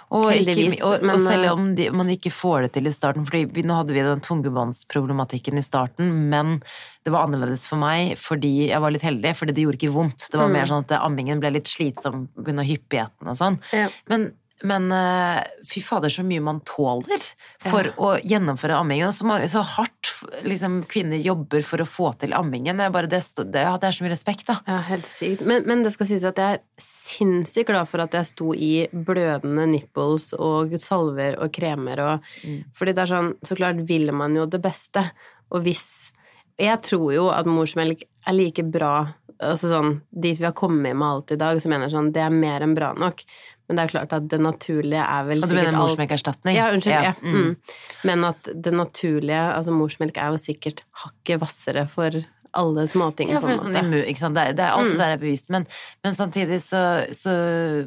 Og, 0.09 0.25
ikke, 0.33 0.79
og, 0.81 1.03
men, 1.05 1.11
og 1.13 1.21
selv 1.21 1.45
eh, 1.45 1.51
om 1.53 1.67
de, 1.77 1.83
man 1.93 2.07
ikke 2.09 2.31
får 2.33 2.63
det 2.65 2.69
til 2.79 2.89
i 2.89 2.93
starten, 2.95 3.27
for 3.27 3.35
nå 3.37 3.75
hadde 3.77 3.93
vi 3.93 4.01
den 4.01 4.23
tungebåndsproblematikken 4.25 5.59
i 5.59 5.61
starten, 5.61 6.09
men 6.31 6.55
det 7.05 7.13
var 7.13 7.27
annerledes 7.27 7.67
for 7.69 7.77
meg 7.81 8.15
fordi 8.17 8.71
jeg 8.71 8.81
var 8.81 8.95
litt 8.95 9.05
heldig, 9.05 9.35
fordi 9.37 9.53
det 9.53 9.65
gjorde 9.67 9.77
ikke 9.83 9.93
vondt. 9.93 10.25
Det 10.31 10.39
var 10.39 10.49
Mm. 10.49 10.55
mer 10.57 10.65
sånn 10.71 10.85
at 10.87 10.95
ammingen 10.97 11.39
ble 11.43 11.51
litt 11.59 11.69
slitsom 11.69 12.27
pga. 12.33 12.65
hyppigheten 12.65 13.29
og 13.29 13.37
sånn. 13.37 13.59
Ja. 13.71 13.89
Men, 14.09 14.31
men 14.63 14.91
eh, 14.91 15.43
fy 15.69 15.81
fader, 15.83 16.11
så 16.11 16.23
mye 16.27 16.41
man 16.43 16.59
tåler 16.67 17.21
for 17.63 17.87
Ja. 17.89 17.93
å 17.97 18.09
gjennomføre 18.19 18.75
ammingen. 18.75 19.13
Så, 19.15 19.23
så 19.47 19.61
hardt 19.63 20.11
liksom, 20.43 20.81
kvinner 20.89 21.17
jobber 21.23 21.63
for 21.63 21.79
å 21.83 21.87
få 21.87 22.11
til 22.19 22.33
ammingen. 22.35 22.77
Det 22.79 22.87
er, 22.89 22.93
bare 22.95 23.07
det, 23.11 23.21
det, 23.53 23.63
ja, 23.63 23.77
det 23.79 23.87
er 23.87 23.95
så 23.95 24.03
mye 24.05 24.13
respekt, 24.15 24.45
da. 24.49 24.57
Ja, 24.67 24.79
helt 24.89 25.07
sykt. 25.07 25.45
Men, 25.47 25.63
men 25.69 25.83
det 25.85 25.93
skal 25.95 26.09
sies 26.11 26.25
at 26.27 26.39
jeg 26.41 26.59
er 26.59 26.63
sinnssykt 26.83 27.69
glad 27.71 27.87
for 27.91 28.03
at 28.03 28.15
jeg 28.17 28.27
sto 28.31 28.51
i 28.55 28.73
blødende 28.91 29.67
nipples 29.71 30.31
og 30.37 30.75
salver 30.81 31.39
og 31.39 31.53
kremer 31.55 32.03
og 32.05 32.27
Mm. 32.39 32.63
Fordi 32.75 32.93
det 32.95 33.01
er 33.03 33.09
sånn, 33.09 33.29
så 33.43 33.55
klart 33.57 33.79
vil 33.89 34.11
man 34.15 34.35
jo 34.37 34.45
det 34.47 34.59
beste. 34.63 35.01
Og 35.51 35.63
hvis 35.65 36.11
Jeg 36.59 36.81
tror 36.83 37.13
jo 37.13 37.29
at 37.31 37.47
morsmelk 37.47 38.01
er 38.27 38.35
like 38.35 38.63
bra 38.67 39.13
Altså 39.39 39.69
sånn, 39.71 40.01
dit 40.11 40.35
vi 40.35 40.43
har 40.43 40.51
kommet 40.51 40.95
med 40.99 41.07
alt 41.07 41.31
i 41.31 41.37
dag, 41.39 41.61
så 41.63 41.69
mener 41.71 41.87
jeg 41.87 41.93
sånn, 41.95 42.09
det 42.11 42.19
er 42.25 42.33
mer 42.33 42.59
enn 42.65 42.73
bra 42.75 42.89
nok. 42.91 43.21
Men 43.69 43.77
det 43.77 43.83
er 43.85 43.91
klart 43.93 44.13
at 44.17 44.25
det 44.31 44.39
naturlige 44.41 45.03
er 45.05 45.27
vel 45.29 45.43
Og 45.45 45.51
du 45.51 45.53
mener 45.55 45.75
morsmelkerstatning? 45.77 46.55
Ja, 46.57 46.71
unnskyld. 46.73 47.05
Ja. 47.05 47.13
mm. 47.21 47.37
Mm. 47.37 47.55
Men 48.09 48.25
at 48.31 48.49
det 48.49 48.73
naturlige, 48.73 49.43
altså 49.53 49.71
morsmelk, 49.77 50.17
er 50.17 50.33
jo 50.33 50.41
sikkert 50.41 50.81
hakket 51.05 51.39
hvassere 51.43 51.85
for 51.87 52.17
alle 52.57 52.87
småting, 52.89 53.29
Ja, 53.29 53.37
på 53.43 53.45
for 53.51 53.59
sånn 53.61 53.75
immu, 53.77 53.99
ikke 54.09 54.17
sant? 54.23 54.33
Det, 54.33 54.41
er, 54.41 54.55
det 54.57 54.63
er 54.65 54.73
alt 54.73 54.87
Mm. 54.89 54.95
det 54.95 55.03
der 55.03 55.11
er 55.13 55.21
bevist, 55.21 55.51
men, 55.53 55.67
men 56.03 56.15
samtidig 56.17 56.57
så, 56.65 56.79
så 57.13 57.29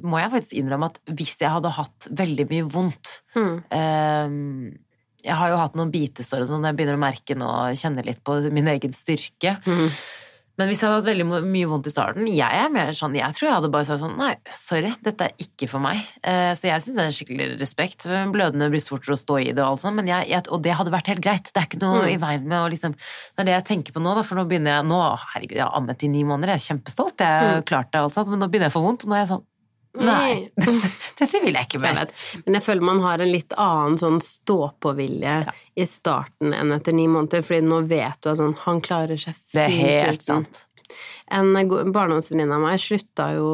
må 0.06 0.20
jeg 0.22 0.30
faktisk 0.36 0.54
innrømme 0.60 0.86
at 0.92 1.00
hvis 1.18 1.34
jeg 1.42 1.50
hadde 1.50 1.72
hatt 1.74 2.06
veldig 2.22 2.46
mye 2.54 2.68
vondt 2.70 3.16
Mm. 3.34 3.56
eh, 3.74 4.78
Jeg 5.24 5.34
har 5.38 5.48
jo 5.50 5.56
hatt 5.56 5.74
noen 5.78 5.90
bitesår 5.90 6.42
og 6.44 6.48
sånn, 6.50 6.64
jeg 6.66 6.76
begynner 6.78 6.94
å 6.98 7.02
merke 7.02 7.34
nå 7.38 7.46
og 7.46 7.74
kjenne 7.78 8.04
litt 8.06 8.22
på 8.26 8.38
min 8.54 8.66
egen 8.70 8.94
styrke. 8.94 9.56
Mm. 9.66 9.88
Men 10.62 10.70
hvis 10.70 10.82
jeg 10.84 10.86
hadde 10.86 11.00
hatt 11.00 11.08
veldig 11.10 11.24
mye 11.50 11.68
vondt 11.70 11.88
i 11.90 11.92
starten, 11.92 12.28
jeg 12.30 12.58
er 12.62 12.68
mer 12.70 12.92
sånn, 12.94 13.16
jeg 13.18 13.34
tror 13.34 13.48
jeg 13.48 13.54
hadde 13.56 13.70
bare 13.74 13.86
sagt 13.88 14.02
sånn, 14.04 14.14
nei, 14.20 14.30
sorry, 14.54 14.92
dette 15.02 15.26
er 15.26 15.32
ikke 15.42 15.66
for 15.72 15.82
meg. 15.82 15.98
Eh, 16.22 16.52
så 16.54 16.68
jeg 16.70 16.84
synes 16.84 16.98
det 17.00 17.06
er 17.08 17.16
skikkelig 17.16 17.48
respekt. 17.60 18.06
Blødende 18.30 18.68
brystvorter 18.70 19.16
å 19.16 19.18
stå 19.18 19.40
i 19.42 19.50
det 19.50 19.58
og 19.64 19.72
alt 19.72 19.82
sånt, 19.82 19.98
men 19.98 20.06
jeg, 20.06 20.28
jeg, 20.30 20.46
og 20.54 20.62
det 20.62 20.76
hadde 20.78 20.94
vært 20.94 21.10
helt 21.10 21.24
greit. 21.24 21.50
Det 21.50 21.58
er 21.64 21.66
ikke 21.66 21.82
noe 21.82 22.02
Mm. 22.06 22.10
i 22.14 22.16
veien 22.22 22.46
med 22.46 22.58
å 22.62 22.70
liksom, 22.70 22.94
det 22.94 23.42
er 23.42 23.50
det 23.50 23.56
jeg 23.58 23.66
tenker 23.72 23.92
på 23.98 24.00
nå 24.06 24.14
da, 24.14 24.22
for 24.22 24.38
nå 24.38 24.46
begynner 24.46 24.78
jeg, 24.78 24.86
nå, 24.86 25.00
herregud, 25.34 25.56
jeg 25.58 25.66
har 25.66 25.74
ammet 25.82 26.02
i 26.06 26.08
ni 26.14 26.22
måneder, 26.24 26.54
jeg 26.54 26.62
er 26.62 26.68
kjempestolt, 26.70 27.18
jeg 27.18 27.26
har 27.42 27.58
Mm. 27.60 27.66
klart 27.66 27.90
det 27.92 27.98
og 28.00 28.04
alt 28.10 28.14
sånt, 28.14 28.28
men 28.30 28.38
nå 28.38 28.48
begynner 28.48 28.70
jeg 28.70 28.74
å 28.76 28.78
få 28.78 28.86
vondt, 28.86 29.04
og 29.04 29.10
nå 29.10 29.16
er 29.18 29.24
jeg 29.26 29.32
sånn, 29.34 29.44
nei, 30.00 30.50
dette 31.18 31.40
vil 31.44 31.54
jeg 31.58 31.66
ikke 31.68 31.78
Jeg 31.80 31.84
mer. 31.84 31.98
vet. 32.00 32.14
Men 32.46 32.54
jeg 32.58 32.64
føler 32.64 32.86
man 32.88 33.00
har 33.04 33.20
en 33.20 33.32
litt 33.32 33.52
annen 33.60 33.98
sånn 34.00 34.20
stå-på-vilje 34.24 35.36
Ja. 35.46 35.52
i 35.76 35.86
starten 35.88 36.54
enn 36.56 36.72
etter 36.72 36.92
ni 36.96 37.06
måneder, 37.12 37.42
fordi 37.44 37.62
nå 37.66 37.82
vet 37.90 38.20
du 38.22 38.30
at 38.32 38.38
sånn, 38.40 38.54
han 38.64 38.80
klarer 38.84 39.20
seg 39.20 39.34
fint 39.34 39.52
Det 39.58 39.64
er 39.68 40.04
helt 40.08 40.22
sant. 40.22 40.66
En 41.32 41.52
barndomsvenninne 41.92 42.52
av 42.56 42.60
meg 42.60 42.80
slutta 42.82 43.30
jo 43.38 43.50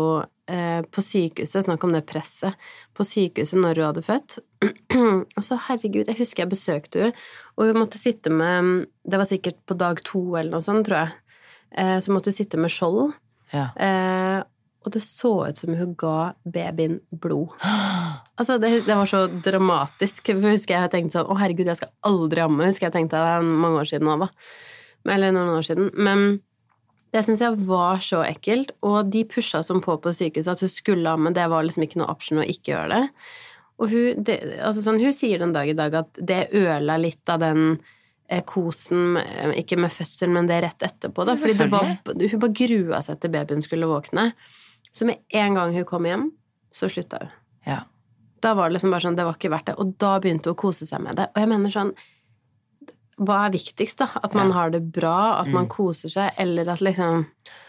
eh, 0.51 0.81
på 0.83 1.03
sykehuset, 1.05 1.65
snakk 1.69 1.85
om 1.87 1.93
det 1.95 2.01
presset, 2.09 2.57
på 2.97 3.05
sykehuset 3.07 3.61
når 3.61 3.79
hun 3.79 3.87
hadde 3.93 4.03
født. 4.07 4.39
altså, 5.39 5.59
herregud, 5.69 6.09
jeg 6.11 6.19
husker 6.19 6.43
jeg 6.45 6.51
besøkte 6.55 7.03
henne, 7.05 7.25
og 7.57 7.71
hun 7.71 7.79
måtte 7.83 7.99
sitte 8.01 8.31
med 8.35 8.87
Det 9.07 9.19
var 9.21 9.29
sikkert 9.31 9.59
på 9.67 9.77
dag 9.79 10.03
to 10.07 10.23
eller 10.37 10.51
noe 10.57 10.65
sånt, 10.67 10.87
tror 10.89 10.99
jeg. 11.05 11.15
Eh, 11.79 11.99
så 12.03 12.15
måtte 12.15 12.33
hun 12.33 12.39
sitte 12.41 12.59
med 12.59 12.71
skjold. 12.75 13.13
Ja. 13.55 13.69
Eh, 13.79 14.43
og 14.89 14.95
det 14.97 15.03
så 15.05 15.31
ut 15.51 15.61
som 15.61 15.77
hun 15.77 15.93
ga 16.01 16.33
babyen 16.49 16.99
blod. 17.13 17.55
Altså, 18.39 18.55
det, 18.63 18.85
det 18.87 18.95
var 18.95 19.09
så 19.11 19.25
dramatisk. 19.27 20.29
For 20.31 20.53
husker 20.53 20.77
jeg 20.77 20.91
tenkte 20.93 21.17
sånn 21.17 21.27
Å, 21.27 21.37
herregud, 21.41 21.67
jeg 21.67 21.81
skal 21.81 21.91
aldri 22.07 22.45
amme. 22.45 22.69
Husker 22.69 22.87
jeg 22.87 22.95
tenkte 22.95 23.19
det 23.19 23.49
mange 23.49 23.81
år 23.81 23.89
siden 23.91 24.23
da. 24.23 24.29
Eller 25.11 25.35
noen 25.35 25.51
år 25.57 25.67
siden. 25.67 25.89
Men 25.99 26.23
det 27.11 27.25
syns 27.27 27.43
jeg 27.43 27.59
var 27.67 27.99
så 28.05 28.21
ekkelt. 28.23 28.71
Og 28.87 29.11
de 29.11 29.25
pusha 29.27 29.65
som 29.67 29.83
på 29.83 29.97
på 29.99 30.13
sykehuset 30.15 30.53
at 30.55 30.63
hun 30.63 30.71
skulle 30.71 31.17
amme. 31.19 31.35
Det 31.35 31.49
var 31.51 31.67
liksom 31.67 31.89
ikke 31.89 31.99
noe 31.99 32.13
option 32.15 32.39
å 32.39 32.47
ikke 32.47 32.77
gjøre 32.77 32.93
det. 32.95 33.03
Og 33.83 33.91
hun, 33.91 34.23
det, 34.27 34.39
altså 34.63 34.87
sånn, 34.87 35.03
hun 35.03 35.15
sier 35.15 35.43
den 35.43 35.55
dag 35.55 35.71
i 35.71 35.77
dag 35.79 35.99
at 36.05 36.23
det 36.31 36.45
ødela 36.55 36.99
litt 37.03 37.35
av 37.35 37.43
den 37.43 37.65
eh, 38.31 38.45
kosen, 38.47 39.19
eh, 39.19 39.55
ikke 39.63 39.79
med 39.83 39.95
fødselen, 39.95 40.35
men 40.35 40.51
det 40.51 40.63
rett 40.63 40.87
etterpå. 40.87 41.27
Da. 41.27 41.35
Fordi 41.39 41.59
det 41.59 41.69
var, 41.75 41.93
hun 42.07 42.43
bare 42.43 42.57
grua 42.63 43.03
seg 43.03 43.19
til 43.23 43.35
babyen 43.35 43.67
skulle 43.67 43.91
våkne. 43.91 44.31
Så 44.93 45.07
med 45.07 45.17
en 45.31 45.55
gang 45.55 45.75
hun 45.75 45.85
kom 45.85 46.05
hjem, 46.09 46.31
så 46.73 46.89
slutta 46.91 47.19
hun. 47.23 47.31
Ja. 47.67 47.81
Da 48.41 48.55
var 48.55 48.69
det 48.69 48.77
liksom 48.79 48.91
bare 48.95 49.01
sånn, 49.03 49.17
det 49.19 49.25
var 49.27 49.35
ikke 49.35 49.51
verdt 49.51 49.67
det. 49.67 49.75
Og 49.83 49.97
da 49.99 50.19
begynte 50.21 50.51
hun 50.51 50.55
å 50.57 50.61
kose 50.63 50.87
seg 50.87 51.01
med 51.03 51.17
det. 51.17 51.29
Og 51.35 51.43
jeg 51.43 51.49
mener 51.49 51.71
sånn 51.75 51.93
hva 53.19 53.41
er 53.49 53.51
viktigst, 53.57 53.99
da? 53.99 54.07
At 54.23 54.35
man 54.39 54.53
har 54.55 54.71
det 54.71 54.81
bra, 54.95 55.41
at 55.41 55.49
man 55.51 55.65
Mm. 55.67 55.71
koser 55.75 56.09
seg, 56.09 56.31
eller 56.39 56.69
at 56.71 56.79
liksom 56.81 57.27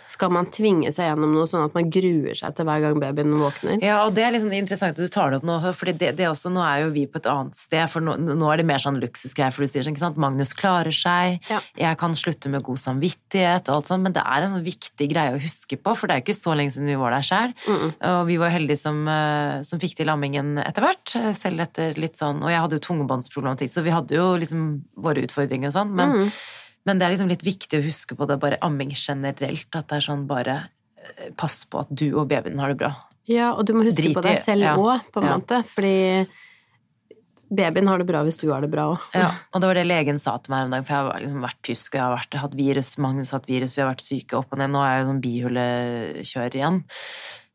Skal 0.09 0.31
man 0.33 0.47
tvinge 0.49 0.89
seg 0.95 1.05
gjennom 1.11 1.35
noe 1.37 1.45
sånn 1.45 1.67
at 1.67 1.75
man 1.77 1.89
gruer 1.93 2.33
seg 2.33 2.55
til 2.57 2.65
hver 2.65 2.81
gang 2.81 2.97
babyen 3.01 3.35
våkner? 3.37 3.77
Ja, 3.85 3.99
og 4.07 4.15
det 4.17 4.23
er 4.25 4.31
liksom 4.33 4.51
interessant 4.57 4.97
at 4.97 5.03
du 5.05 5.11
tar 5.13 5.29
det 5.29 5.37
opp 5.39 5.45
nå, 5.45 5.57
for 5.77 5.85
det, 5.91 6.15
det 6.17 6.25
også, 6.25 6.49
nå 6.51 6.63
er 6.65 6.85
jo 6.85 6.89
vi 6.95 7.03
på 7.05 7.19
et 7.21 7.27
annet 7.29 7.53
sted, 7.59 7.85
for 7.93 8.01
nå, 8.01 8.15
nå 8.17 8.47
er 8.49 8.57
det 8.57 8.65
mer 8.65 8.81
sånn 8.81 8.97
luksusgreier, 8.99 9.53
for 9.53 9.61
du 9.61 9.69
sier 9.69 9.85
sånn, 9.85 9.93
ikke 9.93 10.01
sant, 10.07 10.17
Magnus 10.17 10.55
klarer 10.57 10.89
seg, 10.95 11.37
Ja. 11.49 11.59
jeg 11.77 11.97
kan 12.01 12.17
slutte 12.17 12.49
med 12.49 12.63
god 12.65 12.81
samvittighet 12.81 13.69
og 13.69 13.75
alt 13.75 13.85
sånt, 13.91 14.01
men 14.03 14.13
det 14.17 14.23
er 14.25 14.41
en 14.47 14.53
sånn 14.55 14.65
viktig 14.65 15.09
greie 15.13 15.35
å 15.37 15.41
huske 15.43 15.77
på, 15.77 15.93
for 15.95 16.07
det 16.09 16.15
er 16.15 16.21
jo 16.23 16.25
ikke 16.33 16.39
så 16.41 16.55
lenge 16.57 16.73
siden 16.73 16.89
vi 16.89 16.95
var 16.99 17.11
der 17.11 17.21
selv, 17.29 17.53
Mm. 17.69 17.93
og 18.01 18.27
vi 18.27 18.37
var 18.41 18.49
heldige 18.49 18.77
som, 18.81 19.07
eh, 19.07 19.61
som 19.61 19.77
fikk 19.79 19.95
til 19.95 20.07
lammingen 20.09 20.57
etter 20.65 20.81
hvert, 20.81 21.15
eh, 21.15 21.33
selv 21.37 21.61
etter 21.61 21.93
litt 22.01 22.17
sånn, 22.17 22.41
og 22.41 22.49
jeg 22.49 22.59
hadde 22.59 22.79
jo 22.79 22.85
tungebåndsproblematikk, 22.89 23.69
så 23.69 23.83
vi 23.85 23.91
hadde 23.93 24.09
jo 24.17 24.33
liksom 24.41 24.81
våre 24.97 25.21
utfordringer 25.27 25.67
og 25.69 25.73
sånn, 25.77 25.93
men, 25.93 26.09
Mm. 26.09 26.31
Men 26.89 26.97
det 26.97 27.05
er 27.05 27.13
liksom 27.13 27.29
litt 27.29 27.45
viktig 27.45 27.77
å 27.77 27.85
huske 27.85 28.17
på 28.17 28.25
det, 28.29 28.39
bare 28.41 28.57
amming 28.65 28.89
generelt, 28.97 29.69
at 29.77 29.91
det 29.91 29.99
er 29.99 30.05
sånn 30.09 30.25
bare, 30.29 30.55
eh, 30.97 31.29
pass 31.37 31.61
på 31.69 31.83
at 31.83 31.91
du 31.93 32.07
og 32.15 32.25
babyen 32.31 32.57
har 32.61 32.73
det 32.73 32.79
bra. 32.81 32.89
Ja, 33.29 33.51
og 33.53 33.67
du 33.69 33.75
må 33.77 33.85
huske 33.85 34.01
Drit 34.01 34.17
på 34.17 34.23
deg 34.25 34.39
selv 34.41 34.65
ja. 34.65 34.73
på 34.75 35.21
en 35.21 35.27
Ja. 35.27 35.35
måte. 35.37 35.61
Fordi 35.69 36.25
babyen 37.49 37.89
har 37.89 38.01
det 38.01 38.07
bra 38.09 38.23
hvis 38.25 38.39
du 38.41 38.47
har 38.51 38.61
det 38.65 38.71
bra 38.71 38.87
òg. 38.95 39.03
Ja, 39.13 39.29
og 39.53 39.61
det 39.61 39.69
var 39.69 39.77
det 39.77 39.85
legen 39.85 40.17
sa 40.21 40.37
til 40.37 40.53
meg 40.53 40.65
en 40.65 40.73
dag, 40.73 40.87
for 40.87 40.95
jeg 40.95 41.05
har 41.11 41.21
liksom 41.25 41.45
vært 41.45 41.61
pjusk, 41.65 41.93
og 41.93 41.99
jeg 41.99 42.05
har 42.05 42.15
vært, 42.17 42.39
hatt 42.41 42.57
virus, 42.57 42.97
Magnus 42.97 43.31
har 43.31 43.41
hatt 43.41 43.51
virus, 43.51 43.75
vi 43.77 43.83
har 43.83 43.91
vært 43.91 44.05
syke 44.05 44.39
opp 44.39 44.53
og 44.53 44.61
ned, 44.61 44.73
nå 44.73 44.81
er 44.81 44.95
jeg 44.95 45.03
jo 45.03 45.09
sånn 45.11 45.21
bihulekjører 45.27 46.57
igjen. 46.57 46.81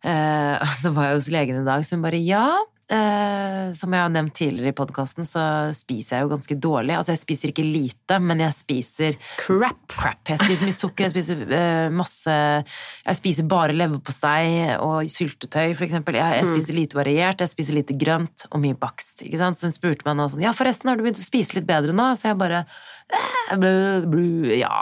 Eh, 0.04 0.54
og 0.64 0.72
så 0.78 0.94
var 0.94 1.10
jeg 1.10 1.18
hos 1.18 1.30
legen 1.34 1.62
i 1.62 1.66
dag, 1.66 1.82
så 1.86 1.98
hun 1.98 2.06
bare 2.06 2.22
ja, 2.22 2.46
eh, 2.92 3.72
som 3.76 3.94
jeg 3.94 4.04
har 4.04 4.12
nevnt 4.12 4.34
tidligere 4.36 4.72
i 4.72 4.76
podkasten, 4.76 5.26
så 5.26 5.42
spiser 5.76 6.18
jeg 6.18 6.26
jo 6.26 6.32
ganske 6.34 6.56
dårlig. 6.60 6.96
Altså 6.98 7.14
jeg 7.14 7.22
spiser 7.22 7.52
ikke 7.52 7.66
lite, 7.66 8.18
men 8.20 8.42
jeg 8.44 8.56
spiser 8.56 9.18
Crap! 9.40 9.80
crap. 9.90 10.22
Jeg 10.28 10.42
spiser 10.42 10.68
mye 10.68 10.76
sukker, 10.76 11.06
jeg 11.06 11.14
spiser 11.14 11.44
eh, 11.48 11.88
masse 11.94 12.34
Jeg 12.34 13.18
spiser 13.20 13.48
bare 13.50 13.76
leverpostei 13.76 14.74
og 14.78 15.10
syltetøy, 15.10 15.74
for 15.76 15.86
eksempel. 15.88 16.18
Jeg, 16.20 16.40
jeg 16.40 16.50
spiser 16.52 16.78
lite 16.78 16.98
variert, 16.98 17.44
jeg 17.44 17.52
spiser 17.52 17.78
lite 17.78 17.96
grønt 17.98 18.46
og 18.50 18.60
mye 18.64 18.78
bakst. 18.78 19.24
Ikke 19.24 19.40
sant? 19.40 19.60
Så 19.60 19.70
hun 19.70 19.76
spurte 19.76 20.08
meg 20.08 20.18
nå 20.18 20.28
sånn 20.32 20.44
Ja, 20.44 20.54
forresten, 20.56 20.90
har 20.90 21.00
du 21.00 21.06
begynt 21.06 21.22
å 21.22 21.24
spise 21.24 21.58
litt 21.58 21.68
bedre 21.68 21.96
nå? 21.96 22.10
Så 22.18 22.30
jeg 22.30 22.40
bare 22.40 22.64
eh, 22.64 23.56
blu, 23.60 23.72
blu, 24.10 24.28
Ja, 24.58 24.74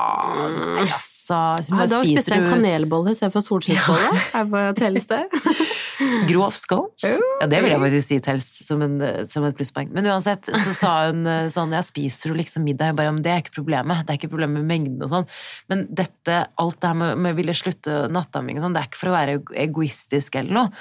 nei, 0.43 0.89
altså 0.89 1.43
så 1.63 1.75
hun 1.75 1.85
I 1.85 1.91
dag 1.91 2.07
spiste 2.07 2.35
jeg 2.35 2.45
en 2.45 2.51
kanelbolle 2.51 3.15
istedenfor 3.15 3.45
solskinnsbolle. 3.47 4.27
Her 4.35 4.51
på 4.51 4.67
telles 4.79 5.09
det. 5.11 5.25
grov 6.29 6.55
scones? 6.57 7.05
Ja, 7.41 7.47
det 7.51 7.61
vil 7.65 7.73
jeg 7.75 7.81
faktisk 7.83 8.09
si 8.09 8.19
til 8.25 8.41
som, 8.45 8.83
en, 8.87 8.97
som 9.33 9.45
et 9.49 9.57
plusspoeng. 9.59 9.91
Men 9.95 10.07
uansett, 10.13 10.49
så 10.65 10.73
sa 10.77 10.93
hun 11.11 11.27
eh, 11.27 11.49
sånn 11.53 11.75
Ja, 11.75 11.83
spiser 11.85 12.33
du 12.33 12.39
liksom 12.41 12.65
middag? 12.67 12.93
Jeg 12.93 12.99
bare, 13.01 13.13
men 13.17 13.23
det 13.25 13.33
er 13.35 13.43
ikke 13.45 13.57
problemet. 13.59 14.05
Det 14.07 14.15
er 14.15 14.21
ikke 14.21 14.33
problemet 14.33 14.61
med 14.63 14.71
mengden 14.71 15.03
og 15.05 15.13
sånn. 15.13 15.29
Men 15.73 15.87
dette, 15.91 16.41
alt 16.63 16.81
det 16.83 16.91
her 16.93 16.99
med, 17.03 17.23
med 17.27 17.39
ville 17.39 17.55
slutte 17.57 18.03
nattamming 18.13 18.59
og 18.61 18.67
sånn, 18.67 18.77
det 18.77 18.83
er 18.85 18.91
ikke 18.91 19.03
for 19.03 19.13
å 19.13 19.17
være 19.19 19.39
egoistisk 19.67 20.39
eller 20.41 20.59
noe, 20.63 20.73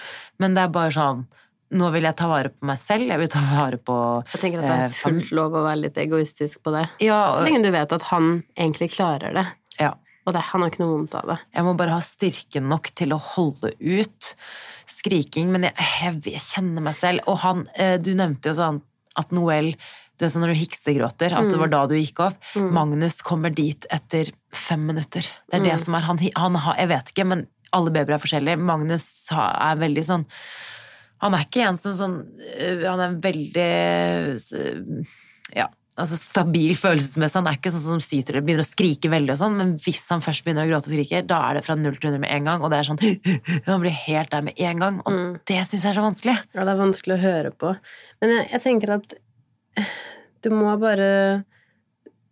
men 0.42 0.58
det 0.58 0.66
er 0.68 0.74
bare 0.80 0.96
sånn 0.98 1.28
Nå 1.72 1.88
vil 1.94 2.04
jeg 2.04 2.18
ta 2.20 2.26
vare 2.28 2.50
på 2.52 2.66
meg 2.68 2.76
selv, 2.82 3.06
jeg 3.08 3.20
vil 3.22 3.30
ta 3.32 3.40
vare 3.48 3.78
på 3.80 3.94
Jeg 4.34 4.42
tenker 4.42 4.60
at 4.60 4.66
det 4.66 4.72
Eh, 4.76 4.82
er 4.90 4.96
fullt 4.98 5.30
lov 5.38 5.54
å 5.56 5.62
være 5.64 5.80
litt 5.86 6.00
egoistisk 6.04 6.60
på 6.68 6.74
det. 6.76 6.82
Ja, 7.00 7.30
Så 7.32 7.46
lenge 7.46 7.62
du 7.64 7.70
vet 7.72 7.94
at 7.96 8.04
han 8.10 8.42
egentlig 8.60 8.90
klarer 8.98 9.32
det. 9.38 9.46
ja. 9.80 9.94
Og 10.28 10.36
det, 10.36 10.42
han 10.52 10.62
har 10.62 10.70
ikke 10.70 10.84
noe 10.84 10.92
vondt 10.98 11.16
av 11.18 11.30
det. 11.32 11.38
Jeg 11.56 11.64
må 11.66 11.72
bare 11.80 11.96
ha 11.96 12.02
styrke 12.06 12.60
nok 12.62 12.92
til 13.00 13.16
å 13.16 13.18
holde 13.18 13.72
ut 13.80 14.34
skriking, 15.02 15.52
men 15.54 15.68
jeg, 15.70 15.90
jeg, 16.02 16.22
jeg 16.38 16.46
kjenner 16.46 16.86
meg 16.86 16.96
selv. 16.98 17.26
Og 17.32 17.42
han, 17.44 17.66
eh, 17.76 17.98
du 18.02 18.14
nevnte 18.18 18.54
jo 18.54 18.58
sånn 18.62 18.82
at 19.20 19.34
Noel 19.36 19.74
du 20.22 20.28
er 20.28 20.30
sånn 20.30 20.44
når 20.46 20.52
du 20.54 20.60
hikstegråter, 20.62 21.34
at 21.34 21.48
det 21.50 21.58
var 21.58 21.72
da 21.72 21.80
du 21.90 21.96
gikk 21.98 22.20
opp. 22.22 22.44
Magnus 22.54 23.24
kommer 23.26 23.50
dit 23.58 23.88
etter 23.90 24.30
fem 24.54 24.84
minutter. 24.86 25.26
Det 25.50 25.58
er 25.58 25.66
det 25.66 25.78
som 25.82 25.98
er 25.98 26.06
han, 26.06 26.22
han 26.38 26.60
Jeg 26.78 26.92
vet 26.92 27.10
ikke, 27.10 27.26
men 27.26 27.42
alle 27.74 27.90
babyer 27.96 28.20
er 28.20 28.22
forskjellige. 28.22 28.62
Magnus 28.62 29.06
er 29.34 29.82
veldig 29.82 30.04
sånn 30.06 30.28
Han 31.24 31.38
er 31.38 31.46
ikke 31.48 31.66
en 31.66 31.80
som 31.80 31.94
sånn 31.96 32.16
øh, 32.52 32.84
Han 32.84 33.02
er 33.06 33.18
veldig 33.24 33.72
Ja, 35.56 35.70
altså 36.02 36.18
stabil 36.20 36.74
følelsesmessig. 36.78 37.40
Han 37.40 37.50
er 37.52 37.58
ikke 37.60 37.72
sånn 37.74 37.86
som 37.86 38.04
syter 38.04 38.36
eller 38.36 38.46
begynner 38.48 38.66
å 38.66 38.70
skrike 38.70 39.12
veldig 39.14 39.36
og 39.36 39.40
sånn, 39.42 39.58
men 39.60 39.74
hvis 39.82 40.04
han 40.12 40.24
først 40.26 40.44
begynner 40.46 40.68
å 40.68 40.72
gråte 40.72 40.90
og 40.92 40.96
skrike, 40.96 41.22
da 41.30 41.40
er 41.50 41.60
det 41.60 41.66
fra 41.68 41.78
null 41.80 41.96
til 41.98 42.10
hundre 42.12 42.24
med 42.26 42.34
en 42.36 42.50
gang, 42.50 42.66
og 42.66 42.74
det 42.74 42.82
er 42.82 42.90
sånn 42.90 43.02
Han 43.70 43.84
blir 43.86 43.96
helt 44.06 44.34
der 44.34 44.46
med 44.50 44.60
en 44.60 44.84
gang, 44.86 45.00
og 45.06 45.12
Mm. 45.12 45.38
det 45.48 45.62
syns 45.70 45.84
jeg 45.86 45.92
er 45.94 46.00
så 46.00 46.08
vanskelig. 46.08 46.38
Ja, 46.56 46.66
det 46.66 46.74
er 46.74 46.82
vanskelig 46.82 47.18
å 47.18 47.22
høre 47.24 47.52
på. 47.54 47.76
Men 48.22 48.36
jeg, 48.36 48.50
jeg 48.56 48.62
tenker 48.68 48.96
at 48.98 49.16
du 50.42 50.50
må 50.54 50.74
bare 50.82 51.10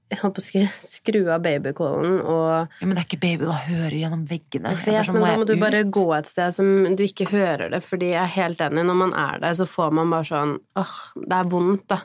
jeg 0.09 0.17
håper 0.23 0.41
å 0.41 0.43
si, 0.43 0.61
skru 0.81 1.19
av 1.29 1.43
babycallen 1.45 2.15
og 2.23 2.47
Ja, 2.81 2.87
men 2.87 2.95
det 2.97 3.03
er 3.03 3.05
ikke 3.05 3.19
baby, 3.21 3.45
å 3.45 3.53
hører 3.53 3.93
gjennom 3.93 4.23
veggene. 4.29 4.71
Jeg 4.73 4.81
vet, 4.87 5.11
men 5.13 5.21
da 5.21 5.35
må 5.37 5.45
du 5.45 5.53
bare 5.61 5.83
gå 5.85 6.05
et 6.17 6.29
sted 6.29 6.55
som 6.55 6.95
du 6.97 7.03
ikke 7.05 7.27
hører 7.29 7.69
det, 7.75 7.83
fordi 7.85 8.09
jeg 8.15 8.23
er 8.23 8.33
helt 8.39 8.63
enig, 8.65 8.87
når 8.89 8.97
man 9.03 9.13
er 9.13 9.43
der, 9.43 9.53
så 9.59 9.67
får 9.69 9.93
man 9.99 10.09
bare 10.09 10.25
sånn 10.31 10.55
åh, 10.81 10.95
det 11.21 11.37
er 11.37 11.51
vondt, 11.53 11.85
da. 11.93 11.99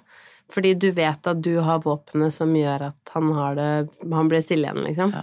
Fordi 0.53 0.75
du 0.77 0.91
vet 0.93 1.27
at 1.27 1.39
du 1.43 1.55
har 1.65 1.79
våpenet 1.83 2.35
som 2.37 2.51
gjør 2.55 2.83
at 2.91 3.11
han 3.15 3.31
har 3.33 3.55
det 3.57 3.69
Han 4.13 4.29
blir 4.29 4.43
stille 4.45 4.69
igjen, 4.69 4.83
liksom. 4.85 5.15
Ja. 5.17 5.23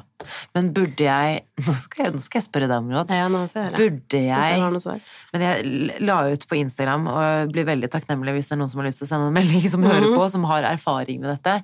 Men 0.57 0.71
burde 0.73 1.05
jeg 1.05 1.43
Nå 1.67 1.75
skal 1.77 2.07
jeg, 2.07 2.13
nå 2.15 2.21
skal 2.25 2.39
jeg 2.41 2.47
spørre 2.47 2.67
deg 2.71 2.77
om 2.81 2.89
råd. 2.95 3.13
Ja, 3.13 3.27
nå 3.31 3.43
får 3.51 3.59
jeg 3.61 3.67
høre. 3.69 3.77
Burde 3.83 4.21
jeg 4.25 4.59
noe. 4.73 4.95
Men 5.35 5.45
jeg 5.45 6.01
la 6.01 6.17
ut 6.33 6.47
på 6.49 6.57
Instagram, 6.57 7.07
og 7.13 7.53
blir 7.53 7.67
veldig 7.69 7.91
takknemlig 7.93 8.33
hvis 8.39 8.49
det 8.49 8.57
er 8.57 8.61
noen 8.63 8.73
som 8.73 8.81
har 8.81 8.89
lyst 8.89 9.03
til 9.03 9.07
å 9.07 9.11
sende 9.13 9.29
en 9.29 9.37
melding, 9.37 9.69
som 9.69 9.85
hører 9.85 10.07
Mhm. 10.09 10.17
på, 10.17 10.27
som 10.33 10.49
har 10.49 10.63
erfaring 10.73 11.21
med 11.21 11.35
dette. 11.35 11.55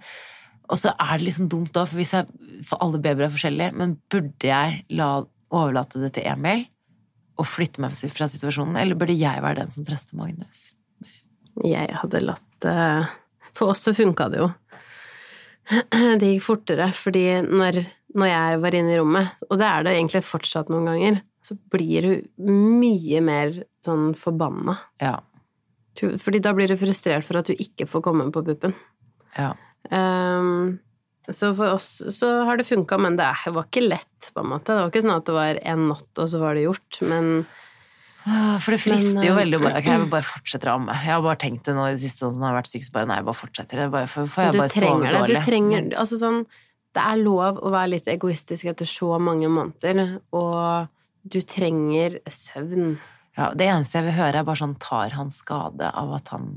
Og 0.70 0.78
så 0.78 0.94
er 1.00 1.18
det 1.18 1.26
liksom 1.30 1.50
dumt 1.50 1.72
da, 1.74 1.86
for, 1.88 1.96
hvis 1.98 2.14
jeg, 2.14 2.28
for 2.68 2.78
alle 2.84 3.00
babyer 3.02 3.26
er 3.30 3.34
forskjellige, 3.34 3.74
men 3.74 3.98
burde 4.12 4.50
jeg 4.52 4.82
la, 4.92 5.24
overlate 5.50 6.02
det 6.04 6.14
til 6.18 6.28
Emil 6.28 6.66
og 7.40 7.46
flytte 7.48 7.80
meg 7.82 7.94
fra 8.12 8.28
situasjonen, 8.28 8.76
eller 8.82 8.96
burde 9.00 9.16
jeg 9.18 9.42
være 9.42 9.62
den 9.64 9.70
som 9.72 9.86
trøster 9.88 10.18
Magnus? 10.20 10.76
Jeg 11.66 11.90
hadde 12.04 12.20
latt 12.22 12.66
eh, 12.70 13.06
For 13.58 13.74
oss 13.74 13.86
så 13.88 13.94
funka 13.98 14.30
det 14.34 14.42
jo. 14.44 14.50
Det 16.20 16.30
gikk 16.30 16.46
fortere, 16.46 16.92
fordi 16.96 17.26
når, 17.44 17.82
når 18.16 18.30
jeg 18.32 18.60
var 18.64 18.78
inne 18.78 18.94
i 18.94 19.00
rommet, 19.02 19.34
og 19.50 19.58
det 19.60 19.68
er 19.68 19.84
det 19.84 19.96
egentlig 19.98 20.24
fortsatt 20.24 20.70
noen 20.72 20.88
ganger, 20.92 21.22
så 21.44 21.58
blir 21.74 22.06
du 22.08 22.52
mye 22.52 23.22
mer 23.24 23.56
sånn 23.86 24.12
forbanna. 24.20 24.78
Ja. 25.04 25.18
Fordi 25.98 26.42
da 26.44 26.54
blir 26.56 26.70
du 26.70 26.78
frustrert 26.80 27.26
for 27.28 27.40
at 27.40 27.50
du 27.50 27.56
ikke 27.58 27.88
får 27.90 28.04
komme 28.06 28.30
på 28.34 28.46
puppen. 28.48 28.76
ja. 29.38 29.54
Um, 29.88 30.80
så 31.30 31.50
for 31.56 31.76
oss 31.76 32.00
så 32.16 32.28
har 32.48 32.58
det 32.60 32.68
funka, 32.68 32.98
men 33.04 33.18
det 33.20 33.28
var 33.52 33.66
ikke 33.66 33.84
lett, 33.84 34.30
på 34.32 34.44
en 34.44 34.52
måte. 34.54 34.72
Det 34.72 34.80
var 34.80 34.92
ikke 34.92 35.04
sånn 35.04 35.18
at 35.18 35.26
det 35.28 35.36
var 35.36 35.60
en 35.74 35.88
natt, 35.90 36.12
og 36.16 36.30
så 36.32 36.40
var 36.40 36.56
det 36.56 36.64
gjort, 36.64 37.00
men 37.04 37.32
For 38.28 38.76
det 38.76 38.80
frister 38.84 39.16
Men, 39.16 39.24
jo 39.24 39.34
eh, 39.34 39.40
veldig 39.40 39.60
bare 39.62 39.80
okay, 39.80 39.94
jeg 39.94 40.04
vil 40.04 40.10
bare 40.18 40.28
fortsette 40.28 40.68
å 40.68 40.76
amme. 40.76 40.96
Jeg 41.00 41.14
har 41.14 41.24
bare 41.24 41.40
tenkt 41.42 41.68
det 41.68 41.76
nå 41.78 41.86
i 41.88 41.96
det 41.96 42.02
siste, 42.04 42.28
når 42.28 42.44
jeg 42.44 42.48
har 42.50 42.58
vært 42.58 42.72
syk, 42.72 42.86
så 42.88 42.96
bare 42.98 43.10
nei, 43.10 43.20
jeg 43.22 43.28
bare 43.30 43.42
fortsetter. 43.42 43.84
Jeg 43.84 43.94
bare, 43.94 44.10
for, 44.12 44.32
for 44.34 44.48
jeg 44.48 44.56
du 44.56 44.62
bare 44.62 44.74
trenger 44.74 45.06
det. 45.06 45.14
dårlig. 45.16 45.38
Du 45.38 45.48
trenger 45.48 45.90
Altså 46.04 46.20
sånn 46.22 46.40
Det 46.98 47.04
er 47.04 47.22
lov 47.22 47.62
å 47.62 47.74
være 47.74 47.92
litt 47.94 48.10
egoistisk 48.12 48.72
etter 48.74 48.90
så 48.90 49.20
mange 49.22 49.52
måneder, 49.52 50.18
og 50.36 50.90
du 51.28 51.40
trenger 51.44 52.20
søvn. 52.32 52.98
Ja, 53.38 53.52
det 53.54 53.68
eneste 53.70 54.00
jeg 54.00 54.08
vil 54.10 54.18
høre, 54.18 54.42
er 54.42 54.48
bare 54.48 54.60
sånn 54.64 54.78
tar 54.82 55.14
han 55.16 55.30
skade 55.34 55.92
av 55.92 56.16
at 56.18 56.34
han 56.34 56.50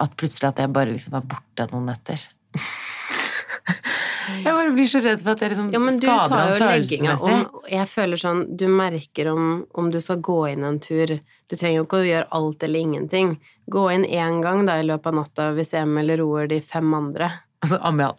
At 0.00 0.16
plutselig 0.18 0.50
at 0.50 0.58
jeg 0.60 0.72
bare 0.74 0.92
liksom 0.92 1.16
er 1.18 1.28
borte 1.28 1.68
noen 1.72 1.90
netter. 1.92 2.24
jeg 4.26 4.52
bare 4.52 4.72
blir 4.74 4.88
så 4.90 5.00
redd 5.04 5.22
for 5.22 5.34
at 5.34 5.42
det 5.42 5.50
liksom 5.52 5.68
Ja, 5.74 5.80
men 5.82 5.98
skader 6.00 6.62
legginga 6.62 7.16
følelsesmessig. 7.18 7.72
Jeg 7.72 7.90
føler 7.92 8.22
sånn 8.22 8.42
Du 8.58 8.66
merker 8.72 9.30
om, 9.32 9.50
om 9.78 9.90
du 9.92 9.98
skal 10.02 10.22
gå 10.24 10.38
inn 10.52 10.66
en 10.66 10.80
tur. 10.82 11.16
Du 11.46 11.56
trenger 11.56 11.80
jo 11.80 11.86
ikke 11.86 12.02
å 12.02 12.08
gjøre 12.08 12.30
alt 12.38 12.66
eller 12.66 12.86
ingenting. 12.88 13.36
Gå 13.70 13.84
inn 13.94 14.06
én 14.06 14.40
gang 14.44 14.64
da 14.68 14.78
i 14.80 14.86
løpet 14.86 15.12
av 15.12 15.20
natta 15.20 15.50
hvis 15.56 15.74
Emil 15.78 16.16
roer 16.20 16.50
de 16.50 16.60
fem 16.64 16.96
andre. 16.96 17.30
Altså 17.64 17.80
han. 17.82 18.02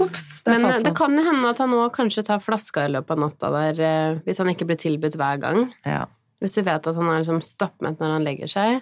Ops, 0.00 0.42
det 0.44 0.50
Men 0.50 0.64
eh, 0.64 0.72
falt 0.72 0.88
det 0.88 0.94
kan 0.96 1.16
jo 1.16 1.24
hende 1.24 1.50
at 1.52 1.60
han 1.62 1.72
nå 1.72 1.82
kanskje 1.94 2.24
tar 2.26 2.40
flaska 2.42 2.86
i 2.86 2.92
løpet 2.94 3.14
av 3.14 3.20
natta 3.24 3.50
der, 3.54 3.82
eh, 3.84 4.20
hvis 4.24 4.40
han 4.40 4.50
ikke 4.52 4.68
blir 4.70 4.80
tilbudt 4.80 5.18
hver 5.20 5.40
gang. 5.42 5.58
Ja. 5.84 6.06
Hvis 6.40 6.56
du 6.56 6.62
vet 6.64 6.88
at 6.88 6.96
han 6.96 7.10
er 7.12 7.20
liksom 7.20 7.42
stappmett 7.44 8.00
når 8.00 8.16
han 8.16 8.26
legger 8.26 8.50
seg, 8.50 8.80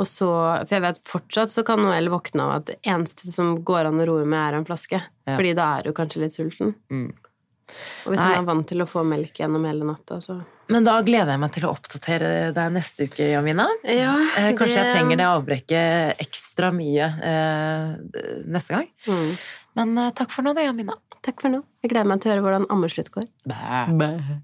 og 0.00 0.06
så 0.08 0.28
For 0.64 0.76
jeg 0.78 0.84
vet 0.86 1.00
fortsatt 1.08 1.52
så 1.52 1.64
kan 1.66 1.82
Noel 1.84 2.08
våkne 2.12 2.46
av 2.46 2.52
at 2.58 2.68
det 2.70 2.78
eneste 2.88 3.32
som 3.34 3.58
går 3.66 3.90
an 3.90 4.00
å 4.00 4.06
roe 4.08 4.24
med, 4.24 4.40
er 4.40 4.58
en 4.60 4.68
flaske. 4.68 5.00
Ja. 5.28 5.34
Fordi 5.36 5.52
da 5.58 5.66
er 5.78 5.88
du 5.88 5.92
kanskje 5.96 6.24
litt 6.24 6.36
sulten. 6.36 6.74
Mm. 6.92 7.10
Og 8.04 8.10
hvis 8.10 8.18
Nei. 8.18 8.32
han 8.32 8.40
er 8.40 8.48
vant 8.48 8.66
til 8.66 8.82
å 8.82 8.88
få 8.88 9.04
melk 9.06 9.36
gjennom 9.38 9.62
hele 9.68 9.86
natta, 9.86 10.18
så 10.24 10.40
Men 10.70 10.86
da 10.86 10.96
gleder 11.06 11.34
jeg 11.34 11.42
meg 11.42 11.52
til 11.54 11.66
å 11.68 11.72
oppdatere 11.74 12.32
deg 12.56 12.74
neste 12.74 13.06
uke, 13.06 13.28
Jamina. 13.30 13.68
Ja, 13.84 14.16
Eh, 14.38 14.50
Kanskje 14.58 14.80
jeg 14.82 14.96
trenger 14.96 15.20
det 15.20 15.28
avbrekket 15.28 16.24
ekstra 16.26 16.72
mye 16.74 17.06
eh, 17.30 17.94
neste 18.50 18.74
gang. 18.76 18.90
Mm. 19.06 19.32
Men 19.78 19.98
eh, 19.98 20.12
takk 20.18 20.34
for 20.34 20.46
nå, 20.46 20.54
da, 20.56 20.66
Jamina. 20.66 20.98
Takk 21.22 21.42
for 21.42 21.52
nå. 21.52 21.62
Jeg 21.84 21.92
gleder 21.92 22.08
meg 22.10 22.22
til 22.22 22.30
å 22.30 22.34
høre 22.34 22.46
hvordan 22.46 22.70
ammeslutt 22.72 23.12
går. 23.14 23.28
Bæ. 23.50 24.40